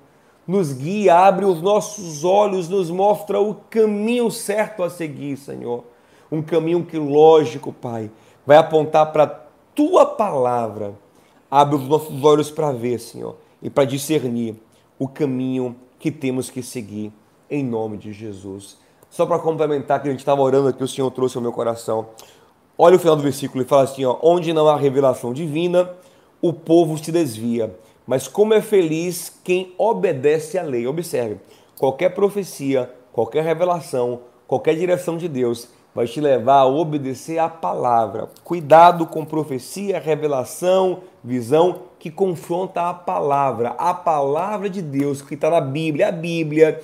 nos 0.47 0.73
guia, 0.73 1.15
abre 1.15 1.45
os 1.45 1.61
nossos 1.61 2.23
olhos, 2.23 2.67
nos 2.67 2.89
mostra 2.89 3.39
o 3.39 3.55
caminho 3.69 4.29
certo 4.29 4.83
a 4.83 4.89
seguir, 4.89 5.37
Senhor. 5.37 5.83
Um 6.31 6.41
caminho 6.41 6.83
que, 6.83 6.97
lógico, 6.97 7.71
Pai, 7.71 8.11
vai 8.45 8.57
apontar 8.57 9.11
para 9.11 9.23
a 9.23 9.39
tua 9.73 10.05
palavra. 10.05 10.93
Abre 11.49 11.75
os 11.75 11.87
nossos 11.87 12.23
olhos 12.23 12.51
para 12.51 12.71
ver, 12.71 12.99
Senhor, 12.99 13.37
e 13.61 13.69
para 13.69 13.85
discernir 13.85 14.55
o 14.99 15.07
caminho 15.07 15.75
que 15.99 16.11
temos 16.11 16.49
que 16.49 16.61
seguir, 16.61 17.13
em 17.49 17.63
nome 17.63 17.97
de 17.97 18.11
Jesus. 18.11 18.77
Só 19.09 19.25
para 19.25 19.39
complementar 19.39 20.01
que 20.01 20.07
a 20.07 20.11
gente 20.11 20.19
estava 20.19 20.41
orando 20.41 20.67
aqui, 20.67 20.83
o 20.83 20.87
Senhor 20.87 21.09
trouxe 21.11 21.37
ao 21.37 21.43
meu 21.43 21.53
coração. 21.53 22.07
Olha 22.77 22.95
o 22.95 22.99
final 22.99 23.15
do 23.15 23.21
versículo 23.21 23.63
e 23.63 23.67
fala 23.67 23.83
assim: 23.83 24.03
ó, 24.03 24.17
onde 24.21 24.51
não 24.51 24.67
há 24.67 24.75
revelação 24.75 25.31
divina, 25.31 25.89
o 26.41 26.51
povo 26.51 26.97
se 26.97 27.11
desvia 27.11 27.73
mas 28.05 28.27
como 28.27 28.53
é 28.53 28.61
feliz 28.61 29.39
quem 29.43 29.73
obedece 29.77 30.57
à 30.57 30.63
lei. 30.63 30.87
Observe, 30.87 31.37
qualquer 31.77 32.09
profecia, 32.09 32.91
qualquer 33.11 33.43
revelação, 33.43 34.21
qualquer 34.47 34.75
direção 34.75 35.17
de 35.17 35.27
Deus 35.27 35.69
vai 35.93 36.07
te 36.07 36.19
levar 36.19 36.59
a 36.59 36.65
obedecer 36.65 37.37
à 37.37 37.47
palavra. 37.47 38.29
Cuidado 38.43 39.05
com 39.05 39.23
profecia, 39.23 39.99
revelação, 39.99 41.01
visão 41.23 41.81
que 41.99 42.09
confronta 42.09 42.89
a 42.89 42.93
palavra. 42.93 43.75
A 43.77 43.93
palavra 43.93 44.69
de 44.69 44.81
Deus 44.81 45.21
que 45.21 45.35
está 45.35 45.49
na 45.49 45.61
Bíblia. 45.61 46.09
A 46.09 46.11
Bíblia, 46.11 46.81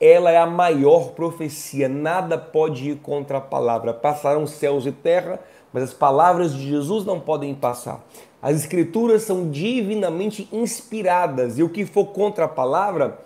ela 0.00 0.30
é 0.30 0.36
a 0.36 0.46
maior 0.46 1.10
profecia. 1.12 1.88
Nada 1.88 2.36
pode 2.36 2.90
ir 2.90 2.96
contra 2.96 3.38
a 3.38 3.40
palavra. 3.40 3.94
Passarão 3.94 4.46
céus 4.46 4.86
e 4.86 4.92
terra, 4.92 5.38
mas 5.72 5.82
as 5.82 5.94
palavras 5.94 6.54
de 6.54 6.68
Jesus 6.68 7.04
não 7.04 7.20
podem 7.20 7.54
passar. 7.54 8.04
As 8.40 8.56
escrituras 8.56 9.22
são 9.22 9.50
divinamente 9.50 10.48
inspiradas 10.52 11.58
e 11.58 11.62
o 11.62 11.68
que 11.68 11.84
for 11.84 12.06
contra 12.06 12.44
a 12.44 12.48
palavra 12.48 13.18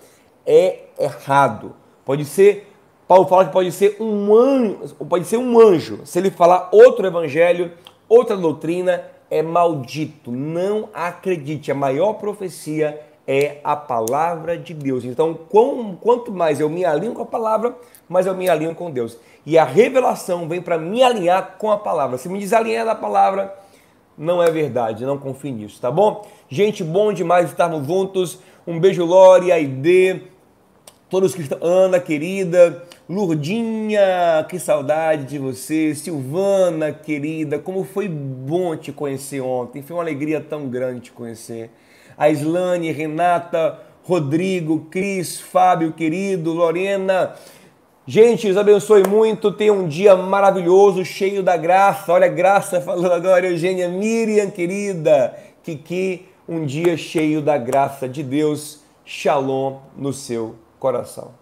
é 0.46 0.84
errado. 0.98 1.74
Pode 2.04 2.24
ser, 2.24 2.72
Paulo 3.06 3.26
fala 3.26 3.44
que 3.44 3.52
pode 3.52 3.70
ser 3.72 3.96
um 4.00 4.34
anjo, 4.34 4.94
pode 5.08 5.26
ser 5.26 5.36
um 5.36 5.60
anjo. 5.60 6.00
Se 6.04 6.18
ele 6.18 6.30
falar 6.30 6.70
outro 6.72 7.06
evangelho, 7.06 7.72
outra 8.08 8.36
doutrina, 8.36 9.04
é 9.30 9.42
maldito. 9.42 10.30
Não 10.30 10.88
acredite. 10.92 11.70
A 11.70 11.74
maior 11.74 12.14
profecia 12.14 13.00
é 13.26 13.58
a 13.62 13.76
palavra 13.76 14.58
de 14.58 14.74
Deus. 14.74 15.04
Então, 15.04 15.38
quanto 16.00 16.32
mais 16.32 16.60
eu 16.60 16.68
me 16.68 16.84
alinho 16.84 17.14
com 17.14 17.22
a 17.22 17.26
palavra, 17.26 17.76
mais 18.08 18.26
eu 18.26 18.34
me 18.34 18.48
alinho 18.48 18.74
com 18.74 18.90
Deus. 18.90 19.16
E 19.46 19.56
a 19.56 19.64
revelação 19.64 20.48
vem 20.48 20.60
para 20.60 20.78
me 20.78 21.02
alinhar 21.02 21.56
com 21.58 21.70
a 21.70 21.78
palavra. 21.78 22.18
Se 22.18 22.28
me 22.28 22.38
desalinhar 22.38 22.84
da 22.84 22.94
palavra, 22.94 23.54
não 24.16 24.42
é 24.42 24.50
verdade, 24.50 25.06
não 25.06 25.18
confie 25.18 25.50
nisso, 25.50 25.80
tá 25.80 25.90
bom? 25.90 26.26
Gente, 26.48 26.84
bom 26.84 27.12
demais 27.12 27.50
estarmos 27.50 27.86
juntos. 27.86 28.38
Um 28.66 28.78
beijo, 28.78 29.04
Lore, 29.04 29.50
Aide, 29.50 30.22
todos 31.08 31.34
que 31.34 31.42
estão. 31.42 31.58
Ana, 31.62 31.98
querida, 31.98 32.84
Lurdinha, 33.08 34.44
que 34.48 34.58
saudade 34.58 35.24
de 35.24 35.38
você. 35.38 35.94
Silvana, 35.94 36.92
querida, 36.92 37.58
como 37.58 37.84
foi 37.84 38.08
bom 38.08 38.76
te 38.76 38.92
conhecer 38.92 39.40
ontem. 39.40 39.82
Foi 39.82 39.96
uma 39.96 40.02
alegria 40.02 40.40
tão 40.40 40.68
grande 40.68 41.00
te 41.00 41.12
conhecer. 41.12 41.70
A 42.22 42.30
Islane, 42.30 42.92
Renata, 42.92 43.80
Rodrigo, 44.04 44.86
Cris, 44.88 45.40
Fábio, 45.40 45.92
querido, 45.92 46.52
Lorena. 46.52 47.34
Gente, 48.06 48.44
Deus 48.44 48.56
abençoe 48.56 49.02
muito. 49.08 49.50
Tenha 49.50 49.72
um 49.72 49.88
dia 49.88 50.14
maravilhoso, 50.14 51.04
cheio 51.04 51.42
da 51.42 51.56
graça. 51.56 52.12
Olha 52.12 52.26
a 52.26 52.28
graça 52.28 52.80
falando 52.80 53.12
agora, 53.12 53.48
Eugênia 53.48 53.88
Miriam, 53.88 54.48
querida. 54.50 55.36
Kiki, 55.64 56.28
um 56.48 56.64
dia 56.64 56.96
cheio 56.96 57.42
da 57.42 57.58
graça 57.58 58.08
de 58.08 58.22
Deus. 58.22 58.84
Shalom 59.04 59.78
no 59.96 60.12
seu 60.12 60.54
coração. 60.78 61.41